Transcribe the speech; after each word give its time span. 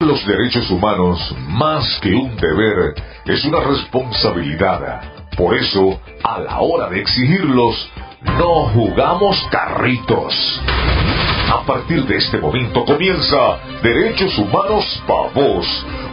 Los 0.00 0.24
derechos 0.24 0.70
humanos, 0.70 1.34
más 1.48 1.98
que 2.00 2.14
un 2.14 2.36
deber, 2.36 2.94
es 3.24 3.44
una 3.44 3.58
responsabilidad. 3.58 5.02
Por 5.36 5.56
eso, 5.56 6.00
a 6.22 6.38
la 6.38 6.60
hora 6.60 6.88
de 6.88 7.00
exigirlos, 7.00 7.90
no 8.38 8.68
jugamos 8.68 9.44
carritos. 9.50 10.62
A 11.52 11.66
partir 11.66 12.04
de 12.04 12.16
este 12.16 12.38
momento 12.38 12.84
comienza 12.84 13.58
Derechos 13.82 14.38
Humanos 14.38 15.02
para 15.04 15.30
Vos, 15.30 15.66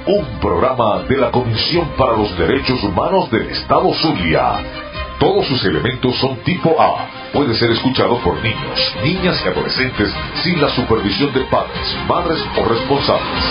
un 0.07 0.39
programa 0.39 1.03
de 1.03 1.17
la 1.17 1.29
Comisión 1.29 1.87
para 1.95 2.17
los 2.17 2.35
Derechos 2.39 2.83
Humanos 2.83 3.29
del 3.29 3.51
Estado 3.51 3.93
Zulia 3.93 4.84
todos 5.19 5.47
sus 5.47 5.63
elementos 5.65 6.15
son 6.17 6.37
tipo 6.43 6.79
A. 6.81 7.07
Puede 7.33 7.53
ser 7.55 7.71
escuchado 7.71 8.19
por 8.19 8.35
niños, 8.43 8.95
niñas 9.03 9.41
y 9.43 9.47
adolescentes 9.47 10.13
sin 10.43 10.61
la 10.61 10.69
supervisión 10.69 11.33
de 11.33 11.41
padres, 11.45 11.97
madres 12.07 12.39
o 12.57 12.65
responsables. 12.65 13.43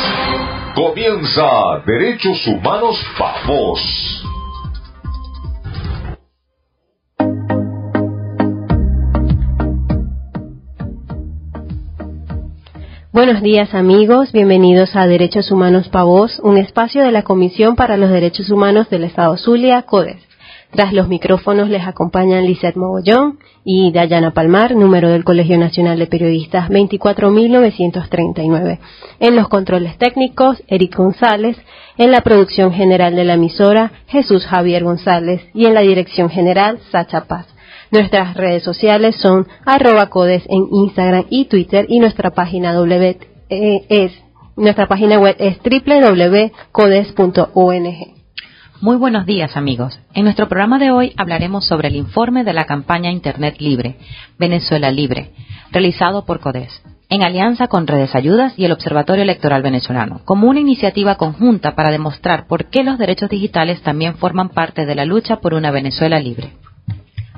Comienza 0.75 1.83
Derechos 1.87 2.47
Humanos 2.47 2.97
Vos. 3.47 4.24
Buenos 13.12 13.43
días 13.43 13.73
amigos, 13.74 14.33
bienvenidos 14.33 14.96
a 14.96 15.07
Derechos 15.07 15.52
Humanos 15.52 15.88
Pavos, 15.88 16.41
un 16.41 16.59
espacio 16.59 17.05
de 17.05 17.12
la 17.12 17.23
Comisión 17.23 17.77
para 17.77 17.96
los 17.96 18.10
Derechos 18.10 18.51
Humanos 18.51 18.91
del 18.91 19.05
Estado 19.05 19.37
Zulia, 19.37 19.83
CODES. 19.83 20.34
Tras 20.74 20.92
los 20.92 21.06
micrófonos 21.06 21.69
les 21.69 21.87
acompañan 21.87 22.45
Lizeth 22.45 22.74
Mogollón 22.74 23.38
y 23.65 23.92
Dayana 23.92 24.32
Palmar, 24.32 24.74
número 24.74 25.09
del 25.09 25.23
Colegio 25.23 25.56
Nacional 25.56 26.01
de 26.01 26.09
Periodistas 26.09 26.69
24939. 26.69 28.80
En 29.20 29.37
los 29.37 29.48
controles 29.48 29.96
técnicos, 29.98 30.65
Eric 30.66 30.96
González. 30.96 31.56
En 31.96 32.10
la 32.10 32.23
producción 32.23 32.73
general 32.73 33.15
de 33.15 33.23
la 33.23 33.34
emisora, 33.34 33.92
Jesús 34.09 34.45
Javier 34.46 34.82
González. 34.82 35.43
Y 35.54 35.66
en 35.66 35.74
la 35.74 35.82
dirección 35.82 36.29
general, 36.29 36.80
Sacha 36.90 37.27
Paz. 37.27 37.46
Nuestras 37.93 38.34
redes 38.34 38.65
sociales 38.65 39.15
son 39.15 39.46
arroba 39.65 40.10
codes 40.10 40.43
en 40.49 40.66
Instagram 40.73 41.27
y 41.30 41.45
Twitter 41.45 41.87
y 41.88 42.01
nuestra 42.01 42.30
página 42.30 42.77
web 42.80 43.16
eh, 43.49 43.87
es, 43.88 44.10
nuestra 44.56 44.88
página 44.88 45.21
web 45.21 45.37
es 45.38 45.56
www.codes.ong. 45.62 48.13
Muy 48.80 48.97
buenos 48.97 49.25
días 49.25 49.57
amigos. 49.57 49.99
En 50.15 50.25
nuestro 50.25 50.49
programa 50.49 50.79
de 50.79 50.91
hoy 50.91 51.13
hablaremos 51.17 51.65
sobre 51.65 51.89
el 51.89 51.97
informe 51.97 52.43
de 52.43 52.53
la 52.53 52.65
campaña 52.65 53.11
Internet 53.11 53.57
Libre, 53.61 53.97
Venezuela 54.37 54.91
Libre, 54.91 55.30
realizado 55.71 56.27
por 56.27 56.41
CODES, 56.41 56.83
en 57.09 57.23
alianza 57.23 57.69
con 57.69 57.87
Redes 57.87 58.15
Ayudas 58.17 58.52
y 58.57 58.65
el 58.65 58.73
Observatorio 58.73 59.23
Electoral 59.23 59.63
Venezolano, 59.63 60.21
como 60.25 60.49
una 60.51 60.61
iniciativa 60.61 61.15
conjunta 61.15 61.77
para 61.77 61.91
demostrar 61.91 62.47
por 62.49 62.67
qué 62.67 62.83
los 62.83 62.99
derechos 62.99 63.30
digitales 63.30 63.80
también 63.83 64.17
forman 64.17 64.49
parte 64.49 64.84
de 64.87 64.95
la 64.97 65.05
lucha 65.05 65.37
por 65.37 65.55
una 65.55 65.71
Venezuela 65.71 66.19
libre. 66.19 66.53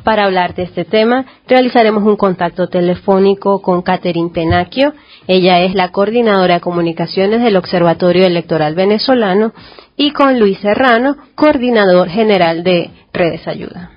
Para 0.05 0.25
hablar 0.25 0.55
de 0.55 0.62
este 0.62 0.84
tema, 0.84 1.27
realizaremos 1.48 2.05
un 2.05 2.17
contacto 2.17 2.69
telefónico 2.69 3.61
con 3.61 3.83
Catherine 3.83 4.31
Penacchio. 4.31 4.95
Ella 5.27 5.62
es 5.62 5.75
la 5.75 5.91
coordinadora 5.91 6.55
de 6.55 6.61
comunicaciones 6.61 7.42
del 7.42 7.57
Observatorio 7.57 8.25
Electoral 8.25 8.77
Venezolano 8.77 9.53
y 9.97 10.12
con 10.12 10.39
Luis 10.39 10.58
Serrano, 10.61 11.16
coordinador 11.34 12.08
general 12.08 12.62
de 12.62 12.91
Redes 13.12 13.47
Ayuda. 13.48 13.91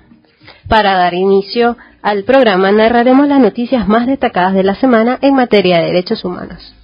Para 0.68 0.96
dar 0.96 1.14
inicio 1.14 1.76
al 2.02 2.24
programa 2.24 2.72
narraremos 2.72 3.28
las 3.28 3.40
noticias 3.40 3.86
más 3.86 4.06
destacadas 4.06 4.54
de 4.54 4.62
la 4.62 4.74
semana 4.76 5.18
en 5.20 5.34
materia 5.34 5.78
de 5.78 5.86
derechos 5.86 6.24
humanos. 6.24 6.74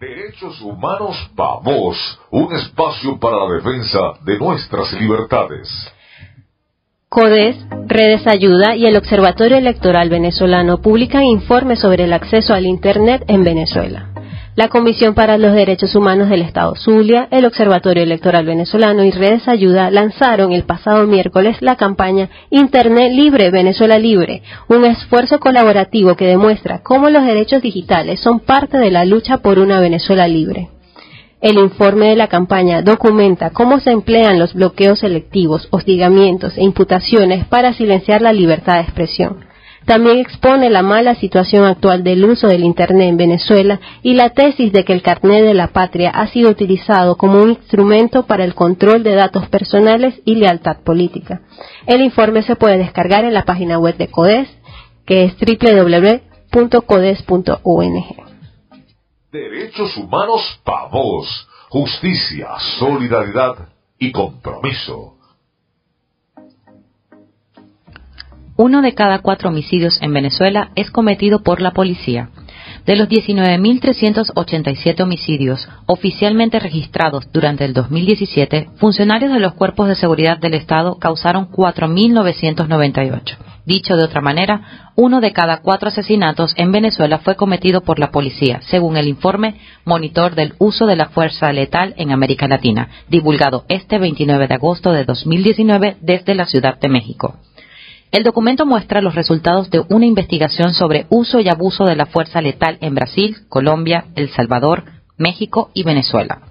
Derechos 0.00 0.60
Humanos 0.60 1.30
Vamos, 1.36 2.18
un 2.30 2.52
espacio 2.54 3.18
para 3.20 3.36
la 3.36 3.54
defensa 3.54 4.00
de 4.24 4.38
nuestras 4.38 4.92
libertades. 4.94 5.68
CODES, 7.08 7.56
Redes 7.86 8.26
Ayuda 8.26 8.74
y 8.74 8.86
el 8.86 8.96
Observatorio 8.96 9.58
Electoral 9.58 10.08
Venezolano 10.08 10.80
publican 10.80 11.22
informes 11.22 11.78
sobre 11.80 12.04
el 12.04 12.14
acceso 12.14 12.54
al 12.54 12.66
Internet 12.66 13.22
en 13.28 13.44
Venezuela 13.44 14.11
la 14.54 14.68
Comisión 14.68 15.14
para 15.14 15.38
los 15.38 15.54
Derechos 15.54 15.94
Humanos 15.94 16.28
del 16.28 16.42
Estado 16.42 16.74
Zulia, 16.76 17.26
el 17.30 17.46
Observatorio 17.46 18.02
Electoral 18.02 18.44
Venezolano 18.44 19.02
y 19.02 19.10
Redes 19.10 19.48
Ayuda 19.48 19.90
lanzaron 19.90 20.52
el 20.52 20.64
pasado 20.64 21.06
miércoles 21.06 21.56
la 21.60 21.76
campaña 21.76 22.28
Internet 22.50 23.12
Libre, 23.14 23.50
Venezuela 23.50 23.98
Libre, 23.98 24.42
un 24.68 24.84
esfuerzo 24.84 25.40
colaborativo 25.40 26.16
que 26.16 26.26
demuestra 26.26 26.82
cómo 26.82 27.08
los 27.08 27.24
derechos 27.24 27.62
digitales 27.62 28.20
son 28.20 28.40
parte 28.40 28.76
de 28.76 28.90
la 28.90 29.06
lucha 29.06 29.38
por 29.38 29.58
una 29.58 29.80
Venezuela 29.80 30.28
libre. 30.28 30.68
El 31.40 31.58
informe 31.58 32.10
de 32.10 32.16
la 32.16 32.28
campaña 32.28 32.82
documenta 32.82 33.50
cómo 33.50 33.80
se 33.80 33.90
emplean 33.90 34.38
los 34.38 34.52
bloqueos 34.52 34.98
selectivos, 34.98 35.66
hostigamientos 35.70 36.58
e 36.58 36.62
imputaciones 36.62 37.46
para 37.46 37.72
silenciar 37.72 38.20
la 38.20 38.34
libertad 38.34 38.74
de 38.74 38.82
expresión 38.82 39.51
también 39.84 40.18
expone 40.18 40.70
la 40.70 40.82
mala 40.82 41.14
situación 41.16 41.64
actual 41.64 42.04
del 42.04 42.24
uso 42.24 42.46
del 42.46 42.64
Internet 42.64 43.08
en 43.08 43.16
Venezuela 43.16 43.80
y 44.02 44.14
la 44.14 44.30
tesis 44.30 44.72
de 44.72 44.84
que 44.84 44.92
el 44.92 45.02
carnet 45.02 45.44
de 45.44 45.54
la 45.54 45.68
patria 45.68 46.10
ha 46.10 46.26
sido 46.28 46.50
utilizado 46.50 47.16
como 47.16 47.40
un 47.40 47.50
instrumento 47.50 48.26
para 48.26 48.44
el 48.44 48.54
control 48.54 49.02
de 49.02 49.14
datos 49.14 49.48
personales 49.48 50.20
y 50.24 50.36
lealtad 50.36 50.78
política. 50.84 51.42
El 51.86 52.00
informe 52.02 52.42
se 52.42 52.56
puede 52.56 52.78
descargar 52.78 53.24
en 53.24 53.34
la 53.34 53.44
página 53.44 53.78
web 53.78 53.96
de 53.96 54.08
CODES, 54.08 54.48
que 55.04 55.24
es 55.24 55.34
www.codes.ong. 55.36 56.32
Derechos 59.32 59.96
humanos 59.96 60.60
para 60.64 60.88
vos, 60.88 61.48
justicia, 61.70 62.48
solidaridad 62.78 63.68
y 63.98 64.12
compromiso. 64.12 65.16
Uno 68.62 68.80
de 68.80 68.94
cada 68.94 69.18
cuatro 69.18 69.48
homicidios 69.48 69.98
en 70.02 70.12
Venezuela 70.12 70.70
es 70.76 70.92
cometido 70.92 71.42
por 71.42 71.60
la 71.60 71.72
policía. 71.72 72.28
De 72.86 72.94
los 72.94 73.08
19.387 73.08 75.02
homicidios 75.02 75.68
oficialmente 75.86 76.60
registrados 76.60 77.24
durante 77.32 77.64
el 77.64 77.74
2017, 77.74 78.68
funcionarios 78.76 79.32
de 79.32 79.40
los 79.40 79.54
cuerpos 79.54 79.88
de 79.88 79.96
seguridad 79.96 80.38
del 80.38 80.54
Estado 80.54 80.96
causaron 81.00 81.50
4.998. 81.50 83.36
Dicho 83.66 83.96
de 83.96 84.04
otra 84.04 84.20
manera, 84.20 84.92
uno 84.94 85.20
de 85.20 85.32
cada 85.32 85.60
cuatro 85.60 85.88
asesinatos 85.88 86.54
en 86.56 86.70
Venezuela 86.70 87.18
fue 87.18 87.34
cometido 87.34 87.80
por 87.80 87.98
la 87.98 88.12
policía, 88.12 88.60
según 88.62 88.96
el 88.96 89.08
informe 89.08 89.56
Monitor 89.84 90.36
del 90.36 90.54
Uso 90.60 90.86
de 90.86 90.94
la 90.94 91.08
Fuerza 91.08 91.52
Letal 91.52 91.94
en 91.96 92.12
América 92.12 92.46
Latina, 92.46 92.88
divulgado 93.08 93.64
este 93.68 93.98
29 93.98 94.46
de 94.46 94.54
agosto 94.54 94.92
de 94.92 95.04
2019 95.04 95.96
desde 96.00 96.36
la 96.36 96.46
Ciudad 96.46 96.78
de 96.78 96.88
México. 96.88 97.38
El 98.12 98.24
documento 98.24 98.66
muestra 98.66 99.00
los 99.00 99.14
resultados 99.14 99.70
de 99.70 99.82
una 99.88 100.04
investigación 100.04 100.74
sobre 100.74 101.06
uso 101.08 101.40
y 101.40 101.48
abuso 101.48 101.84
de 101.86 101.96
la 101.96 102.04
fuerza 102.04 102.42
letal 102.42 102.76
en 102.82 102.94
Brasil, 102.94 103.38
Colombia, 103.48 104.04
El 104.14 104.28
Salvador, 104.28 104.84
México 105.16 105.70
y 105.72 105.82
Venezuela. 105.82 106.42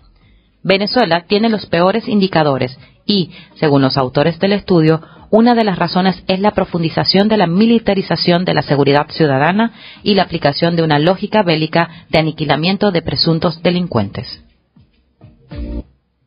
Venezuela 0.64 1.26
tiene 1.28 1.50
los 1.50 1.68
peores 1.68 2.08
indicadores 2.08 2.76
y, 3.06 3.30
según 3.60 3.84
los 3.84 3.96
autores 3.96 4.40
del 4.40 4.54
estudio, 4.54 5.02
una 5.30 5.54
de 5.54 5.64
las 5.64 5.78
razones 5.78 6.24
es 6.28 6.40
la 6.40 6.52
profundización 6.52 7.28
de 7.28 7.38
la 7.38 7.46
militarización 7.46 8.44
de 8.44 8.56
la 8.56 8.64
seguridad 8.64 9.06
ciudadana 9.12 9.72
y 10.02 10.16
la 10.16 10.24
aplicación 10.24 10.76
de 10.76 10.82
una 10.82 10.98
lógica 10.98 11.44
bélica 11.44 12.06
de 12.10 12.18
aniquilamiento 12.18 12.90
de 12.92 13.04
presuntos 13.04 13.62
delincuentes. 13.62 14.44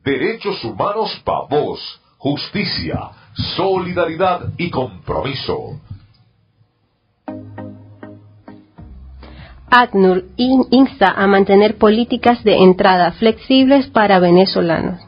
Derechos 0.04 0.62
humanos 0.64 1.10
para 1.24 1.46
vos, 1.50 1.80
justicia 2.18 3.10
solidaridad 3.34 4.52
y 4.56 4.70
compromiso. 4.70 5.80
ACNUR 9.70 10.24
insta 10.36 11.10
a 11.10 11.26
mantener 11.26 11.78
políticas 11.78 12.44
de 12.44 12.58
entrada 12.58 13.10
flexibles 13.12 13.88
para 13.88 14.20
venezolanos. 14.20 15.00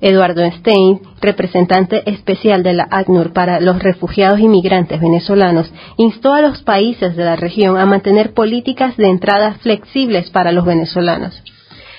Eduardo 0.00 0.44
Stein, 0.58 1.00
representante 1.20 2.08
especial 2.10 2.62
de 2.62 2.72
la 2.72 2.88
ACNUR 2.90 3.32
para 3.32 3.60
los 3.60 3.80
refugiados 3.80 4.40
inmigrantes 4.40 5.00
venezolanos, 5.00 5.72
instó 5.96 6.32
a 6.32 6.40
los 6.40 6.62
países 6.62 7.16
de 7.16 7.24
la 7.24 7.36
región 7.36 7.78
a 7.78 7.86
mantener 7.86 8.32
políticas 8.32 8.96
de 8.96 9.08
entrada 9.08 9.54
flexibles 9.60 10.30
para 10.30 10.52
los 10.52 10.64
venezolanos. 10.64 11.42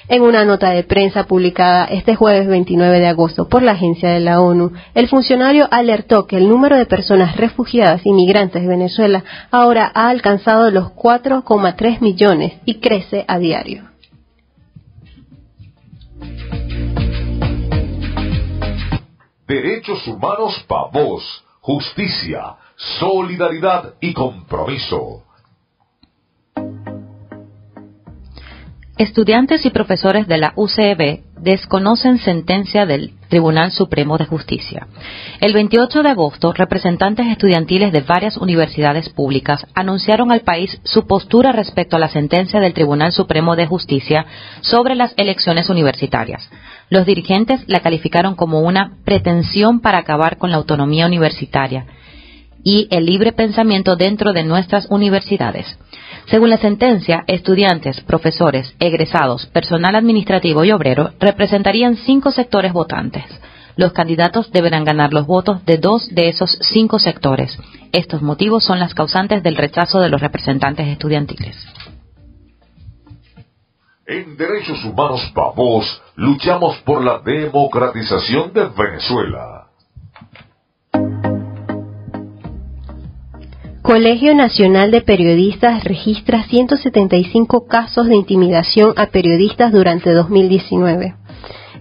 En 0.09 0.21
una 0.21 0.43
nota 0.43 0.71
de 0.71 0.83
prensa 0.83 1.23
publicada 1.25 1.85
este 1.85 2.15
jueves 2.15 2.47
29 2.47 2.99
de 2.99 3.07
agosto 3.07 3.47
por 3.47 3.63
la 3.63 3.71
agencia 3.71 4.09
de 4.09 4.19
la 4.19 4.41
ONU, 4.41 4.73
el 4.93 5.07
funcionario 5.07 5.67
alertó 5.71 6.27
que 6.27 6.37
el 6.37 6.49
número 6.49 6.77
de 6.77 6.85
personas 6.85 7.37
refugiadas 7.37 8.05
y 8.05 8.11
migrantes 8.11 8.61
de 8.61 8.67
Venezuela 8.67 9.23
ahora 9.49 9.89
ha 9.93 10.09
alcanzado 10.09 10.69
los 10.71 10.91
4,3 10.91 12.01
millones 12.01 12.53
y 12.65 12.79
crece 12.79 13.23
a 13.27 13.39
diario. 13.39 13.89
Derechos 19.47 20.05
humanos 20.07 20.65
para 20.67 20.89
vos, 20.91 21.45
justicia, 21.61 22.55
solidaridad 22.75 23.93
y 24.01 24.13
compromiso. 24.13 25.23
Estudiantes 28.97 29.65
y 29.65 29.71
profesores 29.71 30.27
de 30.27 30.37
la 30.37 30.53
UCB 30.55 31.23
desconocen 31.39 32.19
sentencia 32.19 32.85
del 32.85 33.13
Tribunal 33.27 33.71
Supremo 33.71 34.19
de 34.19 34.25
Justicia. 34.25 34.85
El 35.41 35.51
28 35.51 36.03
de 36.03 36.09
agosto, 36.09 36.53
representantes 36.53 37.25
estudiantiles 37.25 37.91
de 37.91 38.01
varias 38.01 38.37
universidades 38.37 39.09
públicas 39.09 39.65
anunciaron 39.73 40.31
al 40.31 40.41
país 40.41 40.79
su 40.83 41.07
postura 41.07 41.51
respecto 41.51 41.95
a 41.95 41.99
la 41.99 42.07
sentencia 42.07 42.59
del 42.59 42.75
Tribunal 42.75 43.11
Supremo 43.11 43.55
de 43.55 43.65
Justicia 43.65 44.27
sobre 44.61 44.93
las 44.93 45.15
elecciones 45.17 45.69
universitarias. 45.69 46.47
Los 46.91 47.07
dirigentes 47.07 47.63
la 47.65 47.79
calificaron 47.79 48.35
como 48.35 48.59
una 48.59 48.97
pretensión 49.05 49.79
para 49.79 49.97
acabar 49.97 50.37
con 50.37 50.51
la 50.51 50.57
autonomía 50.57 51.07
universitaria 51.07 51.87
y 52.63 52.87
el 52.91 53.07
libre 53.07 53.31
pensamiento 53.31 53.95
dentro 53.95 54.33
de 54.33 54.43
nuestras 54.43 54.85
universidades. 54.91 55.79
Según 56.27 56.49
la 56.49 56.57
sentencia, 56.57 57.23
estudiantes, 57.27 58.01
profesores, 58.01 58.73
egresados, 58.79 59.45
personal 59.47 59.95
administrativo 59.95 60.63
y 60.63 60.71
obrero 60.71 61.11
representarían 61.19 61.97
cinco 61.97 62.31
sectores 62.31 62.73
votantes. 62.73 63.25
Los 63.75 63.91
candidatos 63.91 64.51
deberán 64.51 64.85
ganar 64.85 65.13
los 65.13 65.25
votos 65.25 65.65
de 65.65 65.77
dos 65.77 66.07
de 66.13 66.29
esos 66.29 66.57
cinco 66.61 66.99
sectores. 66.99 67.57
Estos 67.91 68.21
motivos 68.21 68.63
son 68.63 68.79
las 68.79 68.93
causantes 68.93 69.41
del 69.43 69.55
rechazo 69.55 69.99
de 69.99 70.09
los 70.09 70.21
representantes 70.21 70.87
estudiantiles. 70.87 71.57
En 74.05 74.35
Derechos 74.37 74.83
Humanos 74.83 75.31
Pavos 75.33 76.01
luchamos 76.15 76.77
por 76.79 77.03
la 77.03 77.19
democratización 77.19 78.51
de 78.53 78.65
Venezuela. 78.65 79.52
Colegio 83.93 84.33
Nacional 84.33 84.89
de 84.89 85.01
Periodistas 85.01 85.83
registra 85.83 86.45
175 86.45 87.67
casos 87.67 88.07
de 88.07 88.15
intimidación 88.15 88.95
a 88.95 89.11
periodistas 89.11 89.71
durante 89.71 90.09
2019. 90.09 91.13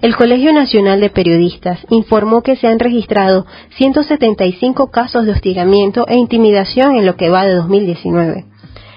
El 0.02 0.14
Colegio 0.14 0.52
Nacional 0.52 1.00
de 1.00 1.08
Periodistas 1.08 1.78
informó 1.88 2.42
que 2.42 2.56
se 2.56 2.66
han 2.66 2.80
registrado 2.80 3.46
175 3.78 4.90
casos 4.90 5.24
de 5.24 5.32
hostigamiento 5.32 6.06
e 6.06 6.16
intimidación 6.16 6.96
en 6.98 7.06
lo 7.06 7.16
que 7.16 7.30
va 7.30 7.46
de 7.46 7.54
2019. 7.54 8.44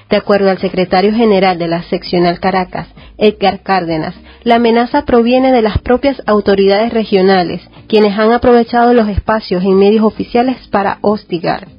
De 0.10 0.18
acuerdo 0.18 0.50
al 0.50 0.58
secretario 0.58 1.14
general 1.14 1.58
de 1.58 1.70
la 1.70 1.84
seccional 1.84 2.42
Caracas, 2.42 2.90
Edgar 3.18 3.64
Cárdenas, 3.64 4.16
la 4.44 4.56
amenaza 4.56 5.06
proviene 5.06 5.54
de 5.54 5.62
las 5.62 5.78
propias 5.78 6.22
autoridades 6.26 6.92
regionales, 6.92 7.62
quienes 7.88 8.20
han 8.20 8.34
aprovechado 8.34 8.94
los 8.94 9.08
espacios 9.08 9.64
en 9.64 9.78
medios 9.78 10.04
oficiales 10.04 10.58
para 10.68 10.98
hostigar 11.00 11.76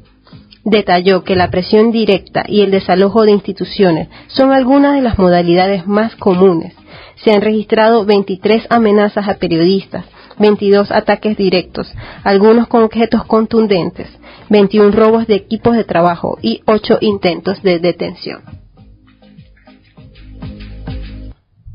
detalló 0.66 1.22
que 1.22 1.36
la 1.36 1.48
presión 1.48 1.92
directa 1.92 2.44
y 2.48 2.62
el 2.62 2.72
desalojo 2.72 3.24
de 3.24 3.30
instituciones 3.30 4.08
son 4.26 4.52
algunas 4.52 4.96
de 4.96 5.00
las 5.00 5.16
modalidades 5.16 5.86
más 5.86 6.16
comunes. 6.16 6.74
Se 7.22 7.32
han 7.32 7.40
registrado 7.40 8.04
23 8.04 8.66
amenazas 8.68 9.28
a 9.28 9.36
periodistas, 9.36 10.04
22 10.38 10.90
ataques 10.90 11.36
directos, 11.36 11.90
algunos 12.24 12.66
con 12.66 12.82
objetos 12.82 13.24
contundentes, 13.26 14.08
21 14.50 14.90
robos 14.90 15.28
de 15.28 15.36
equipos 15.36 15.76
de 15.76 15.84
trabajo 15.84 16.36
y 16.42 16.62
8 16.66 16.98
intentos 17.00 17.62
de 17.62 17.78
detención. 17.78 18.42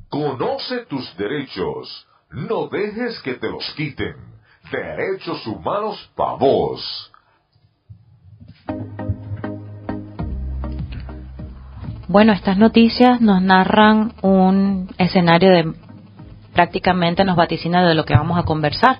Conoce 0.09 0.85
tus 0.89 1.15
derechos. 1.15 2.05
No 2.29 2.67
dejes 2.67 3.19
que 3.21 3.35
te 3.35 3.49
los 3.49 3.63
quiten. 3.75 4.15
Derechos 4.69 5.47
humanos 5.47 6.11
para 6.15 6.35
vos. 6.35 7.10
Bueno, 12.11 12.33
estas 12.33 12.57
noticias 12.57 13.21
nos 13.21 13.41
narran 13.41 14.11
un 14.21 14.89
escenario 14.97 15.49
de 15.49 15.71
prácticamente 16.53 17.23
nos 17.23 17.37
vaticina 17.37 17.87
de 17.87 17.95
lo 17.95 18.03
que 18.03 18.15
vamos 18.15 18.37
a 18.37 18.43
conversar 18.43 18.99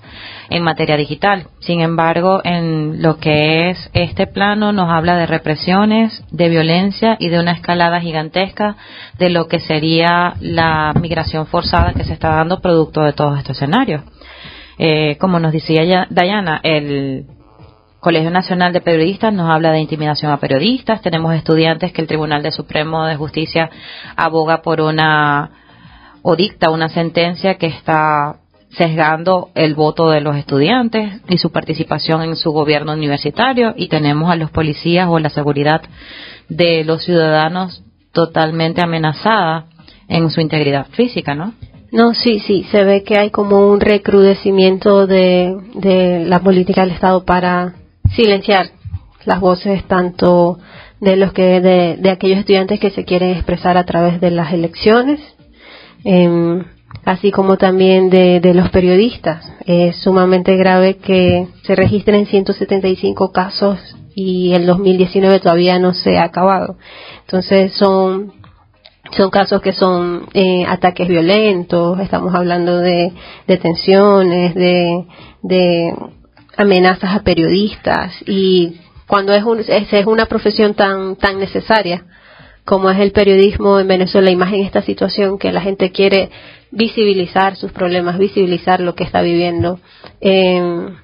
en 0.50 0.64
materia 0.64 0.96
digital. 0.96 1.48
Sin 1.60 1.82
embargo, 1.82 2.40
en 2.46 3.02
lo 3.02 3.18
que 3.18 3.70
es 3.70 3.90
este 3.92 4.28
plano 4.28 4.72
nos 4.72 4.90
habla 4.90 5.18
de 5.18 5.26
represiones, 5.26 6.24
de 6.32 6.48
violencia 6.48 7.18
y 7.20 7.28
de 7.28 7.42
una 7.42 7.52
escalada 7.52 8.00
gigantesca 8.00 8.78
de 9.20 9.30
lo 9.30 9.50
que 9.50 9.60
sería 9.60 10.36
la 10.40 10.94
migración 10.98 11.48
forzada 11.48 11.92
que 11.92 12.06
se 12.06 12.14
está 12.14 12.30
dando 12.30 12.62
producto 12.62 13.02
de 13.02 13.12
todos 13.12 13.38
estos 13.38 13.58
escenarios. 13.58 14.04
Eh, 14.78 15.18
como 15.20 15.38
nos 15.38 15.52
decía 15.52 16.08
Dayana, 16.10 16.62
el 16.64 17.26
Colegio 18.02 18.32
Nacional 18.32 18.74
de 18.74 18.82
Periodistas 18.82 19.32
nos 19.32 19.48
habla 19.48 19.72
de 19.72 19.80
intimidación 19.80 20.32
a 20.32 20.40
periodistas. 20.40 21.04
Tenemos 21.04 21.36
estudiantes 21.36 21.94
que 21.94 22.02
el 22.02 22.08
Tribunal 22.08 22.42
de 22.42 22.50
Supremo 22.50 23.06
de 23.06 23.16
Justicia 23.16 23.70
aboga 24.16 24.64
por 24.64 24.82
una 24.82 25.52
o 26.24 26.36
dicta 26.36 26.72
una 26.72 26.90
sentencia 26.90 27.60
que 27.60 27.68
está 27.68 28.38
sesgando 28.72 29.50
el 29.54 29.76
voto 29.76 30.10
de 30.10 30.20
los 30.20 30.36
estudiantes 30.36 31.22
y 31.30 31.38
su 31.38 31.52
participación 31.52 32.24
en 32.24 32.36
su 32.38 32.52
gobierno 32.52 32.94
universitario 32.94 33.76
y 33.78 33.88
tenemos 33.88 34.32
a 34.32 34.36
los 34.36 34.50
policías 34.50 35.08
o 35.08 35.20
la 35.20 35.30
seguridad 35.30 35.84
de 36.50 36.84
los 36.84 37.04
ciudadanos 37.04 37.84
totalmente 38.14 38.82
amenazada 38.82 39.66
en 40.08 40.32
su 40.32 40.42
integridad 40.42 40.88
física, 40.94 41.36
¿no? 41.36 41.54
No, 41.92 42.16
sí, 42.16 42.40
sí, 42.40 42.66
se 42.72 42.84
ve 42.84 43.04
que 43.04 43.20
hay 43.20 43.30
como 43.30 43.68
un 43.68 43.80
recrudecimiento 43.80 45.06
de, 45.06 45.56
de 45.76 46.26
la 46.26 46.40
política 46.40 46.82
del 46.82 46.92
Estado 46.92 47.26
para 47.26 47.76
silenciar 48.16 48.68
las 49.26 49.40
voces 49.40 49.84
tanto 49.88 50.60
de 51.00 51.16
los 51.16 51.34
que 51.34 51.62
de, 51.62 52.10
aquellos 52.10 52.40
estudiantes 52.40 52.80
que 52.80 52.92
se 52.92 53.06
quieren 53.06 53.32
expresar 53.32 53.78
a 53.78 53.86
través 53.86 54.22
de 54.22 54.32
las 54.32 54.54
elecciones 54.54 55.20
em, 56.04 56.64
así 57.06 57.32
como 57.32 57.58
también 57.58 58.10
de, 58.10 58.40
de, 58.40 58.54
los 58.54 58.70
periodistas. 58.70 59.46
Es 59.66 59.98
sumamente 59.98 60.56
grave 60.56 60.98
que 60.98 61.48
se 61.64 61.76
registren 61.76 62.26
175 62.26 63.32
casos 63.32 63.80
y 64.14 64.54
el 64.54 64.66
2019 64.66 65.40
todavía 65.40 65.80
no 65.80 65.94
se 65.94 66.18
ha 66.18 66.26
acabado. 66.26 66.78
Entonces 67.22 67.74
son 67.74 68.34
son 69.12 69.30
casos 69.30 69.62
que 69.62 69.74
son 69.74 70.30
eh, 70.34 70.64
ataques 70.68 71.08
violentos 71.08 72.00
estamos 72.00 72.34
hablando 72.34 72.78
de 72.78 73.12
detenciones 73.48 74.56
de, 74.56 75.06
de 75.42 75.94
amenazas 76.62 77.16
a 77.16 77.24
periodistas 77.24 78.14
y 78.26 78.80
cuando 79.08 79.34
es, 79.34 79.44
un, 79.44 79.60
es, 79.60 80.06
una 80.06 80.26
profesión 80.26 80.74
tan, 80.74 81.16
tan 81.18 81.38
necesaria 81.40 82.06
como 82.64 82.90
es 82.90 83.00
el 83.00 83.12
periodismo 83.12 83.80
en 83.80 83.88
Venezuela 83.88 84.32
y 84.32 84.36
más 84.36 84.54
en 84.54 84.62
esta 84.62 84.82
situación 84.82 85.38
que 85.38 85.52
la 85.52 85.62
gente 85.62 85.92
quiere 85.92 86.30
visibilizar 86.72 87.56
sus 87.56 87.72
problemas, 87.72 88.18
visibilizar 88.18 88.80
lo 88.80 88.96
que 88.96 89.04
está 89.04 89.22
viviendo, 89.22 89.80
em, 90.22 90.96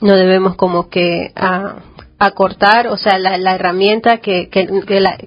no 0.00 0.16
debemos 0.16 0.56
como 0.56 0.88
que 0.88 1.32
acortar, 2.18 2.86
o 2.86 2.96
sea, 2.96 3.18
la, 3.18 3.54
herramienta 3.54 4.18
que, 4.18 4.48
que, 4.48 4.66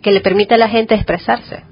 que 0.01 0.11
le 0.11 0.21
permite 0.21 0.55
a 0.55 0.57
la 0.57 0.69
gente 0.69 0.95
expresarse. 0.95 1.63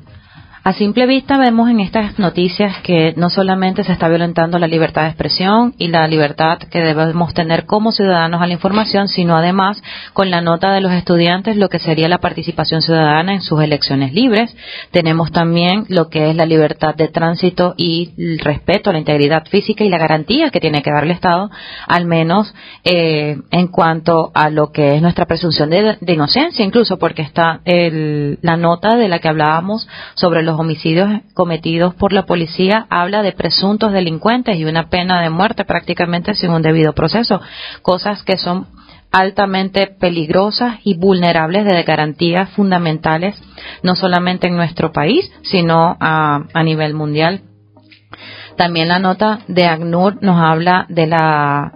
A 0.62 0.74
simple 0.74 1.06
vista 1.06 1.38
vemos 1.38 1.70
en 1.70 1.80
estas 1.80 2.20
noticias 2.20 2.76
que 2.84 3.14
no 3.16 3.30
solamente 3.30 3.86
se 3.86 3.94
está 3.94 4.10
violentando 4.10 4.60
la 4.60 4.68
libertad 4.68 5.04
de 5.04 5.08
expresión 5.08 5.74
y 5.78 5.88
la 5.88 6.06
libertad 6.06 6.60
que 6.60 6.80
debemos 6.80 7.34
tener 7.34 7.66
como 7.66 7.94
ciudadanos 7.94 8.42
a 8.42 8.48
la 8.48 8.54
información, 8.54 9.08
sino 9.08 9.38
además 9.38 9.82
con 10.12 10.30
la 10.30 10.42
nota 10.42 10.74
de 10.74 10.82
los 10.82 10.92
estudiantes 10.92 11.56
lo 11.56 11.70
que 11.70 11.80
sería 11.80 12.10
la 12.10 12.18
participación 12.18 12.82
ciudadana 12.82 13.34
en 13.34 13.42
sus 13.42 13.62
elecciones 13.64 14.14
libres. 14.14 14.54
Tenemos 14.92 15.32
también 15.32 15.86
lo 15.88 16.10
que 16.10 16.30
es 16.30 16.36
la 16.36 16.46
libertad 16.46 16.94
de 16.94 17.08
tránsito 17.08 17.74
y 17.78 18.12
el 18.18 18.40
respeto 18.40 18.90
a 18.90 18.94
la 18.94 19.00
integridad 19.00 19.46
física 19.46 19.86
y 19.86 19.90
la 19.90 19.98
garantía 19.98 20.50
que 20.50 20.60
tiene 20.60 20.82
que 20.82 20.92
dar 20.92 21.06
el 21.06 21.12
Estado, 21.12 21.50
al 21.88 22.06
menos 22.06 22.54
eh, 22.84 23.38
en 23.52 23.68
cuanto 23.68 24.32
a 24.34 24.50
lo 24.50 24.74
que 24.74 24.96
es 24.96 25.02
nuestra 25.02 25.26
presunción 25.26 25.70
de, 25.70 25.98
inocencia, 26.06 26.66
incluso 26.66 27.00
porque 27.00 27.22
está 27.22 27.62
la 27.66 28.58
nota 28.58 28.98
de 28.98 29.08
la 29.08 29.20
que 29.20 29.30
hablábamos 29.30 29.88
sobre 30.16 30.44
los 30.44 30.59
homicidios 30.60 31.10
cometidos 31.34 31.96
por 31.96 32.14
la 32.14 32.26
policía 32.26 32.86
habla 32.90 33.24
de 33.24 33.32
presuntos 33.32 33.92
delincuentes 33.92 34.58
y 34.58 34.66
una 34.66 34.90
pena 34.90 35.22
de 35.22 35.30
muerte 35.30 35.66
prácticamente 35.66 36.34
sin 36.34 36.52
un 36.52 36.62
debido 36.62 36.94
proceso, 36.94 37.42
cosas 37.82 38.24
que 38.24 38.38
son 38.38 38.68
altamente 39.12 39.88
peligrosas 40.00 40.80
y 40.84 40.96
vulnerables 40.96 41.66
de 41.66 41.84
garantías 41.84 42.50
fundamentales, 42.52 43.42
no 43.84 43.96
solamente 43.96 44.48
en 44.48 44.56
nuestro 44.56 44.92
país, 44.92 45.32
sino 45.44 45.98
a, 46.00 46.44
nivel 46.64 46.94
mundial. 46.94 47.42
También 48.56 48.90
la 48.90 49.00
nota 49.00 49.40
de 49.48 49.66
ACNUR 49.66 50.22
nos 50.22 50.40
habla 50.40 50.86
de 50.90 51.08
la, 51.08 51.74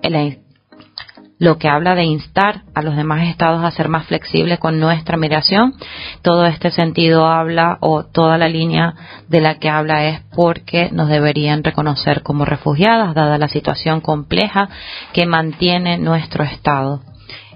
lo 1.44 1.58
que 1.58 1.68
habla 1.68 1.94
de 1.94 2.06
instar 2.06 2.62
a 2.74 2.82
los 2.82 2.96
demás 2.96 3.28
estados 3.28 3.66
a 3.66 3.72
ser 3.72 3.90
más 3.90 4.06
flexibles 4.06 4.60
con 4.60 4.80
nuestra 4.80 5.18
migración. 5.18 5.74
Todo 6.22 6.46
este 6.46 6.72
sentido 6.72 7.28
habla 7.28 7.80
o 7.82 8.06
toda 8.06 8.38
la 8.38 8.48
línea 8.48 8.94
de 9.28 9.42
la 9.42 9.56
que 9.56 9.70
habla 9.70 10.06
es 10.06 10.22
porque 10.34 10.90
nos 10.94 11.10
deberían 11.10 11.62
reconocer 11.62 12.24
como 12.24 12.46
refugiadas, 12.46 13.14
dada 13.14 13.38
la 13.38 13.50
situación 13.50 14.00
compleja 14.00 14.70
que 15.12 15.26
mantiene 15.26 15.98
nuestro 15.98 16.46
estado 16.46 17.02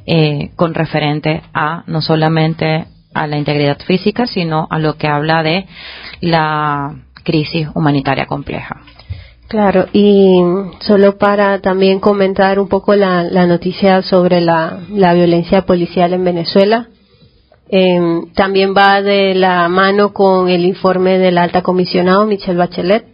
eh, 0.05 0.51
con 0.57 0.73
referente 0.73 1.43
a 1.53 1.83
no 1.87 2.01
solamente 2.01 2.87
a 3.13 3.25
la 3.25 3.37
integridad 3.37 3.79
física, 3.79 4.27
sino 4.27 4.67
a 4.69 4.79
lo 4.79 4.97
que 4.97 5.07
habla 5.07 5.43
de 5.43 5.65
la 6.19 6.93
crisis 7.23 7.69
humanitaria 7.73 8.25
compleja. 8.25 8.81
Claro, 9.47 9.85
y 9.93 10.41
solo 10.81 11.17
para 11.17 11.61
también 11.61 12.01
comentar 12.01 12.59
un 12.59 12.67
poco 12.67 12.95
la, 12.95 13.23
noticia 13.45 14.01
sobre 14.01 14.41
la, 14.41 14.79
violencia 14.89 15.65
policial 15.65 16.11
en 16.13 16.25
Venezuela, 16.25 16.87
em, 17.69 18.33
también 18.33 18.73
va 18.75 19.01
de 19.01 19.35
la 19.35 19.69
mano 19.69 20.11
con 20.11 20.49
el 20.49 20.65
informe 20.65 21.17
del 21.17 21.37
alta 21.37 21.61
comisionado 21.61 22.25
Michelle 22.25 22.57
Bachelet, 22.57 23.05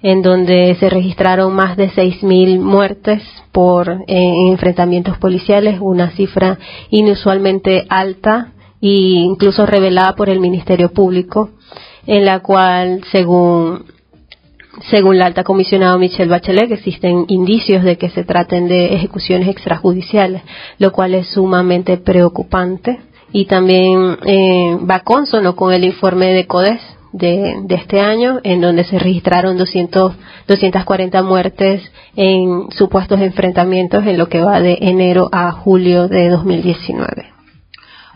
en 0.00 0.22
donde 0.22 0.74
se 0.80 0.88
registraron 0.88 1.54
más 1.54 1.76
de 1.76 1.90
6.000 1.90 2.60
muertes 2.60 3.22
por 3.52 3.90
eh, 3.90 4.48
enfrentamientos 4.48 5.18
policiales, 5.18 5.78
una 5.80 6.12
cifra 6.12 6.58
inusualmente 6.90 7.84
alta 7.90 8.52
e 8.80 8.88
incluso 8.88 9.66
revelada 9.66 10.14
por 10.14 10.30
el 10.30 10.40
Ministerio 10.40 10.92
Público, 10.92 11.50
en 12.06 12.24
la 12.24 12.40
cual, 12.40 13.02
según 13.12 13.93
según 14.90 15.18
la 15.18 15.26
alta 15.26 15.44
comisionada 15.44 15.96
Michelle 15.98 16.30
Bachelet, 16.30 16.70
existen 16.70 17.24
indicios 17.28 17.84
de 17.84 17.96
que 17.96 18.10
se 18.10 18.24
traten 18.24 18.68
de 18.68 18.94
ejecuciones 18.94 19.48
extrajudiciales, 19.48 20.42
lo 20.78 20.92
cual 20.92 21.14
es 21.14 21.28
sumamente 21.28 21.96
preocupante 21.96 22.98
y 23.32 23.46
también 23.46 24.16
eh, 24.26 24.78
va 24.88 25.00
consono 25.00 25.56
con 25.56 25.72
el 25.72 25.84
informe 25.84 26.26
de 26.26 26.46
CODES 26.46 26.80
de, 27.12 27.56
de, 27.64 27.74
este 27.76 28.00
año, 28.00 28.40
en 28.42 28.60
donde 28.60 28.84
se 28.84 28.98
registraron 28.98 29.56
200, 29.56 30.12
240 30.48 31.22
muertes 31.22 31.82
en 32.16 32.70
supuestos 32.70 33.20
enfrentamientos 33.20 34.04
en 34.06 34.18
lo 34.18 34.28
que 34.28 34.40
va 34.40 34.60
de 34.60 34.78
enero 34.80 35.28
a 35.32 35.52
julio 35.52 36.08
de 36.08 36.28
2019. 36.28 37.33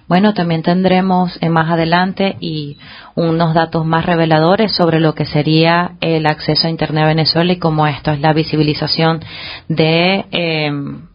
Bueno, 0.08 0.32
también 0.32 0.62
tendremos 0.62 1.36
eh, 1.42 1.50
más 1.50 1.70
adelante 1.70 2.38
y 2.40 2.78
unos 3.14 3.52
datos 3.52 3.84
más 3.84 4.06
reveladores 4.06 4.74
sobre 4.74 5.00
lo 5.00 5.14
que 5.14 5.26
sería 5.26 5.96
el 6.00 6.26
acceso 6.26 6.66
a 6.66 6.70
Internet 6.70 7.04
a 7.04 7.08
Venezuela 7.08 7.52
y 7.52 7.58
cómo 7.58 7.86
esto 7.86 8.12
es 8.12 8.20
la 8.20 8.32
visibilización 8.32 9.20
de 9.68 10.24
eh, 10.30 10.70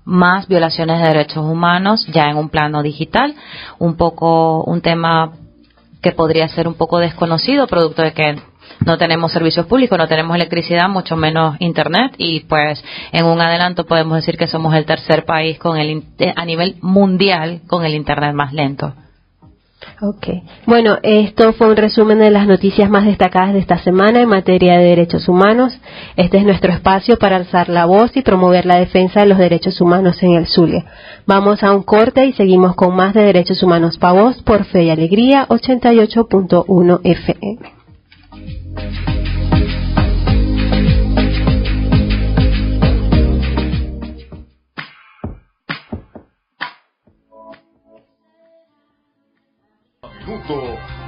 más 0.05 0.47
violaciones 0.47 1.01
de 1.01 1.07
derechos 1.07 1.43
humanos 1.43 2.05
ya 2.13 2.29
en 2.29 2.37
un 2.37 2.49
plano 2.49 2.83
digital, 2.83 3.33
un 3.79 3.97
poco 3.97 4.63
un 4.63 4.81
tema 4.81 5.31
que 6.03 6.11
podría 6.11 6.47
ser 6.49 6.67
un 6.67 6.75
poco 6.75 6.99
desconocido, 6.99 7.65
producto 7.65 8.03
de 8.03 8.13
que 8.13 8.35
no 8.85 8.97
tenemos 8.97 9.31
servicios 9.31 9.65
públicos, 9.65 9.97
no 9.97 10.07
tenemos 10.07 10.35
electricidad, 10.35 10.89
mucho 10.89 11.15
menos 11.15 11.55
internet 11.59 12.13
y 12.17 12.41
pues 12.41 12.83
en 13.11 13.25
un 13.25 13.41
adelanto 13.41 13.85
podemos 13.85 14.17
decir 14.17 14.37
que 14.37 14.47
somos 14.47 14.73
el 14.75 14.85
tercer 14.85 15.25
país 15.25 15.57
con 15.57 15.77
el 15.77 16.03
a 16.35 16.45
nivel 16.45 16.75
mundial 16.81 17.61
con 17.67 17.85
el 17.85 17.93
internet 17.93 18.33
más 18.33 18.53
lento. 18.53 18.93
Ok. 20.01 20.27
Bueno, 20.65 20.97
esto 21.03 21.53
fue 21.53 21.67
un 21.67 21.75
resumen 21.75 22.19
de 22.19 22.31
las 22.31 22.47
noticias 22.47 22.89
más 22.89 23.05
destacadas 23.05 23.53
de 23.53 23.59
esta 23.59 23.77
semana 23.79 24.21
en 24.21 24.29
materia 24.29 24.77
de 24.77 24.85
derechos 24.85 25.27
humanos. 25.27 25.77
Este 26.15 26.37
es 26.37 26.45
nuestro 26.45 26.71
espacio 26.71 27.17
para 27.17 27.37
alzar 27.37 27.69
la 27.69 27.85
voz 27.85 28.15
y 28.15 28.21
promover 28.21 28.65
la 28.65 28.79
defensa 28.79 29.21
de 29.21 29.27
los 29.27 29.37
derechos 29.37 29.79
humanos 29.81 30.21
en 30.23 30.33
el 30.33 30.47
Zulia. 30.47 30.85
Vamos 31.25 31.63
a 31.63 31.71
un 31.71 31.83
corte 31.83 32.25
y 32.25 32.33
seguimos 32.33 32.75
con 32.75 32.95
más 32.95 33.13
de 33.13 33.23
Derechos 33.23 33.63
Humanos 33.63 33.97
para 33.97 34.21
Voz 34.21 34.41
por 34.43 34.65
Fe 34.65 34.83
y 34.83 34.89
Alegría 34.89 35.47
88.1 35.47 36.99
FM. 37.03 37.72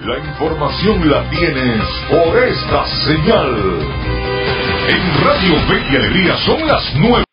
La 0.05 0.19
información 0.19 1.09
la 1.09 1.27
tienes 1.31 1.81
por 2.09 2.37
esta 2.37 2.85
señal. 3.05 3.55
En 4.87 5.23
Radio 5.23 5.59
Fe 5.67 5.81
y 5.91 5.95
Alegría 5.95 6.37
son 6.45 6.67
las 6.67 6.95
nueve. 6.95 7.23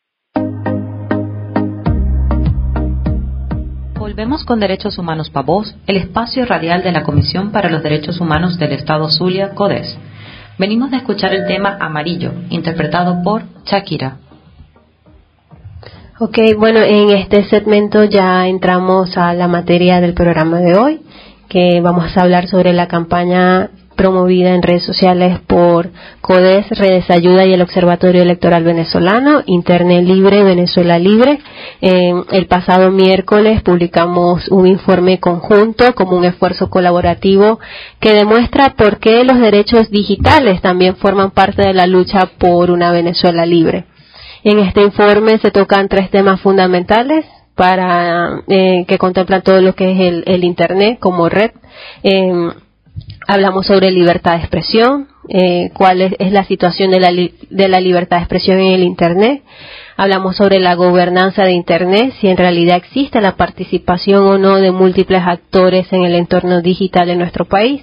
Volvemos 3.98 4.44
con 4.44 4.58
Derechos 4.58 4.96
Humanos 4.96 5.28
para 5.28 5.44
Voz, 5.44 5.74
el 5.86 5.98
espacio 5.98 6.46
radial 6.46 6.82
de 6.82 6.92
la 6.92 7.02
Comisión 7.02 7.52
para 7.52 7.68
los 7.68 7.82
Derechos 7.82 8.20
Humanos 8.20 8.58
del 8.58 8.72
Estado 8.72 9.10
Zulia, 9.10 9.54
CODES. 9.54 9.98
Venimos 10.58 10.90
de 10.90 10.98
escuchar 10.98 11.32
el 11.32 11.46
tema 11.46 11.78
Amarillo, 11.80 12.32
interpretado 12.50 13.22
por 13.22 13.42
Shakira. 13.64 14.18
Ok, 16.18 16.38
bueno, 16.58 16.80
en 16.80 17.10
este 17.10 17.44
segmento 17.44 18.04
ya 18.04 18.46
entramos 18.46 19.16
a 19.16 19.32
la 19.32 19.48
materia 19.48 20.00
del 20.00 20.12
programa 20.12 20.58
de 20.58 20.76
hoy, 20.76 21.00
que 21.48 21.80
vamos 21.80 22.16
a 22.16 22.22
hablar 22.22 22.48
sobre 22.48 22.74
la 22.74 22.86
campaña 22.86 23.70
promovida 23.96 24.54
en 24.54 24.62
redes 24.62 24.84
sociales 24.84 25.38
por 25.46 25.90
CODES, 26.20 26.68
Redes 26.70 27.10
Ayuda 27.10 27.44
y 27.46 27.52
el 27.52 27.62
Observatorio 27.62 28.22
Electoral 28.22 28.64
Venezolano, 28.64 29.42
Internet 29.46 30.04
Libre, 30.04 30.42
Venezuela 30.42 30.98
Libre. 30.98 31.38
el 31.80 32.46
pasado 32.46 32.90
miércoles 32.90 33.62
publicamos 33.62 34.48
un 34.48 34.66
informe 34.66 35.18
conjunto 35.20 35.94
como 35.94 36.16
un 36.16 36.24
esfuerzo 36.24 36.70
colaborativo 36.70 37.60
que 38.00 38.14
demuestra 38.14 38.74
por 38.76 38.98
qué 38.98 39.24
los 39.24 39.38
derechos 39.38 39.90
digitales 39.90 40.60
también 40.60 40.96
forman 40.96 41.30
parte 41.30 41.62
de 41.62 41.74
la 41.74 41.86
lucha 41.86 42.30
por 42.38 42.70
una 42.70 42.92
Venezuela 42.92 43.46
libre. 43.46 43.84
En 44.44 44.58
este 44.58 44.82
informe 44.82 45.38
se 45.38 45.50
tocan 45.50 45.88
tres 45.88 46.10
temas 46.10 46.40
fundamentales 46.40 47.24
para 47.54 48.42
eh, 48.48 48.84
que 48.88 48.98
contemplan 48.98 49.42
todo 49.42 49.60
lo 49.60 49.74
que 49.74 49.92
es 49.92 50.24
el, 50.26 50.44
Internet 50.44 50.98
como 50.98 51.28
red. 51.28 51.52
Eh, 52.02 52.50
hablamos 53.26 53.66
sobre 53.66 53.90
libertad 53.90 54.32
de 54.32 54.38
expresión, 54.38 55.08
eh, 55.28 55.70
cuál 55.74 56.02
es, 56.02 56.32
la 56.32 56.44
situación 56.44 56.90
de 56.90 57.00
la, 57.00 57.12
de 57.12 57.68
la 57.68 57.80
libertad 57.80 58.16
de 58.18 58.22
expresión 58.22 58.58
en 58.58 58.72
el 58.72 58.82
Internet. 58.82 59.42
Hablamos 59.96 60.36
sobre 60.36 60.58
la 60.58 60.74
gobernanza 60.74 61.44
de 61.44 61.52
Internet, 61.52 62.14
si 62.20 62.28
en 62.28 62.36
realidad 62.36 62.76
existe 62.76 63.20
la 63.20 63.36
participación 63.36 64.24
o 64.24 64.38
no 64.38 64.56
de 64.56 64.72
múltiples 64.72 65.22
actores 65.24 65.92
en 65.92 66.02
el 66.02 66.14
entorno 66.14 66.60
digital 66.60 67.08
en 67.10 67.18
nuestro 67.18 67.44
país. 67.44 67.82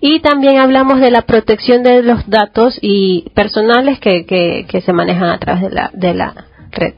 Y 0.00 0.20
también 0.20 0.58
hablamos 0.58 1.00
de 1.00 1.10
la 1.10 1.22
protección 1.22 1.82
de 1.82 2.02
los 2.02 2.28
datos 2.28 2.78
y 2.80 3.30
personales 3.34 4.00
que, 4.00 4.24
que, 4.24 4.66
que 4.68 4.80
se 4.80 4.92
manejan 4.92 5.28
a 5.28 5.38
través 5.38 5.62
de 5.62 5.70
la, 5.70 5.90
de 5.92 6.14
la 6.14 6.46
red. 6.72 6.94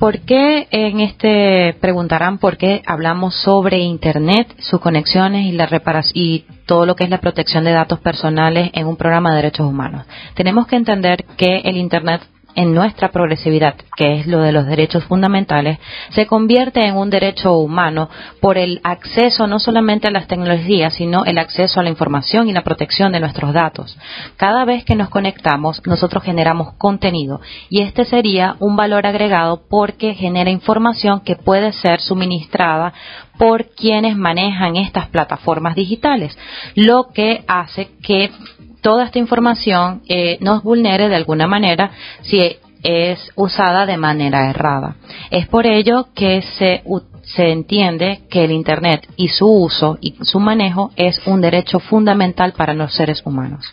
¿Por 0.00 0.20
qué 0.20 0.66
en 0.70 1.00
este 1.00 1.76
preguntarán 1.78 2.38
por 2.38 2.56
qué 2.56 2.80
hablamos 2.86 3.34
sobre 3.34 3.80
Internet, 3.80 4.50
sus 4.60 4.80
conexiones 4.80 5.44
y 5.44 5.52
la 5.52 5.66
reparación 5.66 6.12
y 6.14 6.46
todo 6.64 6.86
lo 6.86 6.96
que 6.96 7.04
es 7.04 7.10
la 7.10 7.20
protección 7.20 7.64
de 7.64 7.72
datos 7.72 8.00
personales 8.00 8.70
en 8.72 8.86
un 8.86 8.96
programa 8.96 9.28
de 9.28 9.36
derechos 9.36 9.66
humanos? 9.66 10.06
Tenemos 10.32 10.66
que 10.66 10.76
entender 10.76 11.26
que 11.36 11.58
el 11.58 11.76
Internet 11.76 12.22
en 12.54 12.74
nuestra 12.74 13.10
progresividad, 13.10 13.74
que 13.96 14.20
es 14.20 14.26
lo 14.26 14.40
de 14.40 14.52
los 14.52 14.66
derechos 14.66 15.04
fundamentales, 15.04 15.78
se 16.10 16.26
convierte 16.26 16.84
en 16.84 16.96
un 16.96 17.10
derecho 17.10 17.56
humano 17.56 18.08
por 18.40 18.58
el 18.58 18.80
acceso 18.84 19.46
no 19.46 19.58
solamente 19.58 20.08
a 20.08 20.10
las 20.10 20.26
tecnologías, 20.26 20.94
sino 20.94 21.24
el 21.24 21.38
acceso 21.38 21.80
a 21.80 21.82
la 21.82 21.90
información 21.90 22.48
y 22.48 22.52
la 22.52 22.64
protección 22.64 23.12
de 23.12 23.20
nuestros 23.20 23.52
datos. 23.52 23.96
Cada 24.36 24.64
vez 24.64 24.84
que 24.84 24.96
nos 24.96 25.08
conectamos, 25.08 25.80
nosotros 25.86 26.22
generamos 26.22 26.74
contenido 26.74 27.40
y 27.68 27.82
este 27.82 28.04
sería 28.04 28.56
un 28.58 28.76
valor 28.76 29.06
agregado 29.06 29.62
porque 29.68 30.14
genera 30.14 30.50
información 30.50 31.20
que 31.20 31.36
puede 31.36 31.72
ser 31.72 32.00
suministrada 32.00 32.92
por 33.38 33.70
quienes 33.70 34.16
manejan 34.16 34.76
estas 34.76 35.08
plataformas 35.08 35.74
digitales, 35.74 36.36
lo 36.74 37.08
que 37.14 37.42
hace 37.48 37.88
que 38.02 38.30
toda 38.80 39.04
esta 39.04 39.18
información 39.18 40.02
eh, 40.08 40.38
nos 40.40 40.62
vulnere 40.62 41.08
de 41.08 41.16
alguna 41.16 41.46
manera 41.46 41.90
si 42.22 42.56
es 42.82 43.30
usada 43.34 43.86
de 43.86 43.96
manera 43.96 44.48
errada. 44.48 44.96
Es 45.30 45.46
por 45.48 45.66
ello 45.66 46.08
que 46.14 46.42
se, 46.58 46.82
se 47.22 47.50
entiende 47.50 48.22
que 48.30 48.44
el 48.44 48.52
Internet 48.52 49.06
y 49.16 49.28
su 49.28 49.46
uso 49.46 49.98
y 50.00 50.14
su 50.22 50.40
manejo 50.40 50.90
es 50.96 51.20
un 51.26 51.40
derecho 51.40 51.78
fundamental 51.78 52.52
para 52.52 52.74
los 52.74 52.94
seres 52.94 53.22
humanos. 53.24 53.64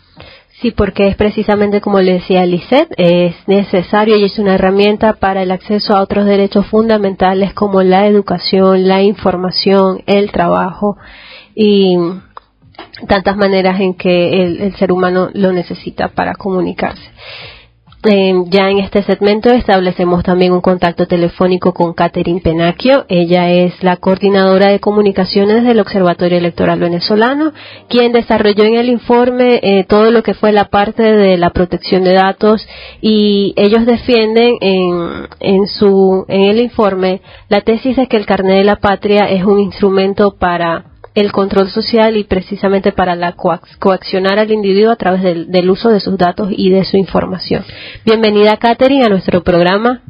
Sí, 0.60 0.72
porque 0.72 1.06
es 1.06 1.14
precisamente 1.14 1.80
como 1.80 2.00
le 2.00 2.14
decía 2.14 2.44
Lisette, 2.44 2.92
es 2.96 3.36
necesario 3.46 4.16
y 4.16 4.24
es 4.24 4.40
una 4.40 4.56
herramienta 4.56 5.12
para 5.12 5.42
el 5.42 5.52
acceso 5.52 5.96
a 5.96 6.02
otros 6.02 6.26
derechos 6.26 6.66
fundamentales 6.66 7.54
como 7.54 7.82
la 7.82 8.08
educación, 8.08 8.88
la 8.88 9.00
información, 9.02 10.02
el 10.06 10.32
trabajo 10.32 10.96
y 11.54 11.96
tantas 13.06 13.36
maneras 13.36 13.80
en 13.80 13.94
que 13.94 14.42
el, 14.42 14.76
ser 14.76 14.92
humano 14.92 15.30
lo 15.34 15.52
necesita 15.52 16.08
para 16.08 16.34
comunicarse. 16.34 17.10
Eh, 18.04 18.32
ya 18.46 18.70
en 18.70 18.78
este 18.78 19.02
segmento 19.02 19.50
establecemos 19.50 20.22
también 20.22 20.52
un 20.52 20.60
contacto 20.60 21.08
telefónico 21.08 21.74
con 21.74 21.94
Catherine 21.94 22.40
Penacchio. 22.40 23.04
Ella 23.08 23.50
es 23.50 23.82
la 23.82 23.96
coordinadora 23.96 24.68
de 24.68 24.78
comunicaciones 24.78 25.64
del 25.64 25.80
Observatorio 25.80 26.38
Electoral 26.38 26.78
Venezolano, 26.78 27.52
quien 27.88 28.12
desarrolló 28.12 28.62
en 28.62 28.76
el 28.76 28.88
informe 28.88 29.58
eh, 29.64 29.84
todo 29.84 30.12
lo 30.12 30.22
que 30.22 30.34
fue 30.34 30.52
la 30.52 30.66
parte 30.66 31.02
de 31.02 31.36
la 31.38 31.50
protección 31.50 32.04
de 32.04 32.12
datos 32.12 32.64
y 33.00 33.52
ellos 33.56 33.84
defienden 33.84 34.54
en, 34.60 35.26
en, 35.40 35.66
su, 35.66 36.24
en 36.28 36.42
el 36.42 36.60
informe 36.60 37.20
la 37.48 37.62
tesis 37.62 37.96
de 37.96 38.06
que 38.06 38.16
el 38.16 38.26
carnet 38.26 38.58
de 38.58 38.64
la 38.64 38.76
patria 38.76 39.28
es 39.28 39.42
un 39.42 39.58
instrumento 39.58 40.36
para 40.38 40.87
el 41.14 41.32
control 41.32 41.68
social 41.70 42.16
y 42.16 42.24
precisamente 42.24 42.92
para 42.92 43.14
la 43.14 43.34
coaccionar 43.78 44.38
al 44.38 44.50
individuo 44.50 44.92
a 44.92 44.96
través 44.96 45.22
del, 45.22 45.70
uso 45.70 45.90
de 45.90 46.00
sus 46.00 46.16
datos 46.16 46.48
y 46.50 46.70
de 46.70 46.84
su 46.84 46.96
información. 46.96 47.64
Bienvenida, 48.04 48.56
Katherine, 48.56 49.04
a 49.04 49.08
nuestro 49.08 49.42
programa. 49.42 50.02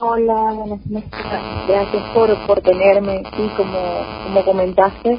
Hola, 0.00 0.52
buenas 0.54 0.86
noches. 0.86 1.10
Gracias 1.66 2.02
por, 2.14 2.46
por 2.46 2.60
tenerme 2.60 3.22
aquí, 3.24 3.50
como, 3.56 3.78
como 4.24 4.44
comentaste 4.44 5.18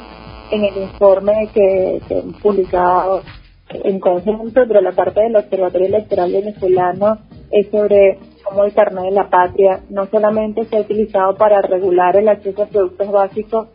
en 0.52 0.64
el 0.64 0.78
informe 0.78 1.50
que, 1.54 2.02
que 2.08 2.24
publicado 2.42 3.22
en 3.70 4.00
conjunto, 4.00 4.62
pero 4.68 4.82
la 4.82 4.94
parte 4.94 5.22
del 5.22 5.36
Observatorio 5.36 5.88
Electoral 5.88 6.32
Venezolano 6.32 7.18
es 7.52 7.70
sobre 7.70 8.20
cómo 8.44 8.64
el 8.64 8.74
carnet 8.74 9.06
de 9.06 9.12
la 9.12 9.30
patria 9.30 9.82
no 9.90 10.08
solamente 10.08 10.66
se 10.66 10.78
ha 10.78 10.82
utilizado 10.82 11.36
para 11.36 11.62
regular 11.62 12.16
el 12.16 12.30
acceso 12.30 12.64
a 12.64 12.68
productos 12.68 13.12
básicos 13.12 13.68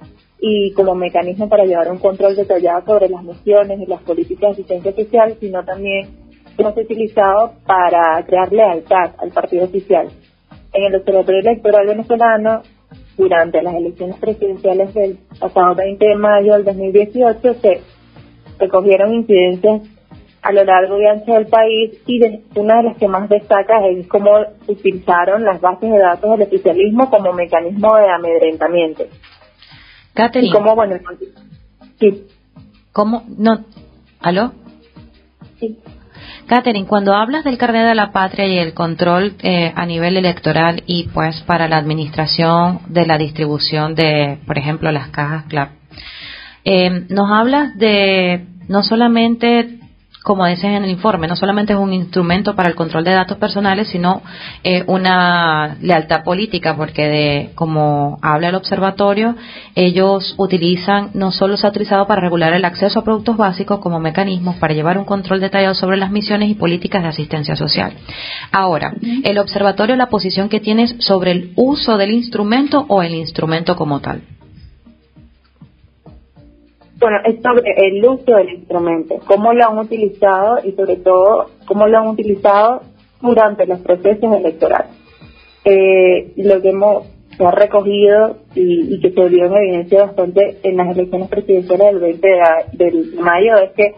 y 0.46 0.72
como 0.72 0.94
mecanismo 0.94 1.48
para 1.48 1.64
llevar 1.64 1.90
un 1.90 1.96
control 1.96 2.36
detallado 2.36 2.84
sobre 2.84 3.08
las 3.08 3.24
misiones 3.24 3.80
y 3.80 3.86
las 3.86 4.02
políticas 4.02 4.50
de 4.50 4.62
asistencia 4.62 4.92
social, 4.92 5.34
sino 5.40 5.64
también 5.64 6.08
se 6.54 6.62
ha 6.62 6.68
utilizado 6.68 7.52
para 7.64 8.22
crear 8.26 8.52
lealtad 8.52 9.12
al 9.16 9.30
partido 9.30 9.64
oficial. 9.64 10.08
En 10.74 10.84
el 10.84 10.96
Observatorio 10.96 11.40
Electoral 11.40 11.86
Venezolano, 11.86 12.60
durante 13.16 13.62
las 13.62 13.74
elecciones 13.74 14.16
presidenciales 14.16 14.92
del 14.92 15.18
pasado 15.40 15.76
20 15.76 16.04
de 16.04 16.14
mayo 16.16 16.52
del 16.52 16.64
2018, 16.64 17.54
se 17.54 17.80
recogieron 18.58 19.14
incidencias 19.14 19.80
a 20.42 20.52
lo 20.52 20.62
largo 20.62 21.00
y 21.00 21.06
ancho 21.06 21.32
del 21.32 21.46
país 21.46 22.02
y 22.06 22.20
una 22.54 22.76
de 22.76 22.82
las 22.82 22.98
que 22.98 23.08
más 23.08 23.30
destaca 23.30 23.86
es 23.86 24.06
cómo 24.08 24.30
utilizaron 24.68 25.42
las 25.42 25.58
bases 25.62 25.90
de 25.90 25.98
datos 25.98 26.32
del 26.32 26.48
oficialismo 26.48 27.08
como 27.08 27.32
mecanismo 27.32 27.96
de 27.96 28.10
amedrentamiento. 28.10 29.04
Catherine. 30.14 30.52
cómo, 30.52 30.75
bueno, 30.75 30.97
sí. 32.00 32.26
¿Cómo? 32.92 33.25
No. 33.37 33.64
¿Aló? 34.21 34.52
Sí. 35.59 35.78
Catherine, 36.47 36.87
cuando 36.87 37.14
hablas 37.14 37.44
del 37.44 37.59
carnet 37.59 37.87
de 37.87 37.94
la 37.94 38.12
patria 38.12 38.47
y 38.47 38.59
el 38.59 38.75
control 38.75 39.35
eh, 39.42 39.73
a 39.75 39.87
nivel 39.87 40.16
electoral 40.16 40.83
y 40.87 41.09
pues 41.09 41.40
para 41.42 41.68
la 41.68 41.78
administración 41.78 42.80
de 42.88 43.06
la 43.06 43.18
distribución 43.18 43.94
de, 43.94 44.38
por 44.47 44.59
ejemplo, 44.59 44.92
las 44.92 45.09
cajas 45.09 45.44
CLAP, 45.47 45.71
eh, 46.64 47.06
nos 47.09 47.30
hablas 47.30 47.76
de 47.76 48.47
no 48.68 48.83
solamente 48.83 49.80
como 50.24 50.46
dices 50.46 50.64
en 50.64 50.84
el 50.84 50.90
informe, 50.90 51.28
no 51.28 51.36
solamente 51.36 51.74
es 51.74 51.78
un 51.78 51.92
instrumento 51.92 52.56
para 52.56 52.70
el 52.70 52.74
control 52.74 53.04
de 53.04 53.10
datos 53.10 53.36
personales, 53.36 53.88
sino 53.88 54.22
eh, 54.62 54.82
una 54.86 55.76
lealtad 55.82 56.24
política, 56.24 56.74
porque 56.78 57.06
de, 57.06 57.50
como 57.54 58.18
habla 58.22 58.48
el 58.48 58.54
observatorio, 58.54 59.36
ellos 59.74 60.34
utilizan, 60.38 61.10
no 61.12 61.30
solo 61.30 61.58
se 61.58 61.66
ha 61.66 61.70
utilizado 61.70 62.06
para 62.06 62.22
regular 62.22 62.54
el 62.54 62.64
acceso 62.64 63.00
a 63.00 63.04
productos 63.04 63.36
básicos 63.36 63.80
como 63.80 64.00
mecanismos 64.00 64.56
para 64.56 64.72
llevar 64.72 64.96
un 64.96 65.04
control 65.04 65.40
detallado 65.40 65.74
sobre 65.74 65.98
las 65.98 66.10
misiones 66.10 66.48
y 66.48 66.54
políticas 66.54 67.02
de 67.02 67.10
asistencia 67.10 67.54
social. 67.54 67.92
Ahora, 68.50 68.94
el 69.24 69.36
observatorio, 69.36 69.94
la 69.94 70.08
posición 70.08 70.48
que 70.48 70.58
tienes 70.58 70.94
sobre 71.00 71.32
el 71.32 71.52
uso 71.56 71.98
del 71.98 72.12
instrumento 72.12 72.86
o 72.88 73.02
el 73.02 73.14
instrumento 73.14 73.76
como 73.76 74.00
tal. 74.00 74.22
Bueno, 77.04 77.18
es 77.23 77.42
sobre 77.42 77.70
el 77.87 78.02
uso 78.02 78.34
del 78.34 78.49
instrumento, 78.49 79.20
cómo 79.26 79.52
lo 79.52 79.68
han 79.68 79.76
utilizado 79.76 80.61
y 80.64 80.73
sobre 80.73 80.96
todo 80.96 81.50
cómo 81.66 81.87
lo 81.87 81.99
han 81.99 82.06
utilizado 82.06 82.80
durante 83.20 83.66
los 83.66 83.80
procesos 83.80 84.34
electorales. 84.34 84.90
Eh, 85.66 86.32
lo 86.37 86.62
que 86.62 86.70
hemos 86.70 87.06
recogido 87.38 88.38
y, 88.54 88.99
que 89.02 89.11
se 89.11 89.28
vio 89.28 89.44
en 89.44 89.52
evidencia 89.52 90.06
bastante 90.06 90.61
en 90.62 90.78
las 90.78 90.96
elecciones 90.96 91.28
presidenciales 91.28 91.88
del 91.88 91.99
20 91.99 92.28
de, 92.73 93.20
mayo 93.20 93.58
es 93.58 93.73
que 93.73 93.94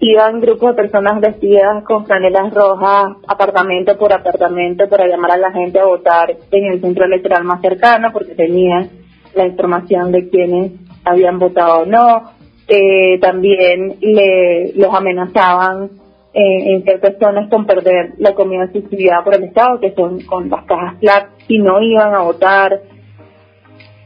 iban 0.00 0.40
grupos 0.40 0.70
de 0.70 0.82
personas 0.82 1.20
vestidas 1.20 1.84
con 1.84 2.04
franelas 2.04 2.52
rojas, 2.52 3.16
apartamento 3.28 3.96
por 3.96 4.12
apartamento, 4.12 4.88
para 4.88 5.06
llamar 5.06 5.30
a 5.30 5.36
la 5.36 5.52
gente 5.52 5.78
a 5.78 5.84
votar 5.84 6.34
en 6.50 6.64
el 6.64 6.80
centro 6.80 7.04
electoral 7.04 7.44
más 7.44 7.60
cercano, 7.60 8.10
porque 8.12 8.34
tenían 8.34 8.90
la 9.36 9.46
información 9.46 10.10
de 10.10 10.28
quienes 10.28 10.87
habían 11.08 11.38
votado 11.38 11.80
o 11.80 11.86
no. 11.86 12.30
Eh, 12.68 13.18
también 13.20 13.96
le, 14.00 14.72
los 14.74 14.94
amenazaban 14.94 15.90
eh, 16.34 16.72
en 16.74 16.82
ciertas 16.82 17.14
zonas 17.18 17.48
con 17.48 17.66
perder 17.66 18.12
la 18.18 18.34
comida 18.34 18.70
subsidiada 18.72 19.24
por 19.24 19.34
el 19.34 19.44
Estado, 19.44 19.80
que 19.80 19.94
son 19.94 20.20
con 20.20 20.50
las 20.50 20.64
cajas 20.64 20.98
FLAP, 21.00 21.28
si 21.46 21.58
no 21.58 21.80
iban 21.80 22.14
a 22.14 22.20
votar, 22.20 22.80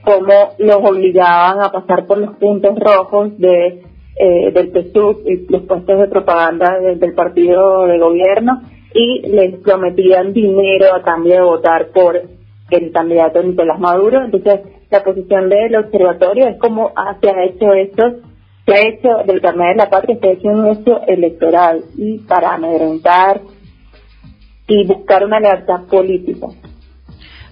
cómo 0.04 0.50
los 0.58 0.76
obligaban 0.76 1.60
a 1.60 1.72
pasar 1.72 2.06
por 2.06 2.18
los 2.18 2.36
puntos 2.36 2.78
rojos 2.78 3.36
de 3.38 3.82
eh, 4.14 4.52
del 4.52 4.70
PSUV 4.70 5.26
y 5.26 5.46
los 5.48 5.62
puestos 5.62 5.98
de 5.98 6.06
propaganda 6.06 6.78
del 6.78 7.14
partido 7.14 7.86
de 7.86 7.98
gobierno 7.98 8.62
y 8.94 9.22
les 9.26 9.56
prometían 9.60 10.34
dinero 10.34 10.94
a 10.94 11.02
cambio 11.02 11.34
de 11.34 11.40
votar 11.40 11.88
por 11.88 12.20
el 12.70 12.92
candidato 12.92 13.42
Nicolás 13.42 13.80
Maduro. 13.80 14.22
Entonces, 14.22 14.60
la 14.92 15.02
posición 15.02 15.48
del 15.48 15.74
observatorio 15.74 16.48
es 16.48 16.58
como 16.58 16.92
se 17.20 17.30
ha 17.30 17.44
hecho 17.44 17.72
esto, 17.72 18.02
se 18.66 18.74
ha 18.74 18.88
hecho 18.88 19.08
del 19.26 19.40
carnet 19.40 19.70
de 19.70 19.76
la 19.76 19.90
patria, 19.90 20.18
se 20.20 20.28
ha 20.28 20.32
hecho 20.32 20.48
un 20.48 20.64
uso 20.66 21.00
electoral 21.08 21.82
y 21.96 22.18
para 22.18 22.54
amedrentar 22.54 23.40
y 24.68 24.86
buscar 24.86 25.24
una 25.24 25.40
lealtad 25.40 25.86
política. 25.90 26.46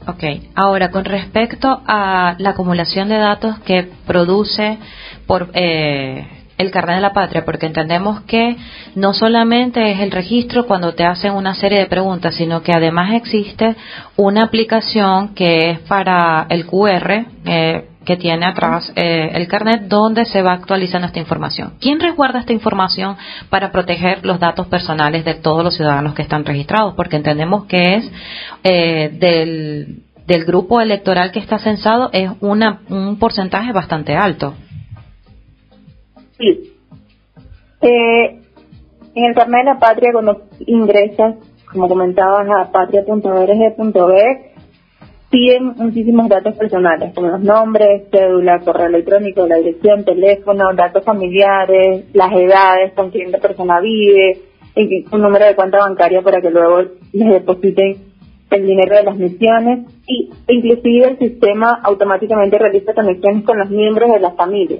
Ok, 0.07 0.24
ahora 0.55 0.90
con 0.90 1.05
respecto 1.05 1.81
a 1.87 2.35
la 2.38 2.50
acumulación 2.50 3.09
de 3.09 3.16
datos 3.16 3.59
que 3.61 3.88
produce 4.07 4.79
por 5.26 5.48
eh, 5.55 6.26
el 6.60 6.70
carnet 6.70 6.96
de 6.96 7.02
la 7.02 7.12
patria, 7.12 7.44
porque 7.44 7.66
entendemos 7.66 8.20
que 8.22 8.56
no 8.94 9.14
solamente 9.14 9.92
es 9.92 10.00
el 10.00 10.10
registro 10.10 10.66
cuando 10.66 10.94
te 10.94 11.04
hacen 11.04 11.32
una 11.32 11.54
serie 11.54 11.78
de 11.78 11.86
preguntas, 11.86 12.34
sino 12.34 12.62
que 12.62 12.72
además 12.72 13.14
existe 13.14 13.76
una 14.16 14.42
aplicación 14.44 15.34
que 15.34 15.70
es 15.70 15.78
para 15.80 16.46
el 16.50 16.66
QR, 16.66 17.24
eh, 17.46 17.86
que 18.04 18.16
tiene 18.16 18.46
atrás 18.46 18.92
eh, 18.96 19.30
el 19.34 19.46
carnet 19.46 19.82
donde 19.82 20.24
se 20.24 20.42
va 20.42 20.52
actualizando 20.52 21.06
esta 21.06 21.18
información. 21.18 21.74
¿Quién 21.80 22.00
resguarda 22.00 22.40
esta 22.40 22.52
información 22.52 23.16
para 23.48 23.72
proteger 23.72 24.24
los 24.24 24.38
datos 24.38 24.66
personales 24.66 25.24
de 25.24 25.34
todos 25.34 25.64
los 25.64 25.76
ciudadanos 25.76 26.14
que 26.14 26.22
están 26.22 26.44
registrados? 26.44 26.94
Porque 26.94 27.16
entendemos 27.16 27.64
que 27.66 27.96
es 27.96 28.12
eh, 28.64 29.10
del, 30.26 30.44
grupo 30.44 30.80
electoral 30.80 31.32
que 31.32 31.40
está 31.40 31.58
censado 31.58 32.10
es 32.12 32.30
una, 32.40 32.80
un 32.88 33.18
porcentaje 33.18 33.72
bastante 33.72 34.14
alto. 34.14 34.54
Sí. 36.40 36.72
Eh, 37.83 38.40
en 39.14 39.24
el 39.24 39.35
carnet 39.35 39.61
de 39.61 39.64
la 39.64 39.79
patria, 39.79 40.12
cuando 40.12 40.42
ingresas, 40.61 41.37
como 41.70 41.87
comentabas, 41.87 42.48
a 42.48 42.72
patria.org.be, 42.72 44.50
piden 45.31 45.74
muchísimos 45.76 46.29
datos 46.29 46.57
personales, 46.57 47.12
como 47.14 47.29
los 47.29 47.40
nombres, 47.40 48.09
cédula, 48.11 48.61
correo 48.61 48.87
electrónico, 48.87 49.46
la 49.46 49.57
dirección, 49.57 50.05
teléfono, 50.05 50.74
datos 50.74 51.05
familiares, 51.05 52.07
las 52.14 52.33
edades, 52.33 52.94
con 52.94 53.11
quién 53.11 53.31
la 53.31 53.38
persona 53.38 53.81
vive, 53.81 54.40
un 55.12 55.20
número 55.20 55.44
de 55.44 55.55
cuenta 55.55 55.79
bancaria 55.79 56.22
para 56.22 56.40
que 56.40 56.50
luego 56.50 56.83
les 57.12 57.29
depositen 57.29 57.96
el 58.50 58.66
dinero 58.66 58.96
de 58.96 59.03
las 59.05 59.16
misiones 59.16 59.87
y 60.07 60.31
inclusive 60.48 61.11
el 61.11 61.18
sistema 61.18 61.81
automáticamente 61.85 62.59
realiza 62.59 62.94
conexiones 62.94 63.44
con 63.44 63.59
los 63.59 63.70
miembros 63.70 64.11
de 64.11 64.20
la 64.20 64.33
familia 64.33 64.79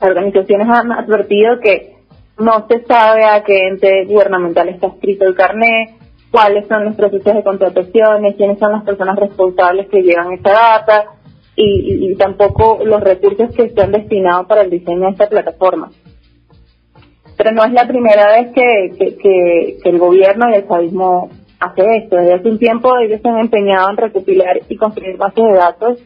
organizaciones 0.00 0.68
han 0.68 0.92
advertido 0.92 1.60
que 1.60 1.94
no 2.38 2.66
se 2.68 2.84
sabe 2.84 3.24
a 3.24 3.42
qué 3.44 3.68
ente 3.68 4.04
gubernamental 4.06 4.68
está 4.68 4.88
escrito 4.88 5.24
el 5.24 5.34
carnet, 5.34 5.90
cuáles 6.30 6.66
son 6.66 6.84
los 6.84 6.96
procesos 6.96 7.34
de 7.34 7.44
contrataciones, 7.44 8.34
quiénes 8.36 8.58
son 8.58 8.72
las 8.72 8.82
personas 8.82 9.16
responsables 9.16 9.88
que 9.88 10.02
llevan 10.02 10.32
esta 10.32 10.52
data 10.52 11.04
y, 11.56 12.14
tampoco 12.16 12.80
los 12.84 13.00
recursos 13.00 13.54
que 13.54 13.64
están 13.64 13.92
destinados 13.92 14.46
para 14.46 14.62
el 14.62 14.70
diseño 14.70 15.02
de 15.02 15.10
esta 15.10 15.28
plataforma. 15.28 15.90
Pero 17.36 17.52
no 17.52 17.64
es 17.64 17.72
la 17.72 17.86
primera 17.86 18.32
vez 18.32 18.52
que, 18.52 19.16
que, 19.20 19.78
el 19.84 19.98
gobierno 19.98 20.50
y 20.50 20.54
el 20.54 20.68
chavismo 20.68 21.30
hace 21.60 21.82
esto. 21.96 22.16
Desde 22.16 22.34
hace 22.34 22.48
un 22.48 22.58
tiempo 22.58 22.96
ellos 22.98 23.20
se 23.22 23.28
han 23.28 23.38
empeñado 23.38 23.90
en 23.90 23.96
recopilar 23.96 24.60
y 24.68 24.76
construir 24.76 25.16
bases 25.16 25.44
de 25.44 25.52
datos 25.52 25.98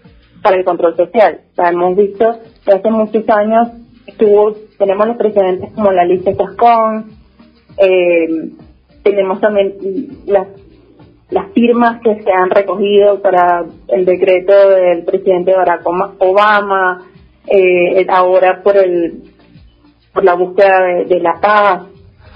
para 0.42 0.56
el 0.56 0.64
control 0.64 0.96
social. 0.96 1.40
O 1.52 1.54
sea, 1.54 1.70
hemos 1.70 1.96
visto 1.96 2.38
que 2.64 2.72
hace 2.72 2.90
muchos 2.90 3.28
años 3.28 3.68
tenemos 4.78 5.06
los 5.06 5.16
precedentes 5.16 5.72
como 5.74 5.92
la 5.92 6.04
lista 6.04 6.34
Chascón, 6.34 7.12
eh, 7.76 8.50
tenemos 9.02 9.40
también 9.40 9.74
las, 10.26 10.48
las 11.30 11.52
firmas 11.52 12.00
que 12.02 12.22
se 12.22 12.32
han 12.32 12.50
recogido 12.50 13.20
para 13.20 13.64
el 13.88 14.04
decreto 14.04 14.52
del 14.70 15.04
presidente 15.04 15.54
Barack 15.54 15.86
Obama, 15.86 17.06
eh, 17.46 18.06
ahora 18.08 18.62
por 18.62 18.76
el 18.76 19.22
por 20.12 20.24
la 20.24 20.34
búsqueda 20.34 21.04
de, 21.06 21.20
la 21.20 21.40
paz. 21.40 21.82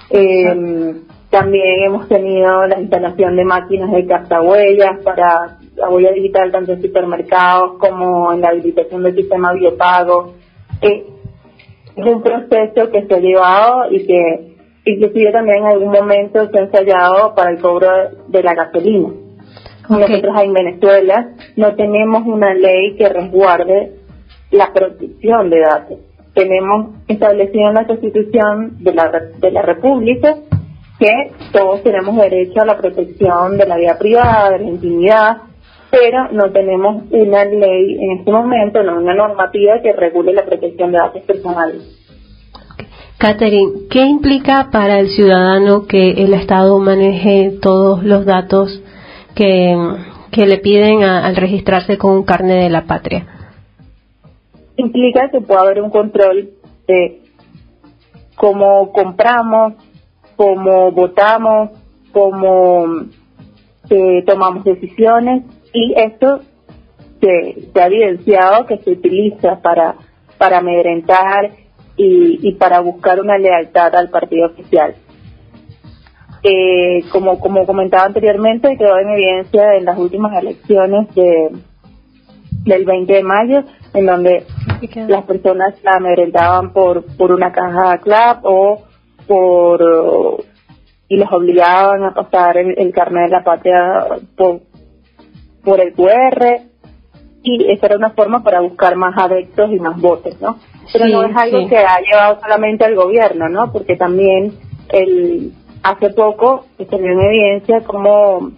Eh, 0.09 0.95
también 1.33 1.85
hemos 1.85 2.07
tenido 2.07 2.67
la 2.67 2.79
instalación 2.79 3.35
de 3.35 3.43
máquinas 3.43 3.91
de 3.91 4.05
captahuellas 4.05 4.99
para 5.03 5.57
la 5.75 5.89
huella 5.89 6.11
digital 6.11 6.51
tanto 6.51 6.73
en 6.73 6.81
supermercados 6.83 7.79
como 7.79 8.31
en 8.31 8.41
la 8.41 8.49
habilitación 8.49 9.01
del 9.01 9.15
sistema 9.15 9.51
biopago. 9.51 10.35
Eh, 10.79 11.03
es 11.95 12.05
un 12.05 12.21
proceso 12.21 12.91
que 12.91 13.07
se 13.07 13.15
ha 13.15 13.19
llevado 13.19 13.91
y 13.91 14.05
que 14.05 14.53
inclusive 14.85 15.31
también 15.31 15.57
en 15.57 15.65
algún 15.65 15.91
momento 15.91 16.51
se 16.51 16.59
ha 16.59 16.61
ensayado 16.65 17.33
para 17.33 17.49
el 17.49 17.59
cobro 17.59 17.89
de 18.27 18.43
la 18.43 18.53
gasolina. 18.53 19.09
Nosotros 19.89 20.35
en 20.39 20.53
Venezuela 20.53 21.29
no 21.55 21.73
tenemos 21.73 22.27
una 22.27 22.53
ley 22.53 22.95
que 22.95 23.09
resguarde 23.09 23.93
la 24.51 24.71
protección 24.71 25.49
de 25.49 25.61
datos. 25.61 25.97
Tenemos 26.35 26.91
establecido 27.07 27.69
en 27.69 27.73
la 27.73 27.87
Constitución 27.87 28.83
de 28.83 28.93
la, 28.93 29.09
de 29.39 29.51
la 29.51 29.63
República 29.63 30.35
que 31.03 31.49
todos 31.51 31.83
tenemos 31.83 32.15
derecho 32.15 32.61
a 32.61 32.65
la 32.65 32.77
protección 32.77 33.57
de 33.57 33.65
la 33.65 33.75
vida 33.75 33.97
privada, 33.99 34.51
de 34.51 34.59
la 34.59 34.69
intimidad, 34.69 35.37
pero 35.91 36.31
no 36.31 36.49
tenemos 36.51 37.03
una 37.11 37.43
ley 37.43 37.97
en 37.99 38.19
este 38.19 38.31
momento, 38.31 38.81
no 38.83 38.97
una 38.99 39.13
normativa 39.13 39.81
que 39.81 39.91
regule 39.91 40.33
la 40.33 40.45
protección 40.45 40.93
de 40.93 40.97
datos 40.97 41.21
personales. 41.23 41.99
Catherine, 43.17 43.87
¿qué 43.89 43.99
implica 44.05 44.69
para 44.71 44.99
el 44.99 45.09
ciudadano 45.09 45.87
que 45.87 46.11
el 46.23 46.33
Estado 46.33 46.79
maneje 46.79 47.57
todos 47.61 48.03
los 48.03 48.25
datos 48.25 48.81
que, 49.35 49.75
le 50.35 50.57
piden 50.57 51.03
al 51.03 51.35
registrarse 51.35 51.97
con 51.97 52.11
un 52.11 52.23
carnet 52.23 52.63
de 52.63 52.69
la 52.69 52.85
patria? 52.85 53.27
Implica 54.77 55.29
que 55.29 55.41
pueda 55.41 55.61
haber 55.61 55.81
un 55.81 55.89
control 55.89 56.49
de 56.87 57.21
cómo 58.35 58.91
compramos, 58.91 59.73
cómo 60.35 60.91
votamos, 60.91 61.71
cómo 62.11 62.85
eh, 63.89 64.23
tomamos 64.25 64.63
decisiones 64.63 65.43
y 65.73 65.93
esto 65.95 66.41
se, 67.19 67.69
se, 67.73 67.81
ha 67.81 67.87
evidenciado 67.87 68.65
que 68.65 68.77
se 68.77 68.91
utiliza 68.91 69.61
para, 69.61 69.95
para 70.37 70.59
amedrentar 70.59 71.51
y, 71.95 72.47
y 72.47 72.53
para 72.53 72.79
buscar 72.79 73.19
una 73.19 73.37
lealtad 73.37 73.95
al 73.95 74.09
partido 74.09 74.47
oficial. 74.47 74.95
Eh, 76.45 77.05
como, 77.09 77.39
como 77.39 77.65
comentaba 77.65 78.03
anteriormente, 78.03 78.75
quedó 78.77 78.97
en 78.99 79.09
evidencia 79.11 79.75
en 79.75 79.85
las 79.85 79.97
últimas 79.97 80.35
elecciones 80.41 81.13
de, 81.15 81.51
del 82.65 82.85
20 82.85 83.13
de 83.13 83.23
mayo, 83.23 83.63
en 83.93 84.05
donde 84.05 84.45
las 85.07 85.23
personas 85.23 85.81
la 85.83 85.93
amedrentaban 85.93 86.73
por, 86.73 87.05
por 87.15 87.31
una 87.31 87.53
caja 87.53 87.97
CLAP 87.99 88.43
o 88.43 88.81
por 89.27 90.43
y 91.07 91.17
los 91.17 91.31
obligaban 91.31 92.03
a 92.03 92.13
pasar 92.13 92.57
el, 92.57 92.77
el 92.77 92.91
carnet 92.91 93.25
de 93.25 93.29
la 93.29 93.43
patria 93.43 94.05
por, 94.35 94.61
por 95.63 95.79
el 95.79 95.93
QR 95.93 96.73
y 97.43 97.71
esa 97.71 97.87
era 97.87 97.97
una 97.97 98.11
forma 98.11 98.41
para 98.41 98.61
buscar 98.61 98.95
más 98.95 99.15
adeptos 99.17 99.69
y 99.71 99.79
más 99.79 99.99
votos, 99.99 100.39
¿no? 100.41 100.57
Pero 100.91 101.07
no 101.07 101.23
es 101.23 101.35
algo 101.35 101.67
que 101.67 101.77
ha 101.77 101.99
llevado 101.99 102.39
solamente 102.41 102.85
al 102.85 102.95
gobierno, 102.95 103.49
¿no? 103.49 103.71
Porque 103.71 103.97
también 103.97 104.53
el 104.89 105.51
hace 105.83 106.09
poco 106.11 106.65
se 106.77 106.97
vio 106.97 107.11
en 107.11 107.19
evidencia 107.19 107.81
como 107.81 108.51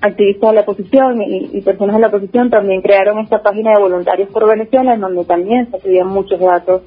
activistas 0.00 0.50
de 0.50 0.54
la 0.54 0.60
oposición 0.62 1.20
y, 1.22 1.60
personas 1.60 1.96
de 1.96 2.00
la 2.00 2.08
oposición 2.08 2.50
también 2.50 2.80
crearon 2.80 3.18
esta 3.18 3.42
página 3.42 3.72
de 3.72 3.82
voluntarios 3.82 4.30
por 4.30 4.48
Venezuela 4.48 4.94
en 4.94 5.00
donde 5.00 5.24
también 5.24 5.70
se 5.70 5.78
pedían 5.78 6.08
muchos 6.08 6.40
datos 6.40 6.82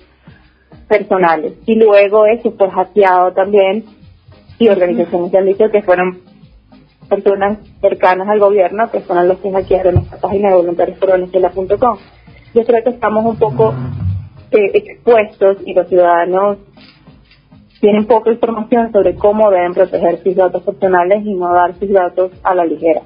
personales. 0.91 1.53
Y 1.65 1.75
luego 1.75 2.25
eso 2.25 2.51
fue 2.51 2.69
hackeado 2.69 3.31
también 3.31 3.85
y 4.59 4.67
organizaciones 4.67 5.31
que 5.31 5.37
han 5.37 5.45
dicho 5.45 5.71
que 5.71 5.81
fueron 5.81 6.19
personas 7.09 7.59
cercanas 7.79 8.27
al 8.27 8.39
gobierno 8.39 8.91
que 8.91 8.99
fueron 8.99 9.29
los 9.29 9.39
que 9.39 9.51
hackearon 9.51 9.97
esta 9.97 10.17
página 10.17 10.49
de 10.49 10.55
voluntarios. 10.55 10.99
Yo 12.53 12.65
creo 12.65 12.83
que 12.83 12.89
estamos 12.89 13.25
un 13.25 13.37
poco 13.37 13.73
eh, 14.51 14.71
expuestos 14.73 15.57
y 15.65 15.73
los 15.73 15.87
ciudadanos 15.87 16.57
tienen 17.79 18.05
poca 18.05 18.31
información 18.31 18.91
sobre 18.91 19.15
cómo 19.15 19.49
deben 19.49 19.73
proteger 19.73 20.21
sus 20.21 20.35
datos 20.35 20.61
personales 20.61 21.25
y 21.25 21.33
no 21.33 21.53
dar 21.53 21.73
sus 21.79 21.89
datos 21.89 22.31
a 22.43 22.53
la 22.53 22.65
ligera. 22.65 23.01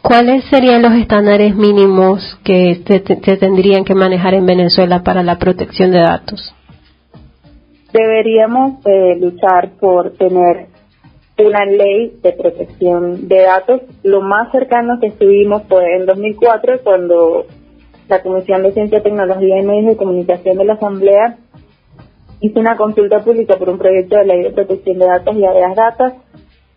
¿Cuáles 0.00 0.44
serían 0.44 0.82
los 0.82 0.92
estándares 0.94 1.54
mínimos 1.54 2.38
que 2.44 2.80
se, 2.86 3.00
tendrían 3.36 3.84
que 3.84 3.94
manejar 3.94 4.34
en 4.34 4.46
Venezuela 4.46 5.02
para 5.02 5.22
la 5.22 5.38
protección 5.38 5.90
de 5.90 5.98
datos? 5.98 6.54
Deberíamos 7.92 8.84
eh, 8.86 9.16
luchar 9.18 9.70
por 9.80 10.12
tener 10.12 10.66
una 11.38 11.64
ley 11.64 12.18
de 12.22 12.32
protección 12.32 13.28
de 13.28 13.42
datos. 13.42 13.82
Lo 14.02 14.20
más 14.20 14.50
cercano 14.52 14.98
que 15.00 15.08
estuvimos 15.08 15.62
fue 15.68 15.96
en 15.96 16.06
2004 16.06 16.80
cuando 16.82 17.46
la 18.08 18.22
Comisión 18.22 18.62
de 18.62 18.72
Ciencia, 18.72 19.02
Tecnología 19.02 19.60
y 19.60 19.64
Medios 19.64 19.86
de 19.86 19.96
Comunicación 19.96 20.58
de 20.58 20.64
la 20.64 20.74
Asamblea 20.74 21.38
hizo 22.40 22.60
una 22.60 22.76
consulta 22.76 23.20
pública 23.20 23.56
por 23.56 23.68
un 23.68 23.78
proyecto 23.78 24.16
de 24.16 24.24
ley 24.24 24.42
de 24.42 24.50
protección 24.50 24.98
de 24.98 25.06
datos 25.06 25.36
y 25.36 25.44
áreas 25.44 25.74
datos, 25.74 26.12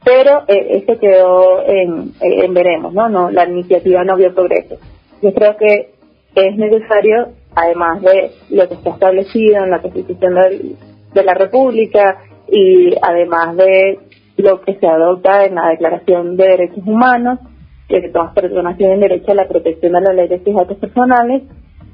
pero 0.03 0.43
eh, 0.47 0.83
eso 0.83 0.99
quedó 0.99 1.63
en, 1.65 2.13
en, 2.19 2.53
veremos, 2.53 2.93
¿no? 2.93 3.09
¿no? 3.09 3.29
La 3.31 3.47
iniciativa 3.47 4.03
no 4.03 4.17
vio 4.17 4.33
progreso. 4.33 4.77
Yo 5.21 5.33
creo 5.33 5.55
que 5.57 5.91
es 6.35 6.57
necesario, 6.57 7.29
además 7.55 8.01
de 8.01 8.31
lo 8.49 8.67
que 8.67 8.73
está 8.75 8.91
establecido 8.91 9.63
en 9.63 9.69
la 9.69 9.81
Constitución 9.81 10.33
de, 10.35 10.75
de 11.13 11.23
la 11.23 11.33
República 11.33 12.19
y 12.47 12.93
además 13.01 13.55
de 13.57 13.99
lo 14.37 14.61
que 14.61 14.75
se 14.75 14.87
adopta 14.87 15.45
en 15.45 15.55
la 15.55 15.69
Declaración 15.69 16.35
de 16.37 16.47
Derechos 16.47 16.85
Humanos, 16.85 17.39
que 17.87 18.09
todas 18.09 18.33
personas 18.33 18.77
tienen 18.77 18.99
derecho 18.99 19.31
a 19.31 19.35
la 19.35 19.47
protección 19.47 19.93
de 19.93 20.01
la 20.01 20.13
ley 20.13 20.27
de 20.27 20.43
sus 20.43 20.55
datos 20.55 20.77
personales, 20.77 21.43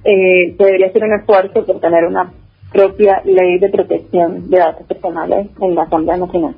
eh, 0.04 0.56
debería 0.58 0.92
ser 0.92 1.04
un 1.04 1.20
esfuerzo 1.20 1.66
por 1.66 1.80
tener 1.80 2.06
una 2.06 2.32
propia 2.72 3.22
ley 3.26 3.60
de 3.60 3.70
protección 3.70 4.50
de 4.50 4.60
datos 4.60 4.86
personales 4.86 5.48
en 5.62 5.76
la 5.76 5.84
Asamblea 5.84 6.18
Nacional. 6.18 6.56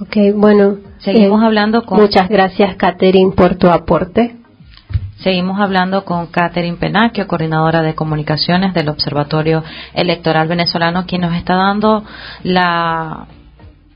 Ok, 0.00 0.16
bueno, 0.34 0.78
seguimos 0.98 1.42
eh, 1.42 1.46
hablando 1.46 1.82
con. 1.82 2.00
Muchas 2.00 2.28
gracias, 2.28 2.76
Catherine, 2.76 3.32
por 3.36 3.56
tu 3.56 3.68
aporte. 3.68 4.39
Seguimos 5.22 5.60
hablando 5.60 6.06
con 6.06 6.28
Catherine 6.28 6.78
Penaquio, 6.78 7.26
coordinadora 7.26 7.82
de 7.82 7.94
comunicaciones 7.94 8.72
del 8.72 8.88
Observatorio 8.88 9.62
Electoral 9.92 10.48
Venezolano, 10.48 11.04
quien 11.04 11.20
nos 11.20 11.34
está 11.34 11.56
dando 11.56 12.02
la 12.42 13.26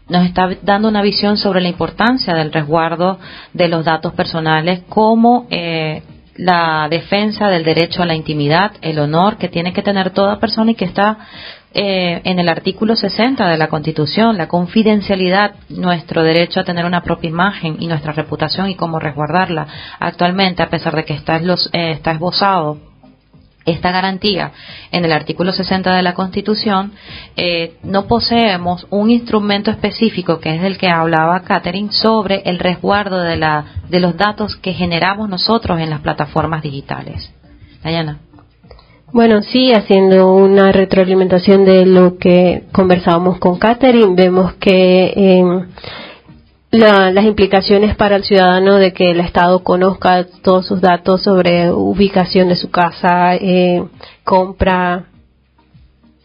nos 0.06 0.26
está 0.26 0.50
dando 0.60 0.86
una 0.86 1.00
visión 1.00 1.38
sobre 1.38 1.62
la 1.62 1.68
importancia 1.68 2.34
del 2.34 2.52
resguardo 2.52 3.18
de 3.54 3.68
los 3.68 3.86
datos 3.86 4.12
personales 4.12 4.82
como 4.90 5.46
eh, 5.48 6.02
la 6.36 6.88
defensa 6.90 7.48
del 7.48 7.64
derecho 7.64 8.02
a 8.02 8.06
la 8.06 8.14
intimidad, 8.14 8.72
el 8.82 8.98
honor 8.98 9.38
que 9.38 9.48
tiene 9.48 9.72
que 9.72 9.80
tener 9.80 10.10
toda 10.10 10.38
persona 10.38 10.72
y 10.72 10.74
que 10.74 10.84
está 10.84 11.16
eh, 11.74 12.20
en 12.22 12.38
el 12.38 12.48
artículo 12.48 12.94
60 12.94 13.48
de 13.48 13.58
la 13.58 13.66
Constitución, 13.66 14.38
la 14.38 14.46
confidencialidad, 14.46 15.54
nuestro 15.68 16.22
derecho 16.22 16.60
a 16.60 16.64
tener 16.64 16.84
una 16.84 17.02
propia 17.02 17.28
imagen 17.28 17.76
y 17.80 17.88
nuestra 17.88 18.12
reputación 18.12 18.70
y 18.70 18.76
cómo 18.76 19.00
resguardarla. 19.00 19.66
Actualmente, 19.98 20.62
a 20.62 20.70
pesar 20.70 20.94
de 20.94 21.04
que 21.04 21.14
está, 21.14 21.36
eh, 21.38 21.90
está 21.90 22.12
esbozado 22.12 22.78
esta 23.64 23.90
garantía 23.90 24.52
en 24.92 25.04
el 25.04 25.12
artículo 25.12 25.52
60 25.52 25.94
de 25.94 26.02
la 26.02 26.14
Constitución, 26.14 26.92
eh, 27.36 27.76
no 27.82 28.06
poseemos 28.06 28.86
un 28.90 29.10
instrumento 29.10 29.70
específico, 29.70 30.38
que 30.38 30.54
es 30.54 30.62
el 30.62 30.78
que 30.78 30.88
hablaba 30.88 31.42
Catherine, 31.42 31.90
sobre 31.90 32.42
el 32.44 32.58
resguardo 32.58 33.18
de, 33.18 33.36
la, 33.36 33.64
de 33.88 34.00
los 34.00 34.16
datos 34.16 34.56
que 34.56 34.74
generamos 34.74 35.28
nosotros 35.28 35.80
en 35.80 35.90
las 35.90 36.00
plataformas 36.00 36.62
digitales. 36.62 37.32
Dayana. 37.82 38.23
Bueno, 39.14 39.42
sí, 39.42 39.72
haciendo 39.72 40.34
una 40.34 40.72
retroalimentación 40.72 41.64
de 41.64 41.86
lo 41.86 42.18
que 42.18 42.64
conversábamos 42.72 43.38
con 43.38 43.60
Catherine, 43.60 44.16
vemos 44.16 44.54
que 44.54 45.04
eh, 45.14 45.44
las 46.72 47.24
implicaciones 47.24 47.94
para 47.94 48.16
el 48.16 48.24
ciudadano 48.24 48.74
de 48.74 48.92
que 48.92 49.12
el 49.12 49.20
Estado 49.20 49.62
conozca 49.62 50.26
todos 50.42 50.66
sus 50.66 50.80
datos 50.80 51.22
sobre 51.22 51.70
ubicación 51.70 52.48
de 52.48 52.56
su 52.56 52.72
casa, 52.72 53.36
eh, 53.36 53.84
compra, 54.24 55.04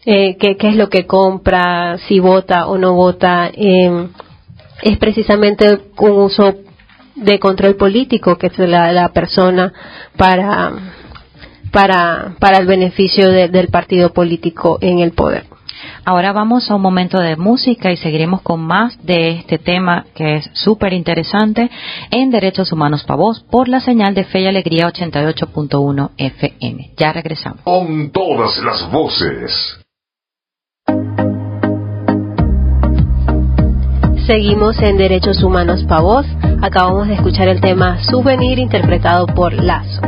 eh, 0.04 0.36
qué, 0.36 0.56
es 0.58 0.74
lo 0.74 0.88
que 0.88 1.06
compra, 1.06 1.96
si 2.08 2.18
vota 2.18 2.66
o 2.66 2.76
no 2.76 2.94
vota, 2.94 3.52
eh, 3.54 4.08
es 4.82 4.98
precisamente 4.98 5.78
un 5.96 6.10
uso 6.10 6.56
de 7.14 7.38
control 7.38 7.76
político 7.76 8.36
que 8.36 8.50
se 8.50 8.66
le 8.66 8.72
da 8.72 8.86
a 8.86 8.92
la 8.92 9.08
persona 9.10 9.72
para, 10.16 10.72
para, 11.70 12.34
para 12.38 12.58
el 12.58 12.66
beneficio 12.66 13.30
del 13.30 13.68
partido 13.68 14.12
político 14.12 14.78
en 14.80 15.00
el 15.00 15.12
poder. 15.12 15.44
Ahora 16.04 16.32
vamos 16.32 16.70
a 16.70 16.74
un 16.74 16.82
momento 16.82 17.18
de 17.18 17.36
música 17.36 17.90
y 17.92 17.96
seguiremos 17.96 18.42
con 18.42 18.60
más 18.60 18.98
de 19.04 19.30
este 19.32 19.58
tema 19.58 20.06
que 20.14 20.36
es 20.36 20.50
súper 20.52 20.92
interesante 20.92 21.70
en 22.10 22.30
Derechos 22.30 22.72
Humanos 22.72 23.04
para 23.04 23.16
Vos 23.16 23.40
por 23.50 23.68
la 23.68 23.80
señal 23.80 24.14
de 24.14 24.24
Fe 24.24 24.40
y 24.40 24.46
Alegría 24.46 24.88
88.1 24.88 26.10
FM. 26.16 26.90
Ya 26.96 27.12
regresamos. 27.12 27.62
Con 27.62 28.10
todas 28.10 28.58
las 28.58 28.90
voces. 28.90 29.79
Seguimos 34.26 34.78
en 34.80 34.96
Derechos 34.96 35.42
Humanos 35.42 35.84
Pa' 35.84 36.00
Voz. 36.00 36.26
Acabamos 36.62 37.08
de 37.08 37.14
escuchar 37.14 37.48
el 37.48 37.60
tema 37.60 38.02
Souvenir 38.04 38.58
interpretado 38.58 39.26
por 39.26 39.52
Lazo. 39.52 40.02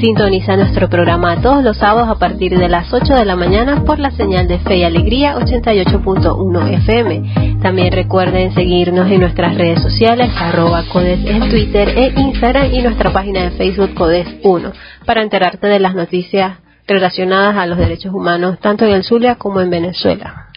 Sintoniza 0.00 0.56
nuestro 0.56 0.88
programa 0.88 1.40
todos 1.40 1.64
los 1.64 1.76
sábados 1.76 2.08
a 2.08 2.18
partir 2.18 2.56
de 2.56 2.68
las 2.68 2.92
8 2.92 3.14
de 3.14 3.24
la 3.24 3.36
mañana 3.36 3.84
por 3.84 3.98
la 3.98 4.10
señal 4.12 4.46
de 4.46 4.58
Fe 4.60 4.78
y 4.78 4.84
Alegría 4.84 5.36
88.1 5.36 6.74
FM. 6.78 7.58
También 7.60 7.92
recuerden 7.92 8.54
seguirnos 8.54 9.10
en 9.10 9.20
nuestras 9.20 9.56
redes 9.56 9.82
sociales, 9.82 10.30
arroba 10.36 10.84
Codes 10.92 11.18
en 11.24 11.50
Twitter 11.50 11.88
e 11.88 12.12
Instagram 12.16 12.72
y 12.72 12.82
nuestra 12.82 13.12
página 13.12 13.42
de 13.42 13.50
Facebook 13.50 13.94
Codes 13.94 14.26
1 14.44 14.72
para 15.04 15.22
enterarte 15.22 15.66
de 15.66 15.80
las 15.80 15.94
noticias 15.94 16.58
relacionadas 16.86 17.56
a 17.56 17.66
los 17.66 17.76
derechos 17.76 18.14
humanos 18.14 18.58
tanto 18.60 18.84
en 18.86 18.94
el 18.94 19.04
Zulia 19.04 19.34
como 19.34 19.60
en 19.60 19.70
Venezuela. 19.70 20.47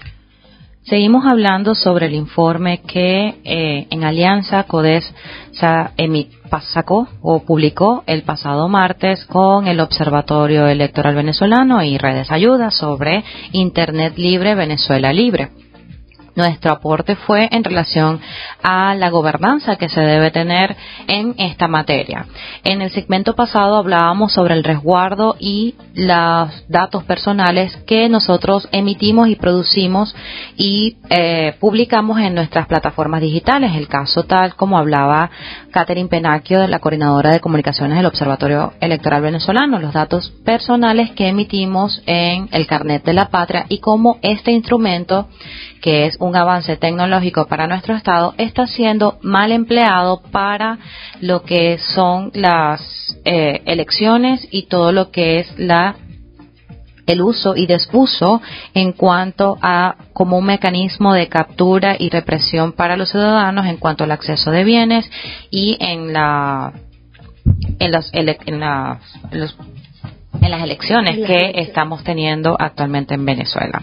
Seguimos 0.84 1.26
hablando 1.26 1.76
sobre 1.76 2.08
el 2.08 2.16
informe 2.16 2.82
que 2.82 3.36
eh, 3.44 3.88
en 3.92 4.04
Alianza 4.04 4.64
CODES 4.64 5.14
sacó 6.74 7.08
o 7.22 7.44
publicó 7.44 8.04
el 8.08 8.24
pasado 8.24 8.68
martes 8.68 9.26
con 9.26 9.68
el 9.68 9.80
Observatorio 9.80 10.68
Electoral 10.68 11.16
Venezolano 11.16 11.84
y 11.84 11.98
Redes 12.00 12.32
Ayuda 12.32 12.72
sobre 12.72 13.24
Internet 13.52 14.18
Libre 14.18 14.56
Venezuela 14.56 15.14
Libre. 15.14 15.52
Nuestro 16.36 16.72
aporte 16.72 17.16
fue 17.16 17.50
en 17.52 17.64
relación 17.64 18.22
a 18.64 18.96
la 18.96 19.10
gobernanza 19.10 19.76
que 19.76 19.90
se 19.90 20.00
debe 20.00 20.32
tener 20.32 20.76
en 21.08 21.36
esta 21.38 21.68
materia. 21.68 22.26
En 22.64 22.82
el 22.82 22.92
segmento 22.92 23.36
pasado 23.36 23.76
hablábamos 23.76 24.32
sobre 24.32 24.54
el 24.54 24.64
resguardo 24.64 25.36
y 25.40 25.76
los 25.94 26.50
datos 26.70 27.04
personales 27.04 27.76
que 27.86 28.08
nosotros 28.08 28.70
emitimos 28.72 29.28
y 29.28 29.36
producimos 29.36 30.16
y 30.56 30.98
eh, 31.10 31.56
publicamos 31.60 32.20
en 32.20 32.36
nuestras 32.36 32.68
plataformas 32.68 33.22
digitales. 33.22 33.76
El 33.76 33.90
caso 33.90 34.24
tal 34.24 34.56
como 34.56 34.78
hablaba 34.78 35.30
Catherine 35.72 36.10
Penacchio, 36.10 36.60
de 36.60 36.68
la 36.68 36.80
coordinadora 36.80 37.32
de 37.32 37.40
comunicaciones 37.40 37.98
del 37.98 38.06
Observatorio 38.06 38.74
Electoral 38.80 39.22
Venezolano, 39.22 39.80
los 39.80 39.94
datos 39.94 40.32
personales 40.46 41.12
que 41.12 41.28
emitimos 41.28 42.02
en 42.06 42.48
el 42.52 42.68
carnet 42.68 43.04
de 43.04 43.14
la 43.14 43.30
patria 43.30 43.66
y 43.68 43.80
cómo 43.80 44.18
este 44.22 44.52
instrumento 44.52 45.28
que 45.82 46.06
es 46.06 46.16
un 46.26 46.36
avance 46.36 46.78
tecnológico 46.78 47.48
para 47.48 47.68
nuestro 47.68 47.96
Estado, 47.96 48.34
está 48.38 48.68
siendo 48.68 49.18
mal 49.22 49.52
empleado 49.52 50.22
para 50.32 50.78
lo 51.20 51.44
que 51.44 51.78
son 51.78 52.32
las 52.34 52.82
eh, 53.26 53.62
elecciones 53.66 54.48
y 54.52 54.64
todo 54.64 54.92
lo 54.92 55.12
que 55.12 55.40
es 55.40 55.54
la 55.58 55.96
el 57.08 57.22
uso 57.22 57.56
y 57.56 57.66
desuso 57.66 58.42
en 58.74 58.94
cuanto 58.94 59.58
a 59.62 59.96
como 60.14 60.38
un 60.38 60.46
mecanismo 60.46 61.14
de 61.14 61.28
captura 61.28 61.96
y 61.98 62.10
represión 62.10 62.74
para 62.74 62.96
los 62.96 63.10
ciudadanos 63.10 63.66
en 63.66 63.78
cuanto 63.78 64.04
al 64.04 64.12
acceso 64.12 64.52
de 64.52 64.64
bienes 64.64 65.10
y 65.50 65.78
en 65.80 66.14
la 66.14 66.74
en, 67.80 67.92
los, 67.92 68.12
en, 68.14 68.60
las 68.60 70.64
elecciones 70.64 71.26
que 71.26 71.52
estamos 71.56 72.04
teniendo 72.04 72.56
actualmente 72.58 73.16
en 73.16 73.26
Venezuela. 73.26 73.82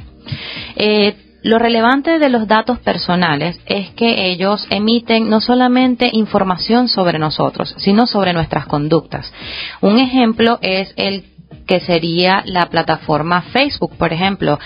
Eh, 0.77 1.27
lo 1.48 1.58
relevante 1.58 2.18
de 2.18 2.28
los 2.28 2.46
datos 2.46 2.78
personales 2.80 3.58
es 3.64 3.88
que 3.92 4.30
ellos 4.30 4.66
emiten 4.68 5.30
no 5.30 5.40
solamente 5.40 6.11
información 6.12 6.88
sobre 6.88 7.18
nosotros, 7.18 7.74
sino 7.78 8.06
sobre 8.06 8.34
nuestras 8.34 8.66
conductas. 8.66 9.32
Un 9.80 9.98
ejemplo 9.98 10.58
es 10.61 10.92
el 10.96 11.24
que 11.68 11.81
sería 11.81 12.42
la 12.46 12.66
plataforma 12.66 13.42
Facebook, 13.52 13.96
por 13.96 14.12
ejemplo. 14.12 14.59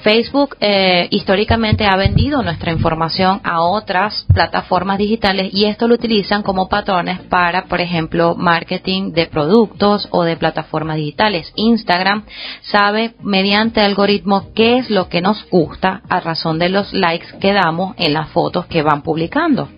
Facebook 0.00 0.56
eh, 0.60 1.06
históricamente 1.10 1.86
ha 1.86 1.96
vendido 1.96 2.42
nuestra 2.42 2.72
información 2.72 3.40
a 3.44 3.60
otras 3.60 4.26
plataformas 4.32 4.98
digitales 4.98 5.52
y 5.52 5.66
esto 5.66 5.86
lo 5.86 5.94
utilizan 5.94 6.42
como 6.42 6.68
patrones 6.68 7.20
para, 7.28 7.66
por 7.66 7.80
ejemplo, 7.80 8.34
marketing 8.34 9.12
de 9.12 9.26
productos 9.26 10.08
o 10.10 10.24
de 10.24 10.36
plataformas 10.36 10.96
digitales. 10.96 11.52
Instagram 11.54 12.24
sabe 12.62 13.14
mediante 13.22 13.82
algoritmos 13.82 14.46
qué 14.54 14.78
es 14.78 14.90
lo 14.90 15.08
que 15.08 15.20
nos 15.20 15.48
gusta 15.50 16.00
a 16.08 16.20
razón 16.20 16.58
de 16.58 16.70
los 16.70 16.92
likes 16.94 17.38
que 17.38 17.52
damos 17.52 17.94
en 17.98 18.14
las 18.14 18.30
fotos 18.30 18.64
que 18.66 18.82
van 18.82 19.02
publicando. 19.02 19.68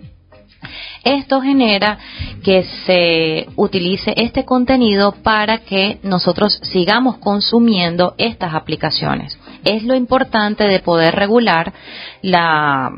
Esto 1.03 1.41
genera 1.41 1.97
que 2.43 2.63
se 2.85 3.47
utilice 3.55 4.13
este 4.17 4.45
contenido 4.45 5.13
para 5.23 5.59
que 5.59 5.99
nosotros 6.03 6.59
sigamos 6.63 7.17
consumiendo 7.17 8.15
estas 8.17 8.53
aplicaciones. 8.53 9.37
Es 9.63 9.83
lo 9.83 9.95
importante 9.95 10.65
de 10.65 10.79
poder 10.79 11.15
regular 11.15 11.73
la, 12.21 12.91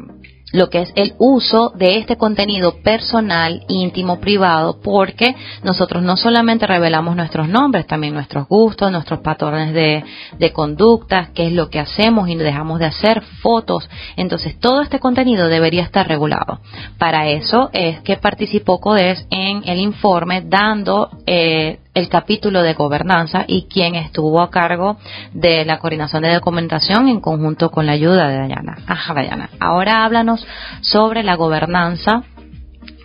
lo 0.52 0.70
que 0.70 0.82
es 0.82 0.92
el 0.96 1.14
uso 1.18 1.72
de 1.76 1.98
este 1.98 2.18
contenido 2.18 2.82
personal, 2.82 3.64
íntimo, 3.68 4.20
privado, 4.20 4.80
porque 4.82 5.36
nosotros 5.64 6.04
no 6.04 6.18
solamente 6.18 6.68
revelamos 6.68 7.16
nuestros 7.16 7.48
nombres, 7.48 7.88
también 7.88 8.14
nuestros 8.14 8.48
gustos, 8.48 8.92
nuestros 8.92 9.22
patrones 9.22 9.74
de, 9.74 10.04
de 10.38 10.54
conducta, 10.54 11.30
qué 11.34 11.48
es 11.48 11.54
lo 11.54 11.70
que 11.70 11.80
hacemos 11.80 12.30
y 12.30 12.36
dejamos 12.36 12.80
de 12.80 12.86
hacer, 12.86 13.22
fotos. 13.42 13.90
Entonces, 14.16 14.60
todo 14.60 14.82
este 14.82 15.00
contenido 15.00 15.48
debería 15.48 15.84
estar 15.84 16.08
regulado. 16.08 16.60
Para 16.98 17.30
eso 17.30 17.70
es 17.74 18.02
que 18.02 18.18
participó 18.18 18.80
CODES 18.80 19.28
en 19.30 19.64
el 19.66 19.80
informe 19.80 20.42
dando 20.46 21.10
eh, 21.26 21.80
el 21.94 22.10
capítulo 22.10 22.62
de 22.64 22.74
gobernanza 22.74 23.44
y 23.48 23.64
quien 23.64 23.96
estuvo 23.96 24.42
a 24.42 24.50
cargo 24.50 24.98
de 25.34 25.66
la 25.66 25.80
coordinación 25.80 26.24
de 26.24 26.34
documentación 26.34 27.10
en 27.10 27.20
conjunto 27.20 27.70
con 27.70 27.86
la 27.86 27.94
ayuda 27.94 28.28
de 28.30 28.38
Dayana. 28.38 28.78
Ajá, 28.88 29.14
Dayana. 29.14 29.50
Ahora 29.60 30.06
háblanos 30.06 30.46
sobre 30.82 31.24
la 31.24 31.36
gobernanza 31.36 32.24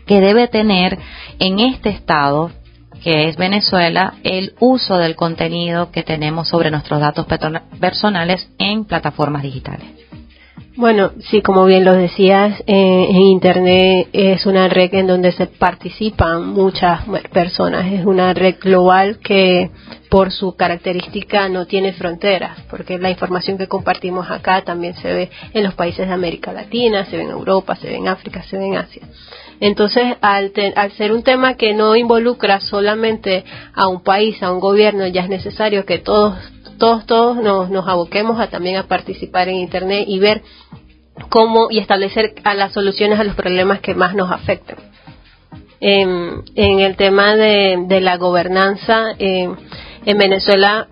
que 0.06 0.20
debe 0.20 0.46
tener 0.48 0.98
en 1.38 1.58
este 1.58 1.90
estado 1.90 2.50
que 3.02 3.28
es 3.28 3.36
Venezuela, 3.36 4.14
el 4.24 4.54
uso 4.58 4.96
del 4.96 5.14
contenido 5.14 5.92
que 5.92 6.02
tenemos 6.02 6.48
sobre 6.48 6.72
nuestros 6.72 6.98
datos 6.98 7.26
personales 7.78 8.48
en 8.58 8.84
plataformas 8.84 9.42
digitales. 9.42 10.05
Bueno, 10.76 11.12
sí, 11.30 11.40
como 11.40 11.64
bien 11.64 11.86
lo 11.86 11.94
decías, 11.94 12.60
eh, 12.66 13.06
en 13.08 13.16
Internet 13.16 14.08
es 14.12 14.44
una 14.44 14.68
red 14.68 14.92
en 14.92 15.06
donde 15.06 15.32
se 15.32 15.46
participan 15.46 16.48
muchas 16.48 17.00
personas. 17.32 17.90
Es 17.90 18.04
una 18.04 18.34
red 18.34 18.56
global 18.60 19.18
que 19.20 19.70
por 20.10 20.30
su 20.30 20.54
característica 20.54 21.48
no 21.48 21.66
tiene 21.66 21.94
fronteras, 21.94 22.60
porque 22.68 22.98
la 22.98 23.08
información 23.08 23.56
que 23.56 23.68
compartimos 23.68 24.30
acá 24.30 24.64
también 24.64 24.94
se 24.96 25.10
ve 25.10 25.30
en 25.54 25.64
los 25.64 25.72
países 25.72 26.06
de 26.08 26.12
América 26.12 26.52
Latina, 26.52 27.06
se 27.06 27.16
ve 27.16 27.22
en 27.22 27.30
Europa, 27.30 27.74
se 27.76 27.88
ve 27.88 27.96
en 27.96 28.08
África, 28.08 28.42
se 28.42 28.58
ve 28.58 28.66
en 28.66 28.76
Asia. 28.76 29.02
Entonces, 29.60 30.04
al, 30.20 30.52
al 30.76 30.92
ser 30.92 31.12
un 31.12 31.22
tema 31.22 31.54
que 31.54 31.72
no 31.72 31.96
involucra 31.96 32.60
solamente 32.60 33.46
a 33.72 33.88
un 33.88 34.02
país, 34.02 34.42
a 34.42 34.52
un 34.52 34.60
gobierno, 34.60 35.06
ya 35.06 35.22
es 35.22 35.30
necesario 35.30 35.86
que 35.86 36.00
todos 36.00 36.36
todos, 36.78 37.06
todos 37.06 37.36
nos, 37.36 37.70
nos 37.70 37.86
aboquemos 37.88 38.40
a 38.40 38.48
también 38.48 38.76
a 38.76 38.88
participar 38.88 39.48
en 39.48 39.56
Internet 39.56 40.04
y 40.06 40.18
ver 40.18 40.42
cómo 41.28 41.68
y 41.70 41.78
establecer 41.78 42.34
a 42.44 42.54
las 42.54 42.72
soluciones 42.72 43.18
a 43.18 43.24
los 43.24 43.34
problemas 43.34 43.80
que 43.80 43.94
más 43.94 44.14
nos 44.14 44.30
afectan. 44.30 44.78
En, 45.80 46.42
el 46.56 46.96
tema 46.96 47.36
de, 47.36 47.84
de 47.86 48.00
la 48.00 48.16
gobernanza, 48.16 49.14
en 49.18 50.18
Venezuela 50.18 50.88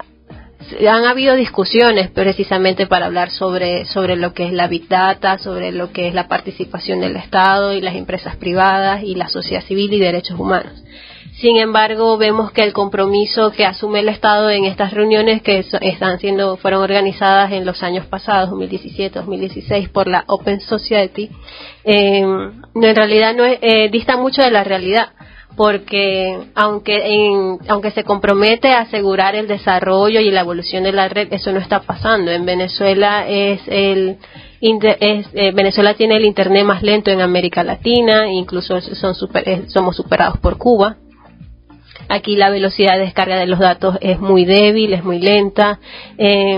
han 0.88 1.04
habido 1.04 1.34
discusiones 1.34 2.10
precisamente 2.10 2.86
para 2.86 3.06
hablar 3.06 3.30
sobre, 3.30 3.84
sobre 3.86 4.16
lo 4.16 4.32
que 4.32 4.46
es 4.46 4.52
la 4.52 4.66
Big 4.66 4.88
Data, 4.88 5.38
sobre 5.38 5.72
lo 5.72 5.92
que 5.92 6.08
es 6.08 6.14
la 6.14 6.28
participación 6.28 7.00
del 7.00 7.16
Estado 7.16 7.74
y 7.74 7.80
las 7.80 7.94
empresas 7.94 8.36
privadas 8.36 9.02
y 9.02 9.14
la 9.14 9.28
sociedad 9.28 9.62
civil 9.64 9.92
y 9.92 9.98
derechos 9.98 10.38
humanos. 10.38 10.72
Sin 11.38 11.56
embargo, 11.56 12.16
vemos 12.16 12.52
que 12.52 12.62
el 12.62 12.72
compromiso 12.72 13.50
que 13.50 13.66
asume 13.66 14.00
el 14.00 14.08
Estado 14.08 14.50
en 14.50 14.66
estas 14.66 14.92
reuniones 14.92 15.42
que 15.42 15.64
están 15.80 16.20
siendo 16.20 16.56
fueron 16.56 16.82
organizadas 16.82 17.50
en 17.50 17.66
los 17.66 17.82
años 17.82 18.06
pasados, 18.06 18.50
2017, 18.50 19.18
2016, 19.18 19.88
por 19.88 20.06
la 20.06 20.22
Open 20.28 20.60
Society, 20.60 21.30
em, 21.82 22.52
en 22.76 22.94
realidad 22.94 23.34
no 23.34 23.44
eh, 23.44 23.88
dista 23.90 24.16
mucho 24.16 24.42
de 24.42 24.52
la 24.52 24.62
realidad 24.62 25.08
porque 25.56 26.36
aunque 26.54 27.58
aunque 27.68 27.90
se 27.92 28.02
compromete 28.02 28.72
a 28.72 28.80
asegurar 28.80 29.36
el 29.36 29.46
desarrollo 29.46 30.18
y 30.20 30.30
la 30.32 30.40
evolución 30.40 30.82
de 30.82 30.92
la 30.92 31.08
red 31.08 31.32
eso 31.32 31.52
no 31.52 31.60
está 31.60 31.80
pasando. 31.80 32.32
En 32.32 32.44
Venezuela 32.44 33.28
es 33.28 33.60
el 33.68 34.18
eh, 34.60 35.52
Venezuela 35.52 35.94
tiene 35.94 36.16
el 36.16 36.24
internet 36.24 36.64
más 36.64 36.82
lento 36.82 37.12
en 37.12 37.20
América 37.20 37.62
Latina 37.62 38.32
incluso 38.32 38.80
son 38.80 39.14
eh, 39.44 39.64
somos 39.68 39.94
superados 39.94 40.38
por 40.38 40.58
Cuba 40.58 40.96
Aquí 42.08 42.36
la 42.36 42.50
velocidad 42.50 42.94
de 42.94 43.04
descarga 43.04 43.36
de 43.36 43.46
los 43.46 43.58
datos 43.58 43.96
es 44.00 44.20
muy 44.20 44.44
débil, 44.44 44.92
es 44.92 45.04
muy 45.04 45.20
lenta. 45.20 45.78
Eh, 46.18 46.56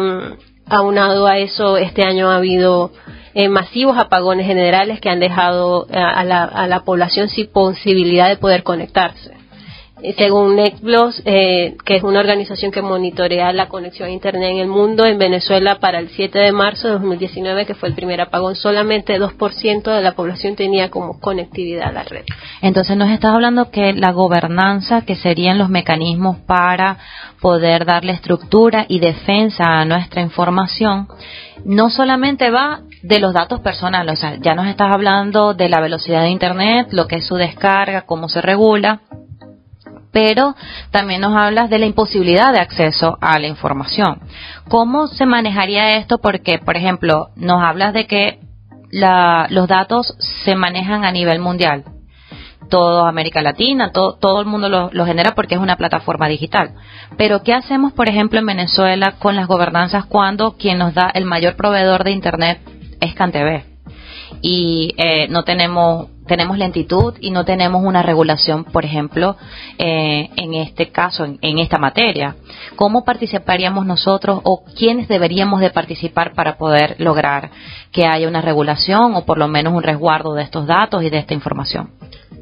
aunado 0.69 1.27
a 1.27 1.39
eso, 1.39 1.77
este 1.77 2.03
año 2.03 2.31
ha 2.31 2.37
habido 2.37 2.93
eh, 3.35 3.49
masivos 3.49 3.99
apagones 3.99 4.47
generales 4.47 5.01
que 5.01 5.11
han 5.11 5.21
dejado 5.21 5.87
a, 5.93 6.25
la, 6.25 6.83
población 6.85 7.29
sin 7.29 7.49
posibilidad 7.49 8.29
de 8.29 8.37
poder 8.37 8.63
conectarse. 8.63 9.36
Eh, 10.03 10.15
según 10.19 10.57
NetBlocks, 10.57 11.23
eh, 11.25 11.75
que 11.87 11.97
es 11.97 12.03
una 12.03 12.21
organización 12.21 12.71
que 12.71 12.83
monitorea 12.83 13.51
la 13.55 13.69
conexión 13.69 14.11
a 14.11 14.13
Internet 14.13 14.51
en 14.51 14.59
el 14.59 14.69
mundo, 14.69 15.07
en 15.07 15.19
Venezuela 15.19 15.79
para 15.79 16.01
el 16.01 16.11
7 16.11 16.39
de 16.39 16.53
marzo 16.53 16.89
de 16.89 16.95
2019, 16.95 17.65
que 17.65 17.75
fue 17.75 17.89
el 17.89 17.95
primer 17.95 18.21
apagón, 18.21 18.57
solamente 18.57 19.19
2% 19.19 19.91
de 19.91 20.03
la 20.03 20.13
población 20.13 20.55
tenía 20.55 20.91
como 20.91 21.19
conectividad 21.19 21.89
a 21.89 21.93
la 21.93 22.03
red. 22.05 22.25
Entonces 22.61 22.95
nos 22.99 23.09
estás 23.09 23.33
hablando 23.33 23.71
que 23.71 23.95
la 23.95 24.13
gobernanza, 24.13 25.01
que 25.01 25.17
serían 25.17 25.57
los 25.57 25.71
mecanismos 25.71 26.37
para 26.41 26.99
poder 27.41 27.87
darle 27.87 28.13
estructura 28.13 28.85
y 28.89 28.99
defensa 28.99 29.65
a 29.65 29.87
nuestra 29.87 30.21
información, 30.21 31.09
no 31.65 31.89
solamente 31.89 32.51
va 32.51 32.81
de 33.03 33.19
los 33.19 33.33
datos 33.33 33.61
personales, 33.61 34.19
o 34.19 34.21
sea, 34.21 34.37
ya 34.43 34.55
nos 34.55 34.67
estás 34.67 34.93
hablando 34.93 35.55
de 35.55 35.71
la 35.71 35.81
velocidad 35.81 36.21
de 36.21 36.31
Internet, 36.31 36.89
lo 36.91 37.07
que 37.07 37.17
es 37.17 37.27
su 37.27 37.37
descarga, 37.37 38.03
cómo 38.03 38.29
se 38.29 38.43
regula, 38.43 39.01
pero 40.16 40.55
también 40.92 41.20
nos 41.20 41.37
hablas 41.37 41.68
de 41.68 41.79
la 41.79 41.85
imposibilidad 41.85 42.50
de 42.50 42.59
acceso 42.59 43.18
a 43.20 43.38
la 43.38 43.48
información. 43.48 44.18
¿Cómo 44.66 45.09
se 45.09 45.26
manejaría 45.26 45.98
esto? 45.98 46.16
Porque, 46.16 46.59
por 46.59 46.74
ejemplo, 46.74 47.29
nos 47.37 47.62
hablas 47.62 47.92
de 47.92 48.07
que 48.07 48.38
los 48.90 49.68
datos 49.68 50.16
se 50.44 50.55
manejan 50.55 51.05
a 51.05 51.12
nivel 51.12 51.38
mundial. 51.38 51.85
Todo 52.70 53.05
América 53.05 53.42
Latina, 53.42 53.92
todo, 53.92 54.40
el 54.40 54.46
mundo 54.46 54.70
lo, 54.70 55.05
genera 55.05 55.35
porque 55.35 55.57
es 55.57 55.61
una 55.61 55.76
plataforma 55.76 56.29
digital. 56.29 56.72
Pero, 57.18 57.42
¿qué 57.42 57.52
hacemos, 57.52 57.92
por 57.92 58.09
ejemplo, 58.09 58.38
en 58.38 58.46
Venezuela 58.46 59.16
con 59.18 59.37
las 59.37 59.46
gobernanzas 59.46 60.07
cuando 60.07 60.57
quien 60.57 60.79
nos 60.79 60.94
da 60.94 61.11
el 61.12 61.26
mayor 61.26 61.57
proveedor 61.57 62.05
de 62.05 62.12
Internet 62.12 62.61
es 63.02 63.14
CanTV? 63.14 63.76
y 64.42 64.94
eh, 64.96 65.29
no 65.29 65.44
tenemos 65.44 66.09
tenemos 66.27 66.59
lentitud 66.59 67.15
y 67.21 67.31
no 67.31 67.45
tenemos 67.45 67.83
una 67.85 68.03
regulación, 68.03 68.65
por 68.65 68.85
ejemplo, 68.85 69.37
eh, 69.79 70.29
en 70.37 70.55
este 70.55 70.91
caso, 70.91 71.25
en, 71.25 71.59
esta 71.59 71.79
materia. 71.79 72.37
¿Cómo 72.77 73.05
participaríamos 73.05 73.87
nosotros 73.87 74.41
o 74.45 74.65
quiénes 74.77 75.09
deberíamos 75.09 75.61
de 75.61 75.71
participar 75.71 76.35
para 76.35 76.59
poder 76.59 76.97
lograr 76.99 77.51
que 77.93 78.07
haya 78.07 78.29
una 78.29 78.43
regulación 78.43 79.15
o 79.15 79.25
por 79.25 79.39
lo 79.39 79.49
menos 79.49 79.73
un 79.73 79.83
resguardo 79.83 80.35
de 80.35 80.43
estos 80.43 80.67
datos 80.67 81.03
y 81.03 81.11
de 81.11 81.19
esta 81.19 81.35
información? 81.35 81.91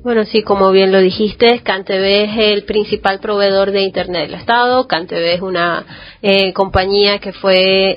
Bueno, 0.03 0.25
sí, 0.25 0.43
como 0.43 0.71
bien 0.71 0.93
lo 0.93 1.01
dijiste, 1.01 1.61
CanTV 1.61 2.25
es 2.25 2.37
el 2.37 2.65
principal 2.65 3.21
proveedor 3.21 3.71
de 3.71 3.83
Internet 3.83 4.29
del 4.29 4.41
Estado. 4.41 4.87
CanTV 4.87 5.35
es 5.35 5.41
una 5.41 5.85
eh, 6.21 6.53
compañía 6.53 7.19
que 7.21 7.33
fue, 7.33 7.97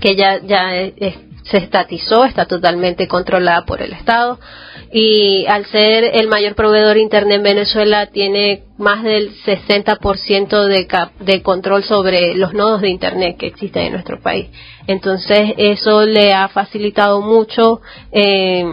que 0.00 0.16
ya, 0.16 0.40
ya 0.42 0.74
es 0.76 1.29
se 1.44 1.58
estatizó, 1.58 2.24
está 2.24 2.46
totalmente 2.46 3.08
controlada 3.08 3.64
por 3.64 3.82
el 3.82 3.92
Estado 3.92 4.38
y 4.92 5.46
al 5.46 5.66
ser 5.66 6.04
el 6.14 6.28
mayor 6.28 6.54
proveedor 6.54 6.94
de 6.94 7.02
Internet 7.02 7.36
en 7.36 7.42
Venezuela 7.42 8.06
tiene 8.06 8.64
más 8.76 9.02
del 9.02 9.32
60% 9.44 10.66
de, 10.66 10.88
de 11.24 11.42
control 11.42 11.84
sobre 11.84 12.34
los 12.34 12.54
nodos 12.54 12.80
de 12.80 12.88
Internet 12.90 13.36
que 13.38 13.46
existen 13.46 13.84
en 13.84 13.92
nuestro 13.92 14.20
país. 14.20 14.48
Entonces 14.86 15.54
eso 15.56 16.04
le 16.04 16.32
ha 16.32 16.48
facilitado 16.48 17.20
mucho 17.20 17.80
eh, 18.12 18.64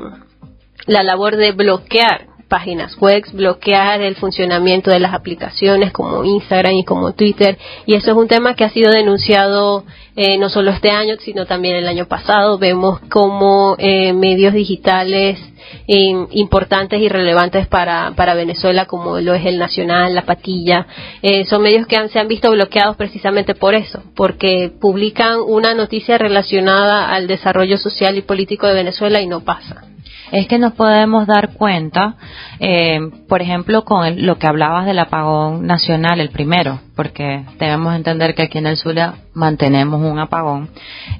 la 0.88 1.04
labor 1.04 1.36
de 1.36 1.52
bloquear 1.52 2.27
páginas 2.48 2.96
web, 2.98 3.24
bloquear 3.34 4.02
el 4.02 4.16
funcionamiento 4.16 4.92
de 4.92 5.00
las 5.00 5.14
aplicaciones 5.14 5.92
como 5.92 6.24
Instagram 6.24 6.74
y 6.74 6.84
como 6.84 7.14
Twitter. 7.14 7.58
Y 7.86 7.96
eso 7.96 8.12
es 8.12 8.18
un 8.18 8.28
tema 8.28 8.56
que 8.56 8.64
ha 8.64 8.70
sido 8.70 8.92
denunciado 8.92 9.84
eh, 10.16 10.38
no 10.38 10.50
solo 10.50 10.72
este 10.72 10.90
año, 10.90 11.16
sino 11.20 11.46
también 11.46 11.76
el 11.76 11.88
año 11.88 12.08
pasado. 12.08 12.58
Vemos 12.58 13.00
como 13.10 13.76
eh, 13.78 14.14
medios 14.14 14.54
digitales 14.54 15.40
importantes 15.88 17.02
y 17.02 17.10
relevantes 17.10 17.68
para, 17.68 18.14
para 18.16 18.36
Venezuela, 18.36 18.86
como 18.86 19.20
lo 19.20 19.34
es 19.34 19.46
el 19.46 19.58
Nacional, 19.58 20.16
La 20.16 20.26
Patilla, 20.26 20.88
eh, 21.22 21.46
son 21.46 21.62
medios 21.62 21.88
que 21.88 21.98
han, 21.98 22.10
se 22.10 22.20
han 22.20 22.28
visto 22.28 22.50
bloqueados 22.52 22.96
precisamente 22.96 23.54
por 23.54 23.76
eso, 23.76 24.02
porque 24.16 24.72
publican 24.80 25.40
una 25.46 25.74
noticia 25.74 26.18
relacionada 26.18 27.14
al 27.14 27.28
desarrollo 27.28 27.78
social 27.78 28.18
y 28.18 28.22
político 28.22 28.68
de 28.68 28.76
Venezuela 28.76 29.22
y 29.22 29.28
no 29.28 29.42
pasa 29.42 29.84
es 30.32 30.48
que 30.48 30.60
nos 30.60 30.74
podemos 30.74 31.28
dar 31.28 31.54
cuenta, 31.54 32.16
eh, 32.60 33.00
por 33.28 33.42
ejemplo, 33.42 33.84
con 33.84 34.26
lo 34.26 34.38
que 34.38 34.48
hablabas 34.48 34.86
del 34.86 35.00
apagón 35.00 35.66
nacional, 35.66 36.20
el 36.20 36.30
primero, 36.30 36.80
porque 36.96 37.46
debemos 37.60 37.96
entender 37.96 38.36
que 38.36 38.44
aquí 38.44 38.58
en 38.58 38.68
el 38.68 38.78
Zulia 38.78 39.16
mantenemos 39.34 40.02
un 40.02 40.20
apagón. 40.20 40.70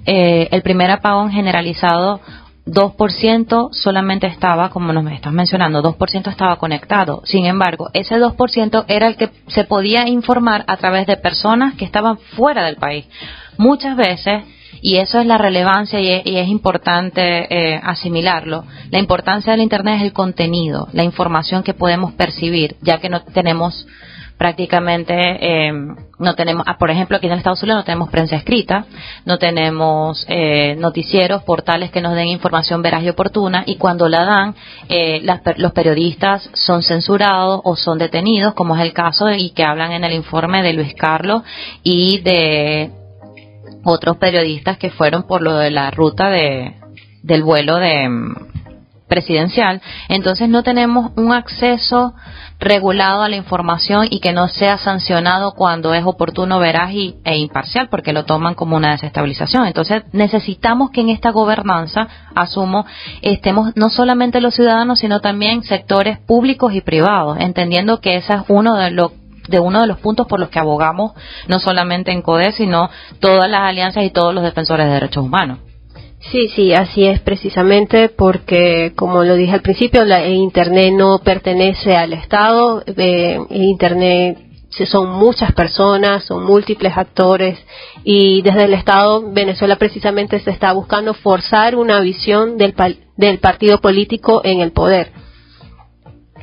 Eh, 0.06 0.50
el 0.52 0.62
primer 0.62 0.92
apagón 0.92 1.32
generalizado 1.32 2.20
2% 2.68 3.70
solamente 3.72 4.28
estaba, 4.28 4.70
como 4.70 4.92
nos 4.92 5.10
estás 5.12 5.32
mencionando, 5.32 5.82
2% 5.82 6.30
estaba 6.30 6.58
conectado. 6.58 7.22
Sin 7.24 7.46
embargo, 7.46 7.90
ese 7.94 8.16
2% 8.16 8.86
era 8.88 9.08
el 9.08 9.16
que 9.16 9.30
se 9.48 9.64
podía 9.64 10.08
informar 10.08 10.66
a 10.68 10.78
través 10.78 11.08
de 11.08 11.18
personas 11.18 11.76
que 11.76 11.86
estaban 11.86 12.18
fuera 12.36 12.66
del 12.66 12.76
país. 12.76 13.06
Muchas 13.58 13.96
veces 13.96 14.44
y 14.82 14.98
eso 14.98 15.20
es 15.20 15.26
la 15.26 15.38
relevancia 15.38 16.00
y 16.00 16.38
es, 16.38 16.48
importante 16.48 17.48
eh, 17.50 17.80
asimilarlo. 17.84 18.64
La 18.90 19.00
importancia 19.00 19.52
del 19.52 19.62
Internet 19.62 19.98
es 19.98 20.04
el 20.04 20.14
contenido, 20.14 20.88
la 20.94 21.04
información 21.04 21.64
que 21.64 21.74
podemos 21.74 22.14
percibir, 22.14 22.76
ya 22.82 23.00
que 23.00 23.10
no 23.10 23.22
tenemos 23.22 23.88
prácticamente 24.38 25.14
eh, 25.16 25.72
no 26.20 26.36
tenemos 26.36 26.64
ah, 26.68 26.78
por 26.78 26.92
ejemplo 26.92 27.18
aquí 27.18 27.26
en 27.26 27.34
Estados 27.34 27.64
Unidos 27.64 27.80
no 27.80 27.86
tenemos 27.86 28.10
prensa 28.10 28.36
escrita 28.36 28.86
no 29.26 29.40
tenemos 29.40 30.26
eh, 30.30 30.76
noticieros 30.78 31.42
portales 31.42 31.90
que 31.90 32.02
nos 32.02 32.14
den 32.14 32.28
información 32.28 32.84
veraz 32.84 33.02
y 33.02 33.10
oportuna 33.10 33.64
y 33.66 33.78
cuando 33.78 34.08
la 34.08 34.26
dan 34.26 34.56
los 35.58 35.72
periodistas 35.72 36.50
son 36.54 36.84
censurados 36.84 37.62
o 37.64 37.76
son 37.76 37.98
detenidos 37.98 38.54
como 38.54 38.76
es 38.76 38.84
el 38.84 38.94
caso 38.94 39.32
y 39.32 39.50
que 39.50 39.64
hablan 39.64 39.92
en 39.92 40.04
el 40.04 40.14
informe 40.14 40.62
de 40.62 40.74
Luis 40.74 40.94
Carlos 40.94 41.42
y 41.82 42.20
de 42.20 42.92
otros 43.88 44.18
periodistas 44.18 44.78
que 44.78 44.92
fueron 44.92 45.24
por 45.24 45.42
lo 45.42 45.58
de 45.58 45.72
la 45.72 45.90
ruta 45.92 46.30
de, 46.30 46.76
del 47.24 47.44
vuelo 47.44 47.78
de 47.78 48.10
mm, 48.10 48.36
presidencial, 49.08 49.82
entonces 50.10 50.50
no 50.50 50.64
tenemos 50.64 51.12
un 51.16 51.32
acceso 51.32 52.14
regulado 52.60 53.22
a 53.22 53.30
la 53.30 53.36
información 53.36 54.08
y 54.10 54.20
que 54.20 54.34
no 54.34 54.48
sea 54.48 54.78
sancionado 54.78 55.54
cuando 55.54 55.94
es 55.94 56.04
oportuno, 56.06 56.60
veraz 56.60 56.92
y, 56.92 57.16
e 57.24 57.38
imparcial, 57.38 57.88
porque 57.90 58.14
lo 58.14 58.26
toman 58.26 58.56
como 58.56 58.76
una 58.76 58.92
desestabilización. 58.92 59.68
Entonces 59.68 60.04
necesitamos 60.12 60.90
que 60.92 61.02
en 61.02 61.10
esta 61.10 61.30
gobernanza, 61.30 62.08
asumo, 62.36 62.86
estemos 63.22 63.72
no 63.76 63.90
solamente 63.90 64.42
los 64.42 64.56
ciudadanos, 64.56 65.00
sino 65.00 65.22
también 65.22 65.64
sectores 65.64 66.20
públicos 66.20 66.74
y 66.74 66.82
privados, 66.82 67.38
entendiendo 67.40 68.02
que 68.02 68.18
ese 68.18 68.34
es 68.34 68.42
uno 68.48 68.76
de 68.76 68.92
los 68.92 69.12
de 69.48 69.60
uno 69.60 69.82
de 69.82 69.88
los 69.88 70.00
puntos 70.00 70.28
por 70.28 70.40
los 70.40 70.50
que 70.50 70.60
abogamos, 70.60 71.14
no 71.48 71.60
solamente 71.60 72.12
en 72.12 72.22
CODE, 72.22 72.52
sino 72.52 72.90
todas 73.20 73.50
las 73.50 73.62
alianzas 73.62 74.04
y 74.04 74.10
todos 74.10 74.34
los 74.34 74.44
defensores 74.44 74.88
de 74.88 74.94
derechos 74.94 75.24
humanos. 75.24 75.60
Sí, 76.32 76.50
sí, 76.50 76.74
así 76.74 77.06
es 77.06 77.22
precisamente 77.22 78.10
porque, 78.10 78.92
como 78.96 79.24
lo 79.24 79.36
dije 79.36 79.54
al 79.54 79.62
principio, 79.62 80.04
la, 80.04 80.28
Internet 80.28 80.94
no 80.98 81.20
pertenece 81.20 81.96
al 81.96 82.12
Estado. 82.12 82.84
Eh, 82.86 83.40
Internet 83.50 84.40
son 84.86 85.10
muchas 85.10 85.54
personas, 85.54 86.26
son 86.26 86.44
múltiples 86.44 86.96
actores 86.98 87.58
y 88.04 88.42
desde 88.42 88.66
el 88.66 88.74
Estado 88.74 89.32
Venezuela 89.32 89.78
precisamente 89.78 90.40
se 90.40 90.52
está 90.52 90.72
buscando 90.74 91.14
forzar 91.14 91.76
una 91.76 92.00
visión 92.02 92.58
del, 92.58 92.76
del 93.16 93.40
partido 93.40 93.80
político 93.80 94.42
en 94.44 94.60
el 94.60 94.72
poder 94.72 95.12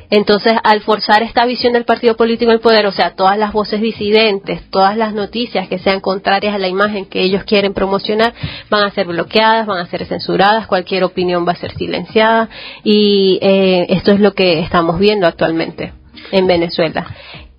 entonces, 0.09 0.53
al 0.63 0.81
forzar 0.81 1.23
esta 1.23 1.45
visión 1.45 1.73
del 1.73 1.85
partido 1.85 2.15
político 2.15 2.51
en 2.51 2.59
poder, 2.59 2.85
o 2.85 2.91
sea, 2.91 3.15
todas 3.15 3.37
las 3.37 3.53
voces 3.53 3.81
disidentes, 3.81 4.69
todas 4.69 4.97
las 4.97 5.13
noticias 5.13 5.67
que 5.67 5.79
sean 5.79 5.99
contrarias 5.99 6.55
a 6.55 6.59
la 6.59 6.67
imagen 6.67 7.05
que 7.05 7.21
ellos 7.21 7.43
quieren 7.43 7.73
promocionar, 7.73 8.33
van 8.69 8.83
a 8.83 8.91
ser 8.91 9.07
bloqueadas, 9.07 9.65
van 9.65 9.79
a 9.79 9.87
ser 9.87 10.05
censuradas, 10.05 10.67
cualquier 10.67 11.03
opinión 11.03 11.47
va 11.47 11.53
a 11.53 11.55
ser 11.55 11.71
silenciada 11.75 12.49
y 12.83 13.39
eh, 13.41 13.87
esto 13.89 14.11
es 14.11 14.19
lo 14.19 14.33
que 14.33 14.59
estamos 14.59 14.99
viendo 14.99 15.27
actualmente 15.27 15.93
en 16.31 16.47
Venezuela. 16.47 17.05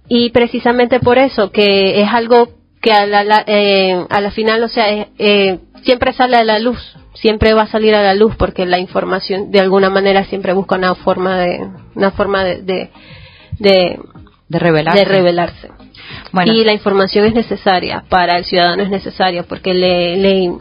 Y 0.09 0.31
precisamente 0.31 1.01
por 1.01 1.19
eso, 1.19 1.51
que 1.51 2.01
es 2.01 2.09
algo 2.09 2.49
que 2.81 2.93
a 2.93 3.07
la, 3.07 3.45
eh, 3.47 4.07
a 4.09 4.21
la 4.21 4.31
final, 4.31 4.63
o 4.63 4.69
sea, 4.69 5.09
eh, 5.19 5.59
siempre 5.83 6.13
sale 6.13 6.37
a 6.37 6.45
la 6.45 6.59
luz, 6.59 6.79
siempre 7.21 7.55
va 7.55 7.63
a 7.63 7.67
salir 7.67 7.95
a 7.95 8.03
la 8.03 8.15
luz 8.15 8.35
porque 8.37 8.67
la 8.67 8.79
información 8.79 9.51
de 9.51 9.61
alguna 9.61 9.91
manera 9.91 10.25
siempre 10.25 10.53
busca 10.53 10.77
una 10.77 10.95
forma 10.95 11.39
de 11.39 11.69
una 11.95 12.11
forma 12.11 12.45
de 12.45 12.91
de, 13.59 13.99
de, 14.49 14.59
revelarse. 14.59 14.99
De 14.99 15.05
revelarse. 15.05 15.71
Y 16.45 16.65
la 16.65 16.73
información 16.73 17.25
es 17.25 17.35
necesaria 17.35 18.05
para 18.09 18.37
el 18.37 18.45
ciudadano 18.45 18.83
es 18.83 18.91
necesaria 18.91 19.43
porque 19.45 19.75
le, 19.75 20.17
le 20.17 20.53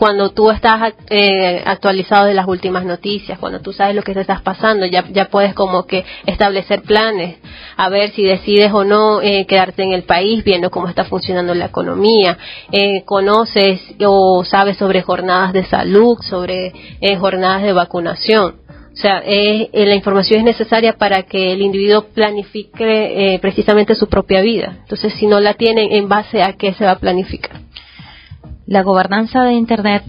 cuando 0.00 0.30
tú 0.30 0.50
estás 0.50 0.94
eh, 1.10 1.62
actualizado 1.62 2.24
de 2.24 2.32
las 2.32 2.48
últimas 2.48 2.86
noticias, 2.86 3.38
cuando 3.38 3.60
tú 3.60 3.74
sabes 3.74 3.94
lo 3.94 4.00
que 4.00 4.14
te 4.14 4.22
estás 4.22 4.40
pasando, 4.40 4.86
ya, 4.86 5.04
ya 5.12 5.26
puedes 5.26 5.52
como 5.52 5.84
que 5.84 6.06
establecer 6.24 6.80
planes, 6.80 7.36
a 7.76 7.90
ver 7.90 8.10
si 8.12 8.24
decides 8.24 8.72
o 8.72 8.82
no 8.82 9.20
eh, 9.20 9.44
quedarte 9.44 9.82
en 9.82 9.92
el 9.92 10.04
país, 10.04 10.42
viendo 10.42 10.70
cómo 10.70 10.88
está 10.88 11.04
funcionando 11.04 11.54
la 11.54 11.66
economía, 11.66 12.38
eh, 12.72 13.04
conoces 13.04 13.78
o 14.02 14.42
sabes 14.42 14.78
sobre 14.78 15.02
jornadas 15.02 15.52
de 15.52 15.66
salud, 15.66 16.16
sobre 16.22 16.72
jornadas 17.18 17.62
de 17.62 17.74
vacunación. 17.74 18.54
O 18.70 18.92
O 18.92 18.96
sea, 18.96 19.22
eh, 19.24 19.70
la 19.72 19.94
información 19.94 20.40
es 20.40 20.44
necesaria 20.44 20.94
para 20.94 21.22
que 21.22 21.52
el 21.52 21.62
individuo 21.62 22.06
planifique 22.12 23.34
eh, 23.34 23.38
precisamente 23.38 23.94
su 23.94 24.08
propia 24.08 24.40
vida. 24.40 24.78
Entonces, 24.82 25.14
si 25.14 25.26
no 25.26 25.40
la 25.40 25.54
tienen, 25.54 25.92
¿en 25.92 26.08
base 26.08 26.42
a 26.42 26.54
qué 26.54 26.74
se 26.74 26.84
va 26.84 26.92
a 26.92 26.98
planificar? 26.98 27.60
La 28.70 28.84
gobernanza 28.84 29.42
de 29.42 29.54
Internet 29.54 30.04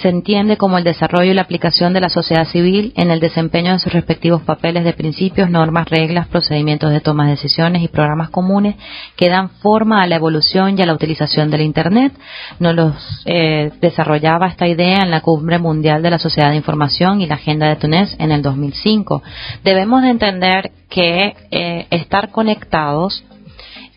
se 0.00 0.08
entiende 0.08 0.56
como 0.56 0.78
el 0.78 0.84
desarrollo 0.84 1.30
y 1.30 1.34
la 1.34 1.42
aplicación 1.42 1.92
de 1.92 2.00
la 2.00 2.08
sociedad 2.08 2.46
civil 2.46 2.94
en 2.96 3.10
el 3.10 3.20
desempeño 3.20 3.74
de 3.74 3.80
sus 3.80 3.92
respectivos 3.92 4.40
papeles 4.40 4.84
de 4.84 4.94
principios, 4.94 5.50
normas, 5.50 5.90
reglas, 5.90 6.26
procedimientos 6.26 6.90
de 6.90 7.00
toma 7.00 7.26
de 7.26 7.32
decisiones 7.32 7.82
y 7.82 7.88
programas 7.88 8.30
comunes 8.30 8.76
que 9.14 9.28
dan 9.28 9.50
forma 9.60 10.02
a 10.02 10.06
la 10.06 10.16
evolución 10.16 10.78
y 10.78 10.80
a 10.80 10.86
la 10.86 10.94
utilización 10.94 11.50
del 11.50 11.60
Internet. 11.60 12.14
Nos 12.60 12.74
los 12.74 12.94
eh, 13.26 13.70
desarrollaba 13.82 14.46
esta 14.46 14.66
idea 14.66 15.02
en 15.02 15.10
la 15.10 15.20
Cumbre 15.20 15.58
Mundial 15.58 16.02
de 16.02 16.12
la 16.12 16.18
Sociedad 16.18 16.48
de 16.48 16.56
Información 16.56 17.20
y 17.20 17.26
la 17.26 17.34
Agenda 17.34 17.68
de 17.68 17.76
Túnez 17.76 18.16
en 18.18 18.32
el 18.32 18.40
2005. 18.40 19.22
Debemos 19.64 20.00
de 20.00 20.08
entender 20.08 20.70
que 20.88 21.34
eh, 21.50 21.86
estar 21.90 22.30
conectados 22.30 23.22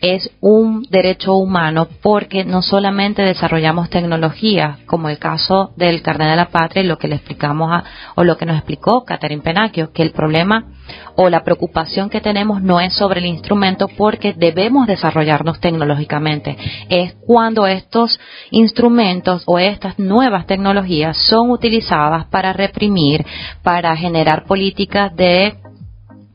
es 0.00 0.30
un 0.40 0.82
derecho 0.90 1.34
humano 1.34 1.88
porque 2.02 2.44
no 2.44 2.62
solamente 2.62 3.22
desarrollamos 3.22 3.90
tecnología, 3.90 4.78
como 4.86 5.08
el 5.08 5.18
caso 5.18 5.72
del 5.76 6.02
carnet 6.02 6.30
de 6.30 6.36
la 6.36 6.48
patria 6.48 6.82
y 6.82 6.86
lo 6.86 6.98
que 6.98 7.08
le 7.08 7.16
explicamos 7.16 7.70
a, 7.72 7.84
o 8.14 8.24
lo 8.24 8.36
que 8.36 8.46
nos 8.46 8.56
explicó 8.56 9.04
Catherine 9.04 9.42
Penacchio, 9.42 9.92
que 9.92 10.02
el 10.02 10.12
problema 10.12 10.64
o 11.16 11.28
la 11.28 11.42
preocupación 11.42 12.10
que 12.10 12.20
tenemos 12.20 12.62
no 12.62 12.80
es 12.80 12.94
sobre 12.94 13.20
el 13.20 13.26
instrumento 13.26 13.88
porque 13.88 14.34
debemos 14.34 14.86
desarrollarnos 14.86 15.60
tecnológicamente. 15.60 16.56
Es 16.88 17.14
cuando 17.26 17.66
estos 17.66 18.20
instrumentos 18.50 19.42
o 19.46 19.58
estas 19.58 19.98
nuevas 19.98 20.46
tecnologías 20.46 21.16
son 21.28 21.50
utilizadas 21.50 22.26
para 22.26 22.52
reprimir, 22.52 23.24
para 23.62 23.96
generar 23.96 24.44
políticas 24.44 25.14
de 25.16 25.54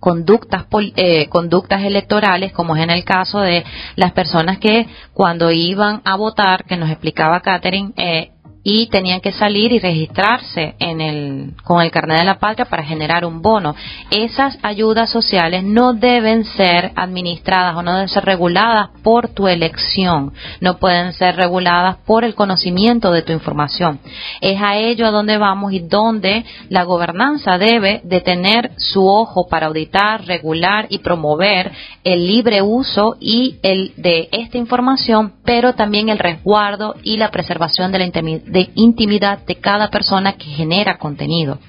conductas, 0.01 0.65
eh, 0.95 1.29
conductas 1.29 1.83
electorales, 1.83 2.51
como 2.51 2.75
es 2.75 2.81
en 2.81 2.89
el 2.89 3.05
caso 3.05 3.39
de 3.39 3.63
las 3.95 4.11
personas 4.13 4.57
que 4.57 4.87
cuando 5.13 5.51
iban 5.51 6.01
a 6.03 6.15
votar, 6.15 6.65
que 6.65 6.75
nos 6.75 6.89
explicaba 6.89 7.39
Catherine, 7.41 7.93
eh, 7.95 8.31
y 8.64 8.88
tenían 8.88 9.22
que 9.22 9.32
salir 9.32 9.72
y 9.72 9.80
registrarse 9.80 10.76
en 10.80 11.01
el, 11.01 11.53
con 11.64 11.82
el 11.82 11.91
carnet 11.91 12.20
de 12.20 12.26
la 12.26 12.39
patria 12.39 12.66
para 12.66 12.84
generar 12.84 13.26
un 13.26 13.41
bono. 13.41 13.76
Esas 14.12 14.57
ayudas 14.62 15.09
sociales 15.09 15.64
no 15.64 15.93
deben 15.93 16.45
ser 16.45 16.91
administradas 16.95 17.76
o 17.76 17.82
no 17.82 17.93
deben 17.93 18.09
ser 18.09 18.24
reguladas 18.26 18.89
por 19.03 19.30
tu 19.30 19.47
elección, 19.47 20.34
no 20.59 20.78
pueden 20.78 21.14
ser 21.14 21.36
reguladas 21.36 21.97
por 22.05 22.24
el 22.24 22.36
conocimiento 22.36 23.12
de 23.12 23.24
tu 23.24 23.32
información. 23.34 23.99
Es 24.41 24.62
a 24.62 24.78
ello 24.78 25.07
a 25.07 25.12
donde 25.12 25.38
vamos 25.38 25.74
y 25.74 25.80
donde 25.80 26.45
la 26.70 26.84
gobernanza 26.84 27.57
debe 27.57 28.01
de 28.03 28.22
tener 28.22 28.72
su 28.78 29.07
ojo 29.07 29.47
para 29.47 29.68
auditar, 29.68 30.26
regular 30.26 30.86
y 30.89 30.99
promover 30.99 31.72
el 32.03 32.28
libre 32.28 32.62
uso 32.62 33.16
y 33.20 33.57
el 33.64 33.93
de 33.97 34.30
esta 34.32 34.57
información, 34.57 35.34
pero 35.43 35.74
también 35.74 36.09
el 36.09 36.20
resguardo 36.20 36.95
y 37.03 37.18
la 37.18 37.32
preservación 37.32 37.91
de 37.91 37.99
la 37.99 38.05
intimidad 38.05 38.50
de 38.51 38.69
intimidad 38.75 39.45
de 39.45 39.55
cada 39.55 39.89
persona 39.89 40.33
que 40.33 40.45
genera 40.45 40.97
contenido. 40.97 41.59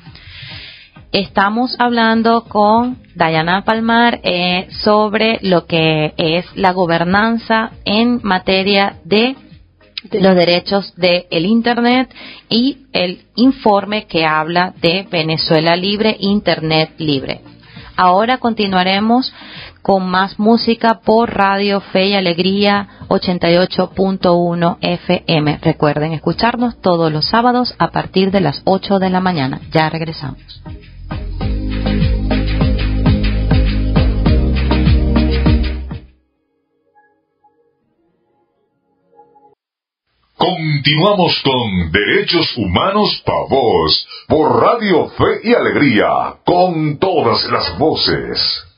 Estamos 1.13 1.77
hablando 1.79 2.45
con 2.45 2.99
Dayana 3.15 3.65
Palmar 3.65 4.21
eh, 4.23 4.69
sobre 4.83 5.39
lo 5.43 5.67
que 5.67 6.15
es 6.17 6.47
la 6.57 6.73
gobernanza 6.73 7.73
en 7.85 8.21
materia 8.23 8.97
de 9.05 9.37
los 10.11 10.35
derechos 10.35 10.95
del 10.97 11.45
Internet 11.47 12.13
y 12.49 12.87
el 12.93 13.23
informe 13.37 14.07
que 14.07 14.25
habla 14.25 14.75
de 14.81 15.07
Venezuela 15.11 15.77
Libre, 15.77 16.17
Internet 16.19 16.95
Libre. 16.99 17.52
Ahora 17.97 18.39
continuaremos 18.39 19.33
con 19.83 20.09
más 20.09 20.39
música 20.39 21.01
por 21.05 21.35
Radio 21.35 21.81
Fe 21.81 22.09
y 22.09 22.15
Alegría 22.15 22.89
88.1 23.09 24.79
FM. 24.81 25.59
Recuerden 25.61 26.13
escucharnos 26.13 26.81
todos 26.81 27.13
los 27.13 27.27
sábados 27.27 27.75
a 27.79 27.91
partir 27.91 28.31
de 28.31 28.41
las 28.41 28.63
8 28.65 28.99
de 28.99 29.11
la 29.11 29.21
mañana. 29.21 29.61
Ya 29.73 29.91
regresamos. 29.91 30.63
Continuamos 40.43 41.41
con 41.45 41.93
Derechos 41.93 42.57
Humanos 42.57 43.23
para 43.25 43.47
Vos 43.49 44.09
por 44.27 44.61
Radio 44.61 45.07
Fe 45.11 45.41
y 45.45 45.55
Alegría 45.55 46.35
con 46.45 46.99
todas 46.99 47.45
las 47.45 47.79
voces. 47.79 48.72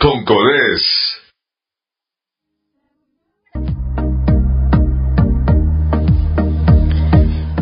Con 0.00 0.24
Codés. 0.24 0.82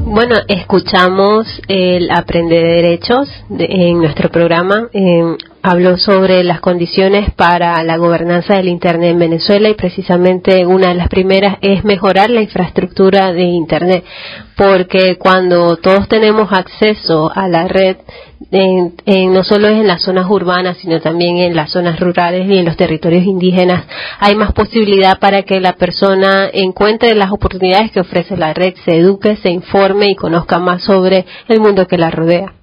Bueno, 0.07 0.37
escuchamos 0.49 1.47
el 1.69 2.11
Aprender 2.11 2.63
de 2.63 2.69
Derechos 2.69 3.29
en 3.51 3.99
nuestro 3.99 4.31
programa. 4.31 4.89
Eh, 4.95 5.37
habló 5.63 5.97
sobre 5.99 6.43
las 6.43 6.61
condiciones 6.61 7.33
para 7.35 7.83
la 7.83 7.97
gobernanza 7.97 8.57
del 8.57 8.69
Internet 8.69 9.11
en 9.11 9.19
Venezuela 9.19 9.69
y 9.69 9.75
precisamente 9.75 10.65
una 10.65 10.89
de 10.89 10.95
las 10.95 11.09
primeras 11.09 11.59
es 11.61 11.85
mejorar 11.85 12.31
la 12.31 12.43
infraestructura 12.43 13.33
de 13.33 13.43
Internet, 13.43 14.05
porque 14.57 15.17
cuando 15.19 15.77
todos 15.77 16.09
tenemos 16.09 16.53
acceso 16.53 17.31
a 17.35 17.49
la 17.49 17.69
red, 17.69 17.97
no 18.51 19.45
solo 19.45 19.69
es 19.69 19.75
en 19.75 19.87
las 19.87 20.03
zonas 20.03 20.31
urbanas, 20.31 20.79
sino 20.79 21.01
también 21.01 21.37
en 21.39 21.55
las 21.55 21.71
zonas 21.71 22.01
rurales 22.01 22.49
y 22.49 22.59
en 22.59 22.65
los 22.65 22.77
territorios 22.77 23.25
indígenas, 23.25 23.85
hay 24.19 24.35
más 24.35 24.53
posibilidad 24.53 25.19
para 25.19 25.43
que 25.43 25.61
la 25.61 25.75
persona 25.75 26.49
encuentre 26.53 27.15
las 27.15 27.31
oportunidades 27.31 27.93
que 27.93 28.01
ofrece 28.01 28.37
la 28.37 28.55
red, 28.55 28.75
se 28.85 28.97
eduque, 28.97 29.37
se 29.37 29.51
informe 29.51 30.11
y 30.11 30.17
conozca 30.17 30.59
más 30.59 30.83
sobre 30.83 31.27
el 31.49 31.61
mundo 31.61 31.87
que 31.87 31.99
la 31.99 32.11
rodea. 32.11 32.60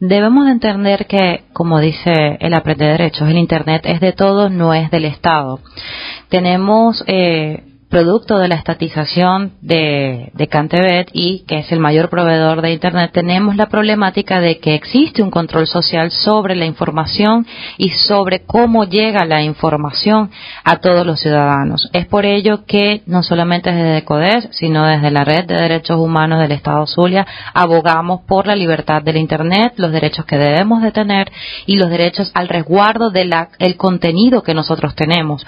Debemos 0.00 0.48
entender 0.48 1.06
que, 1.06 1.44
como 1.52 1.78
dice 1.78 2.38
el 2.40 2.54
Aprender 2.54 2.86
de 2.86 2.92
Derechos, 2.92 3.28
el 3.28 3.36
Internet 3.36 3.82
es 3.84 4.00
de 4.00 4.14
todos, 4.14 4.50
no 4.50 4.72
es 4.72 4.90
del 4.90 5.04
Estado. 5.04 5.60
Tenemos 6.30 7.04
eh, 7.06 7.64
producto 7.90 8.38
de 8.38 8.48
la 8.48 8.54
estatización 8.54 9.54
de, 9.60 10.30
de 10.32 10.46
Cantebet 10.46 11.10
y 11.12 11.40
que 11.40 11.58
es 11.58 11.72
el 11.72 11.80
mayor 11.80 12.08
proveedor 12.08 12.62
de 12.62 12.72
Internet, 12.72 13.10
tenemos 13.12 13.56
la 13.56 13.66
problemática 13.66 14.40
de 14.40 14.58
que 14.58 14.74
existe 14.74 15.22
un 15.22 15.30
control 15.30 15.66
social 15.66 16.10
sobre 16.12 16.54
la 16.54 16.66
información 16.66 17.46
y 17.76 17.90
sobre 17.90 18.44
cómo 18.44 18.84
llega 18.84 19.24
la 19.24 19.42
información 19.42 20.30
a 20.64 20.76
todos 20.76 21.04
los 21.04 21.20
ciudadanos. 21.20 21.90
Es 21.92 22.06
por 22.06 22.24
ello 22.24 22.64
que 22.64 23.02
no 23.06 23.22
solamente 23.24 23.72
desde 23.72 24.04
CODES, 24.04 24.48
sino 24.52 24.86
desde 24.86 25.10
la 25.10 25.24
Red 25.24 25.46
de 25.46 25.56
Derechos 25.56 25.98
Humanos 25.98 26.40
del 26.40 26.52
Estado 26.52 26.86
Zulia, 26.86 27.26
abogamos 27.52 28.20
por 28.26 28.46
la 28.46 28.54
libertad 28.54 29.02
del 29.02 29.16
Internet, 29.16 29.74
los 29.76 29.90
derechos 29.90 30.24
que 30.24 30.38
debemos 30.38 30.80
de 30.82 30.92
tener 30.92 31.30
y 31.66 31.76
los 31.76 31.90
derechos 31.90 32.30
al 32.34 32.48
resguardo 32.48 33.10
del 33.10 33.34
contenido 33.76 34.44
que 34.44 34.54
nosotros 34.54 34.94
tenemos 34.94 35.44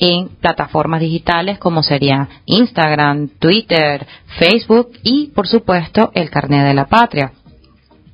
en 0.00 0.28
plataformas 0.40 1.00
digitales 1.00 1.58
como 1.58 1.82
sería 1.82 2.28
Instagram, 2.46 3.28
Twitter, 3.38 4.06
Facebook 4.38 4.90
y, 5.04 5.28
por 5.28 5.46
supuesto, 5.46 6.10
el 6.14 6.30
carnet 6.30 6.64
de 6.64 6.74
la 6.74 6.86
patria. 6.86 7.32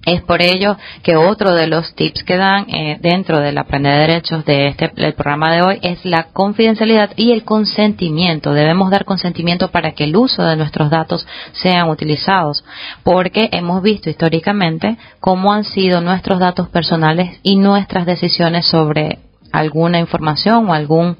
Es 0.04 0.22
por 0.22 0.40
ello 0.40 0.76
que 1.02 1.16
otro 1.16 1.52
de 1.52 1.66
los 1.66 1.92
tips 1.96 2.22
que 2.22 2.36
dan 2.36 2.66
eh, 2.70 2.96
dentro 3.00 3.40
del 3.40 3.58
aprender 3.58 3.92
de 3.92 4.06
derechos 4.06 4.44
de 4.44 4.68
este 4.68 4.92
del 4.94 5.14
programa 5.14 5.52
de 5.52 5.62
hoy 5.62 5.78
es 5.82 6.04
la 6.04 6.28
confidencialidad 6.32 7.10
y 7.16 7.32
el 7.32 7.42
consentimiento. 7.42 8.52
Debemos 8.52 8.88
dar 8.90 9.04
consentimiento 9.04 9.72
para 9.72 9.92
que 9.92 10.04
el 10.04 10.16
uso 10.16 10.44
de 10.44 10.54
nuestros 10.54 10.90
datos 10.90 11.26
sean 11.54 11.88
utilizados, 11.88 12.64
porque 13.02 13.48
hemos 13.50 13.82
visto 13.82 14.08
históricamente 14.08 14.96
cómo 15.18 15.52
han 15.52 15.64
sido 15.64 16.00
nuestros 16.00 16.38
datos 16.38 16.68
personales 16.68 17.40
y 17.42 17.56
nuestras 17.56 18.06
decisiones 18.06 18.66
sobre 18.66 19.18
alguna 19.50 19.98
información 19.98 20.70
o 20.70 20.72
algún 20.72 21.16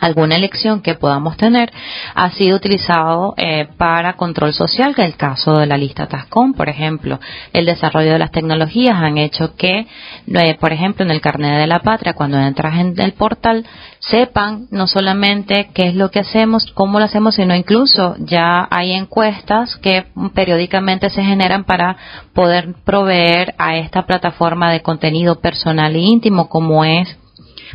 alguna 0.00 0.36
elección 0.36 0.80
que 0.80 0.94
podamos 0.94 1.36
tener 1.36 1.72
ha 2.14 2.30
sido 2.30 2.56
utilizado 2.56 3.34
eh, 3.36 3.68
para 3.76 4.14
control 4.14 4.52
social, 4.52 4.94
que 4.94 5.02
es 5.02 5.08
el 5.08 5.16
caso 5.16 5.54
de 5.54 5.66
la 5.66 5.76
lista 5.76 6.06
TASCOM, 6.06 6.54
por 6.54 6.68
ejemplo. 6.68 7.20
El 7.52 7.66
desarrollo 7.66 8.12
de 8.12 8.18
las 8.18 8.30
tecnologías 8.30 8.96
han 8.96 9.18
hecho 9.18 9.56
que, 9.56 9.86
eh, 10.26 10.56
por 10.60 10.72
ejemplo, 10.72 11.04
en 11.04 11.10
el 11.10 11.20
carnet 11.20 11.58
de 11.58 11.66
la 11.66 11.80
patria, 11.80 12.14
cuando 12.14 12.38
entras 12.38 12.78
en 12.78 12.98
el 12.98 13.12
portal, 13.12 13.66
sepan 14.00 14.66
no 14.70 14.86
solamente 14.86 15.70
qué 15.74 15.88
es 15.88 15.94
lo 15.94 16.10
que 16.10 16.20
hacemos, 16.20 16.70
cómo 16.72 16.98
lo 16.98 17.04
hacemos, 17.04 17.34
sino 17.34 17.54
incluso 17.54 18.16
ya 18.18 18.66
hay 18.70 18.92
encuestas 18.92 19.76
que 19.76 20.06
periódicamente 20.34 21.10
se 21.10 21.22
generan 21.22 21.64
para 21.64 21.96
poder 22.32 22.74
proveer 22.84 23.54
a 23.58 23.76
esta 23.76 24.06
plataforma 24.06 24.70
de 24.70 24.82
contenido 24.82 25.40
personal 25.40 25.94
e 25.94 26.00
íntimo 26.00 26.48
como 26.48 26.84
es 26.84 27.16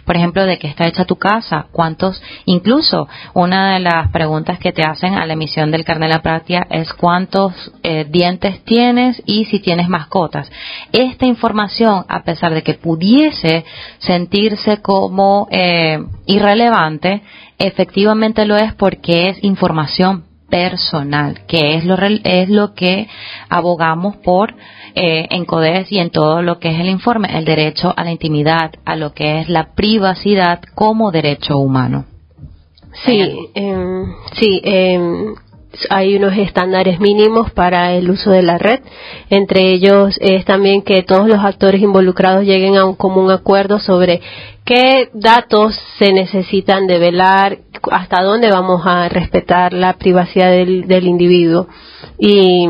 por 0.06 0.16
ejemplo, 0.16 0.46
de 0.46 0.58
qué 0.58 0.68
está 0.68 0.88
hecha 0.88 1.06
tu 1.06 1.16
casa, 1.16 1.68
cuántos, 1.72 2.22
incluso 2.46 3.08
una 3.34 3.74
de 3.74 3.80
las 3.80 4.10
preguntas 4.12 4.60
que 4.60 4.72
te 4.72 4.84
hacen 4.84 5.16
a 5.16 5.26
la 5.26 5.34
emisión 5.34 5.72
del 5.72 5.84
carnet 5.84 6.10
de 6.10 6.16
la 6.16 6.22
práctica 6.22 6.68
es 6.70 6.92
cuántos 6.94 7.54
eh, 7.84 8.06
dientes 8.10 8.64
tienes 8.64 9.22
y 9.26 9.46
si 9.46 9.60
tienes 9.60 9.90
mascotas. 9.90 10.52
Esta 10.92 11.26
información, 11.26 12.06
a 12.08 12.24
pesar 12.24 12.54
de 12.54 12.64
que 12.64 12.74
pudiese 12.74 13.66
sentirse 14.00 14.82
como 14.82 15.48
eh, 15.52 16.00
irrelevante, 16.26 17.22
efectivamente 17.58 18.46
lo 18.46 18.58
es 18.58 18.74
porque 18.74 19.30
es 19.30 19.44
información 19.44 20.33
personal, 20.54 21.48
que 21.48 21.74
es 21.74 21.84
lo, 21.84 21.96
es 21.96 22.48
lo 22.48 22.76
que 22.76 23.08
abogamos 23.50 24.18
por 24.18 24.54
eh, 24.94 25.26
en 25.32 25.46
CODES 25.46 25.92
y 25.92 25.98
en 25.98 26.12
todo 26.12 26.44
lo 26.44 26.60
que 26.60 26.70
es 26.70 26.80
el 26.80 26.90
informe, 26.90 27.28
el 27.36 27.44
derecho 27.44 27.92
a 27.98 28.04
la 28.04 28.12
intimidad, 28.12 28.72
a 28.86 28.96
lo 28.96 29.14
que 29.14 29.40
es 29.40 29.50
la 29.50 29.74
privacidad 29.74 30.62
como 30.76 31.10
derecho 31.10 31.58
humano. 31.58 32.06
Sí, 33.04 33.50
em, 33.56 34.06
sí, 34.34 34.62
em, 34.64 35.34
hay 35.90 36.16
unos 36.16 36.38
estándares 36.38 37.00
mínimos 37.00 37.52
para 37.52 37.94
el 37.94 38.10
uso 38.10 38.32
de 38.32 38.44
la 38.44 38.58
red. 38.58 38.80
Entre 39.30 39.72
ellos 39.74 40.16
es 40.22 40.46
también 40.46 40.82
que 40.82 41.04
todos 41.04 41.28
los 41.28 41.40
actores 41.40 41.82
involucrados 41.82 42.44
lleguen 42.44 42.78
a 42.78 42.86
un 42.86 42.96
común 42.96 43.32
acuerdo 43.32 43.80
sobre 43.80 44.22
qué 44.66 45.10
datos 45.14 45.76
se 46.00 46.14
necesitan 46.14 46.88
develar, 46.88 47.58
hasta 47.92 48.24
dónde 48.24 48.50
vamos 48.50 48.82
a 48.86 49.10
respetar 49.10 49.74
la 49.74 49.94
privacidad 49.94 50.52
del, 50.52 51.08
individuo 51.08 51.68
y 52.18 52.70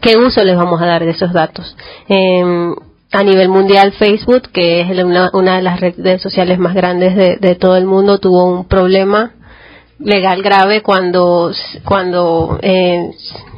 qué 0.00 0.16
uso 0.16 0.42
les 0.42 0.56
vamos 0.56 0.80
a 0.80 0.86
dar 0.86 1.04
de 1.04 1.10
esos 1.10 1.32
datos. 1.32 1.76
Eh, 2.08 2.74
a 3.12 3.22
nivel 3.22 3.48
mundial, 3.48 3.92
Facebook, 3.92 4.50
que 4.52 4.80
es 4.80 4.90
una, 5.04 5.30
una 5.32 5.56
de 5.56 5.62
las 5.62 5.80
redes 5.80 6.20
sociales 6.20 6.58
más 6.58 6.74
grandes 6.74 7.14
de, 7.14 7.36
de, 7.36 7.54
todo 7.54 7.76
el 7.76 7.86
mundo, 7.86 8.18
tuvo 8.18 8.44
un 8.44 8.66
problema 8.66 9.35
legal 9.98 10.42
grave 10.42 10.82
cuando, 10.82 11.52
cuando 11.84 12.58
eh, 12.62 13.10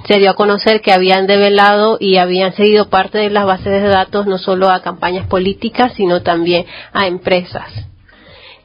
se 0.07 0.18
dio 0.18 0.30
a 0.30 0.34
conocer 0.34 0.80
que 0.80 0.93
habían 0.93 1.26
develado 1.26 1.97
y 2.01 2.16
habían 2.16 2.55
seguido 2.55 2.89
parte 2.89 3.18
de 3.18 3.30
las 3.30 3.45
bases 3.45 3.82
de 3.82 3.89
datos 3.89 4.26
no 4.26 4.39
solo 4.39 4.70
a 4.70 4.82
campañas 4.82 5.26
políticas, 5.26 5.93
sino 5.97 6.22
también 6.22 6.64
a 6.93 7.07
empresas. 7.07 7.89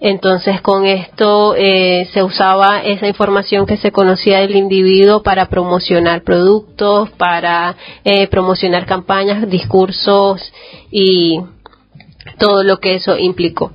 Entonces, 0.05 0.59
con 0.59 0.86
esto 0.86 1.55
eh, 1.55 2.09
se 2.13 2.24
usaba 2.24 2.84
esa 2.84 3.07
información 3.07 3.65
que 3.65 3.78
se 3.78 3.93
conocía 3.93 4.39
del 4.39 4.57
individuo 4.57 5.24
para 5.24 5.47
promocionar 5.47 6.24
productos, 6.24 7.09
para 7.11 7.78
eh, 8.03 8.28
promocionar 8.28 8.86
campañas, 8.86 9.49
discursos 9.49 10.41
y 10.91 11.39
todo 12.38 12.63
lo 12.63 12.80
que 12.82 12.95
eso 12.95 13.17
implicó. 13.17 13.71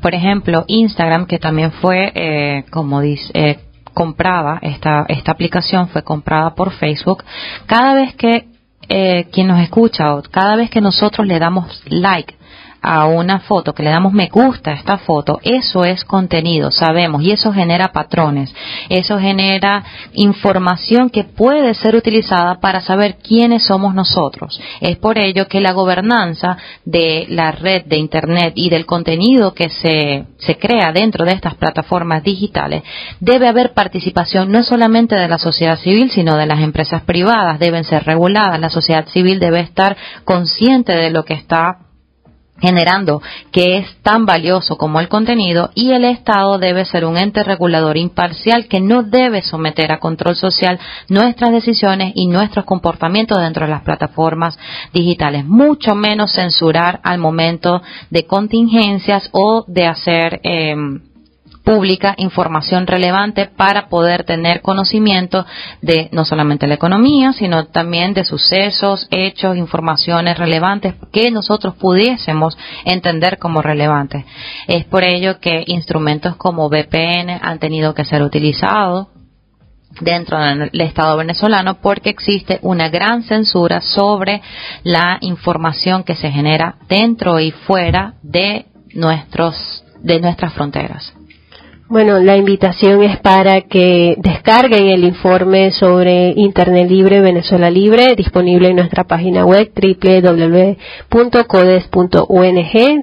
Por 0.00 0.14
ejemplo, 0.14 0.64
Instagram, 0.66 1.26
que 1.26 1.38
también 1.38 1.72
fue, 1.72 2.12
eh, 2.14 2.64
como 2.70 3.00
dice, 3.00 3.30
eh, 3.34 3.58
comprada, 3.92 4.58
esta, 4.62 5.06
esta 5.08 5.32
aplicación 5.32 5.88
fue 5.88 6.02
comprada 6.02 6.54
por 6.54 6.72
Facebook, 6.72 7.24
cada 7.66 7.94
vez 7.94 8.14
que 8.14 8.46
eh, 8.88 9.26
quien 9.32 9.48
nos 9.48 9.60
escucha 9.60 10.14
o 10.14 10.22
cada 10.22 10.54
vez 10.54 10.70
que 10.70 10.80
nosotros 10.80 11.26
le 11.26 11.38
damos 11.38 11.82
like 11.86 12.35
a 12.86 13.06
una 13.06 13.40
foto, 13.40 13.74
que 13.74 13.82
le 13.82 13.90
damos 13.90 14.12
me 14.12 14.28
gusta 14.28 14.70
a 14.70 14.74
esta 14.74 14.98
foto, 14.98 15.40
eso 15.42 15.84
es 15.84 16.04
contenido, 16.04 16.70
sabemos, 16.70 17.20
y 17.20 17.32
eso 17.32 17.52
genera 17.52 17.88
patrones, 17.88 18.54
eso 18.88 19.18
genera 19.18 19.82
información 20.12 21.10
que 21.10 21.24
puede 21.24 21.74
ser 21.74 21.96
utilizada 21.96 22.60
para 22.60 22.80
saber 22.80 23.16
quiénes 23.16 23.64
somos 23.64 23.92
nosotros. 23.92 24.60
Es 24.80 24.98
por 24.98 25.18
ello 25.18 25.48
que 25.48 25.60
la 25.60 25.72
gobernanza 25.72 26.58
de 26.84 27.26
la 27.28 27.50
red 27.50 27.86
de 27.86 27.96
Internet 27.96 28.52
y 28.54 28.70
del 28.70 28.86
contenido 28.86 29.52
que 29.52 29.68
se, 29.68 30.24
se 30.38 30.56
crea 30.56 30.92
dentro 30.92 31.24
de 31.24 31.32
estas 31.32 31.56
plataformas 31.56 32.22
digitales, 32.22 32.84
debe 33.18 33.48
haber 33.48 33.74
participación 33.74 34.52
no 34.52 34.62
solamente 34.62 35.16
de 35.16 35.26
la 35.26 35.38
sociedad 35.38 35.76
civil, 35.80 36.12
sino 36.12 36.36
de 36.36 36.46
las 36.46 36.60
empresas 36.60 37.02
privadas, 37.02 37.58
deben 37.58 37.82
ser 37.82 38.04
reguladas, 38.04 38.60
la 38.60 38.70
sociedad 38.70 39.08
civil 39.08 39.40
debe 39.40 39.58
estar 39.58 39.96
consciente 40.24 40.92
de 40.92 41.10
lo 41.10 41.24
que 41.24 41.34
está 41.34 41.78
generando 42.58 43.22
que 43.52 43.78
es 43.78 43.96
tan 44.02 44.26
valioso 44.26 44.76
como 44.76 45.00
el 45.00 45.08
contenido 45.08 45.70
y 45.74 45.92
el 45.92 46.04
Estado 46.04 46.58
debe 46.58 46.84
ser 46.84 47.04
un 47.04 47.16
ente 47.16 47.42
regulador 47.42 47.96
imparcial 47.96 48.66
que 48.66 48.80
no 48.80 49.02
debe 49.02 49.42
someter 49.42 49.92
a 49.92 50.00
control 50.00 50.36
social 50.36 50.78
nuestras 51.08 51.52
decisiones 51.52 52.12
y 52.14 52.26
nuestros 52.26 52.64
comportamientos 52.64 53.38
dentro 53.38 53.66
de 53.66 53.72
las 53.72 53.82
plataformas 53.82 54.58
digitales, 54.92 55.44
mucho 55.44 55.94
menos 55.94 56.32
censurar 56.32 57.00
al 57.02 57.18
momento 57.18 57.82
de 58.10 58.26
contingencias 58.26 59.28
o 59.32 59.64
de 59.66 59.86
hacer 59.86 60.40
eh, 60.42 60.74
pública 61.66 62.14
información 62.16 62.86
relevante 62.86 63.46
para 63.46 63.88
poder 63.88 64.22
tener 64.22 64.62
conocimiento 64.62 65.44
de 65.82 66.08
no 66.12 66.24
solamente 66.24 66.68
la 66.68 66.74
economía, 66.74 67.32
sino 67.32 67.66
también 67.66 68.14
de 68.14 68.24
sucesos, 68.24 69.08
hechos, 69.10 69.56
informaciones 69.56 70.38
relevantes 70.38 70.94
que 71.12 71.32
nosotros 71.32 71.74
pudiésemos 71.74 72.56
entender 72.84 73.38
como 73.38 73.62
relevantes. 73.62 74.24
Es 74.68 74.84
por 74.84 75.02
ello 75.02 75.40
que 75.40 75.64
instrumentos 75.66 76.36
como 76.36 76.68
VPN 76.68 77.40
han 77.42 77.58
tenido 77.58 77.94
que 77.94 78.04
ser 78.04 78.22
utilizados 78.22 79.08
dentro 80.00 80.38
del 80.38 80.70
Estado 80.80 81.16
venezolano 81.16 81.80
porque 81.80 82.10
existe 82.10 82.60
una 82.62 82.90
gran 82.90 83.24
censura 83.24 83.80
sobre 83.80 84.40
la 84.84 85.18
información 85.20 86.04
que 86.04 86.14
se 86.14 86.30
genera 86.30 86.76
dentro 86.88 87.40
y 87.40 87.50
fuera 87.50 88.14
de 88.22 88.66
nuestros 88.94 89.82
de 90.00 90.20
nuestras 90.20 90.52
fronteras. 90.52 91.12
Bueno, 91.88 92.18
la 92.18 92.36
invitación 92.36 93.04
es 93.04 93.20
para 93.20 93.60
que 93.60 94.16
descarguen 94.18 94.88
el 94.88 95.04
informe 95.04 95.70
sobre 95.70 96.32
Internet 96.34 96.90
Libre 96.90 97.20
Venezuela 97.20 97.70
Libre, 97.70 98.16
disponible 98.16 98.70
en 98.70 98.76
nuestra 98.76 99.04
página 99.04 99.46
web 99.46 99.70
www.codes.ong, 99.72 100.76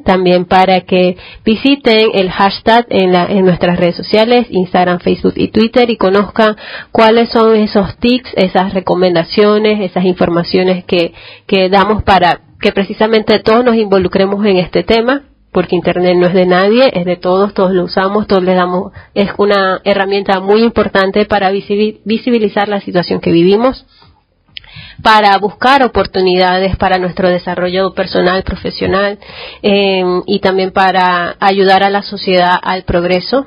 también 0.04 0.44
para 0.44 0.82
que 0.82 1.16
visiten 1.46 2.10
el 2.14 2.30
hashtag 2.30 2.86
en, 2.90 3.14
la, 3.14 3.26
en 3.28 3.46
nuestras 3.46 3.80
redes 3.80 3.96
sociales, 3.96 4.48
Instagram, 4.50 5.00
Facebook 5.00 5.36
y 5.38 5.48
Twitter 5.48 5.90
y 5.90 5.96
conozcan 5.96 6.58
cuáles 6.92 7.30
son 7.30 7.56
esos 7.56 7.96
tics, 8.00 8.34
esas 8.36 8.74
recomendaciones, 8.74 9.80
esas 9.80 10.04
informaciones 10.04 10.84
que, 10.84 11.14
que 11.48 11.70
damos 11.70 12.04
para 12.04 12.42
que 12.60 12.74
precisamente 12.74 13.40
todos 13.40 13.64
nos 13.64 13.78
involucremos 13.78 14.46
en 14.46 14.58
este 14.58 14.84
tema 14.84 15.22
porque 15.54 15.76
Internet 15.76 16.18
no 16.18 16.28
es 16.28 16.34
de 16.34 16.46
nadie, 16.46 16.92
es 16.94 17.06
de 17.06 17.16
todos, 17.16 17.54
todos 17.54 17.72
lo 17.72 17.84
usamos, 17.84 18.28
todos 18.28 18.44
le 18.44 18.56
damos, 18.56 18.92
es 19.14 19.30
una 19.38 19.80
herramienta 19.84 20.40
muy 20.40 20.64
importante 20.64 21.26
para 21.26 21.52
visibilizar 21.52 22.68
la 22.68 22.82
situación 22.82 23.22
que 23.22 23.32
vivimos, 23.32 23.86
para 25.02 25.38
buscar 25.38 25.84
oportunidades 25.84 26.76
para 26.78 26.98
nuestro 26.98 27.30
desarrollo 27.30 27.94
personal, 27.94 28.44
profesional 28.44 29.20
eh, 29.62 30.04
y 30.26 30.40
también 30.40 30.72
para 30.72 31.36
ayudar 31.40 31.84
a 31.84 31.90
la 31.90 32.02
sociedad 32.02 32.56
al 32.62 32.84
progreso. 32.84 33.46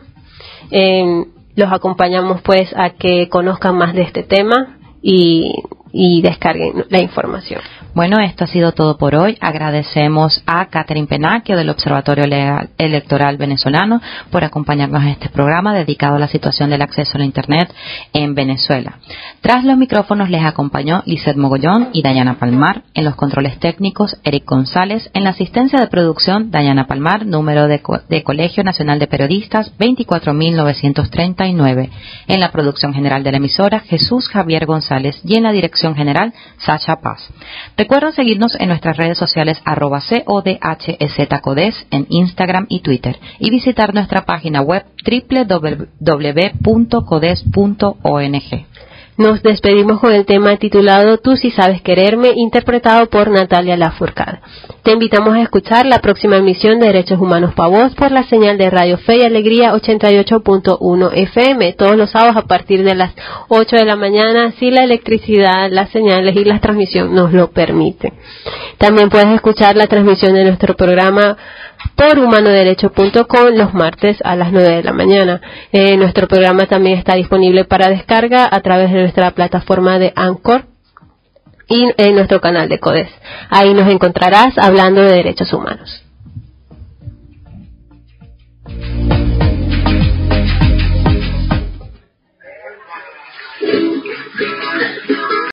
Eh, 0.70 1.24
los 1.54 1.72
acompañamos 1.72 2.42
pues 2.42 2.72
a 2.76 2.90
que 2.90 3.28
conozcan 3.28 3.76
más 3.76 3.94
de 3.94 4.02
este 4.02 4.22
tema 4.22 4.78
y 5.92 6.20
descarguen 6.20 6.84
la 6.90 7.00
información. 7.00 7.62
Bueno, 7.96 8.20
esto 8.20 8.44
ha 8.44 8.46
sido 8.46 8.70
todo 8.72 8.98
por 8.98 9.14
hoy. 9.14 9.38
Agradecemos 9.40 10.42
a 10.44 10.66
Catherine 10.66 11.06
Penaquio 11.06 11.56
del 11.56 11.70
Observatorio 11.70 12.26
Electoral 12.76 13.38
Venezolano 13.38 14.02
por 14.30 14.44
acompañarnos 14.44 15.02
en 15.02 15.08
este 15.08 15.30
programa 15.30 15.74
dedicado 15.74 16.16
a 16.16 16.18
la 16.18 16.28
situación 16.28 16.68
del 16.68 16.82
acceso 16.82 17.12
a 17.14 17.20
la 17.20 17.24
Internet 17.24 17.72
en 18.12 18.34
Venezuela. 18.34 18.98
Tras 19.40 19.64
los 19.64 19.78
micrófonos 19.78 20.28
les 20.28 20.44
acompañó 20.44 21.02
Lizeth 21.06 21.38
Mogollón 21.38 21.88
y 21.94 22.02
Dayana 22.02 22.38
Palmar. 22.38 22.82
En 22.92 23.06
los 23.06 23.14
controles 23.14 23.58
técnicos, 23.60 24.18
Eric 24.24 24.44
González. 24.44 25.08
En 25.14 25.24
la 25.24 25.30
asistencia 25.30 25.80
de 25.80 25.86
producción, 25.86 26.50
Dayana 26.50 26.86
Palmar, 26.86 27.24
número 27.24 27.66
de, 27.66 27.80
de 28.10 28.22
Colegio 28.22 28.62
Nacional 28.62 28.98
de 28.98 29.06
Periodistas 29.06 29.72
24939. 29.78 31.90
En 32.26 32.40
la 32.40 32.52
producción 32.52 32.92
general 32.92 33.22
de 33.22 33.30
la 33.30 33.38
emisora, 33.38 33.80
Jesús 33.80 34.28
Javier 34.28 34.66
González. 34.66 35.18
Y 35.24 35.36
en 35.36 35.44
la 35.44 35.52
dirección 35.52 35.96
general, 35.96 36.34
Sacha 36.58 36.96
Paz. 36.96 37.32
Recuerda 37.86 38.10
seguirnos 38.10 38.56
en 38.58 38.70
nuestras 38.70 38.96
redes 38.96 39.16
sociales 39.16 39.62
arroba 39.64 40.00
CODHZCODES 40.00 41.86
en 41.92 42.06
Instagram 42.08 42.66
y 42.68 42.80
Twitter 42.80 43.16
y 43.38 43.48
visitar 43.50 43.94
nuestra 43.94 44.24
página 44.24 44.60
web 44.60 44.84
www.codes.ong. 45.06 45.76
Nos 49.18 49.42
despedimos 49.42 49.98
con 49.98 50.12
el 50.12 50.26
tema 50.26 50.54
titulado 50.58 51.16
Tú 51.16 51.36
si 51.36 51.50
sabes 51.50 51.80
quererme, 51.80 52.32
interpretado 52.34 53.06
por 53.06 53.30
Natalia 53.30 53.74
Lafourcade. 53.74 54.40
Te 54.82 54.92
invitamos 54.92 55.34
a 55.34 55.40
escuchar 55.40 55.86
la 55.86 56.00
próxima 56.00 56.36
emisión 56.36 56.78
de 56.78 56.88
Derechos 56.88 57.18
Humanos 57.18 57.54
para 57.54 57.70
Voz 57.70 57.94
por 57.94 58.12
la 58.12 58.24
señal 58.24 58.58
de 58.58 58.68
Radio 58.68 58.98
Fe 58.98 59.16
y 59.16 59.22
Alegría 59.22 59.72
88.1 59.72 61.10
FM, 61.14 61.72
todos 61.72 61.96
los 61.96 62.10
sábados 62.10 62.36
a 62.36 62.46
partir 62.46 62.84
de 62.84 62.94
las 62.94 63.14
8 63.48 63.76
de 63.76 63.84
la 63.86 63.96
mañana, 63.96 64.52
si 64.58 64.70
la 64.70 64.84
electricidad, 64.84 65.70
las 65.70 65.88
señales 65.92 66.36
y 66.36 66.44
la 66.44 66.60
transmisión 66.60 67.14
nos 67.14 67.32
lo 67.32 67.50
permiten. 67.52 68.12
También 68.76 69.08
puedes 69.08 69.34
escuchar 69.34 69.76
la 69.76 69.86
transmisión 69.86 70.34
de 70.34 70.44
nuestro 70.44 70.76
programa 70.76 71.38
por 71.94 72.18
humanoderecho.com 72.18 73.48
los 73.54 73.74
martes 73.74 74.18
a 74.24 74.36
las 74.36 74.52
9 74.52 74.76
de 74.76 74.82
la 74.82 74.92
mañana. 74.92 75.40
Eh, 75.72 75.96
nuestro 75.96 76.28
programa 76.28 76.66
también 76.66 76.98
está 76.98 77.14
disponible 77.14 77.64
para 77.64 77.88
descarga 77.88 78.48
a 78.50 78.60
través 78.60 78.92
de 78.92 79.00
nuestra 79.00 79.30
plataforma 79.30 79.98
de 79.98 80.12
Anchor 80.16 80.66
y 81.68 81.88
en 81.96 82.14
nuestro 82.14 82.40
canal 82.40 82.68
de 82.68 82.78
CODES. 82.78 83.08
Ahí 83.50 83.74
nos 83.74 83.90
encontrarás 83.90 84.56
hablando 84.58 85.02
de 85.02 85.12
derechos 85.12 85.52
humanos. 85.52 86.02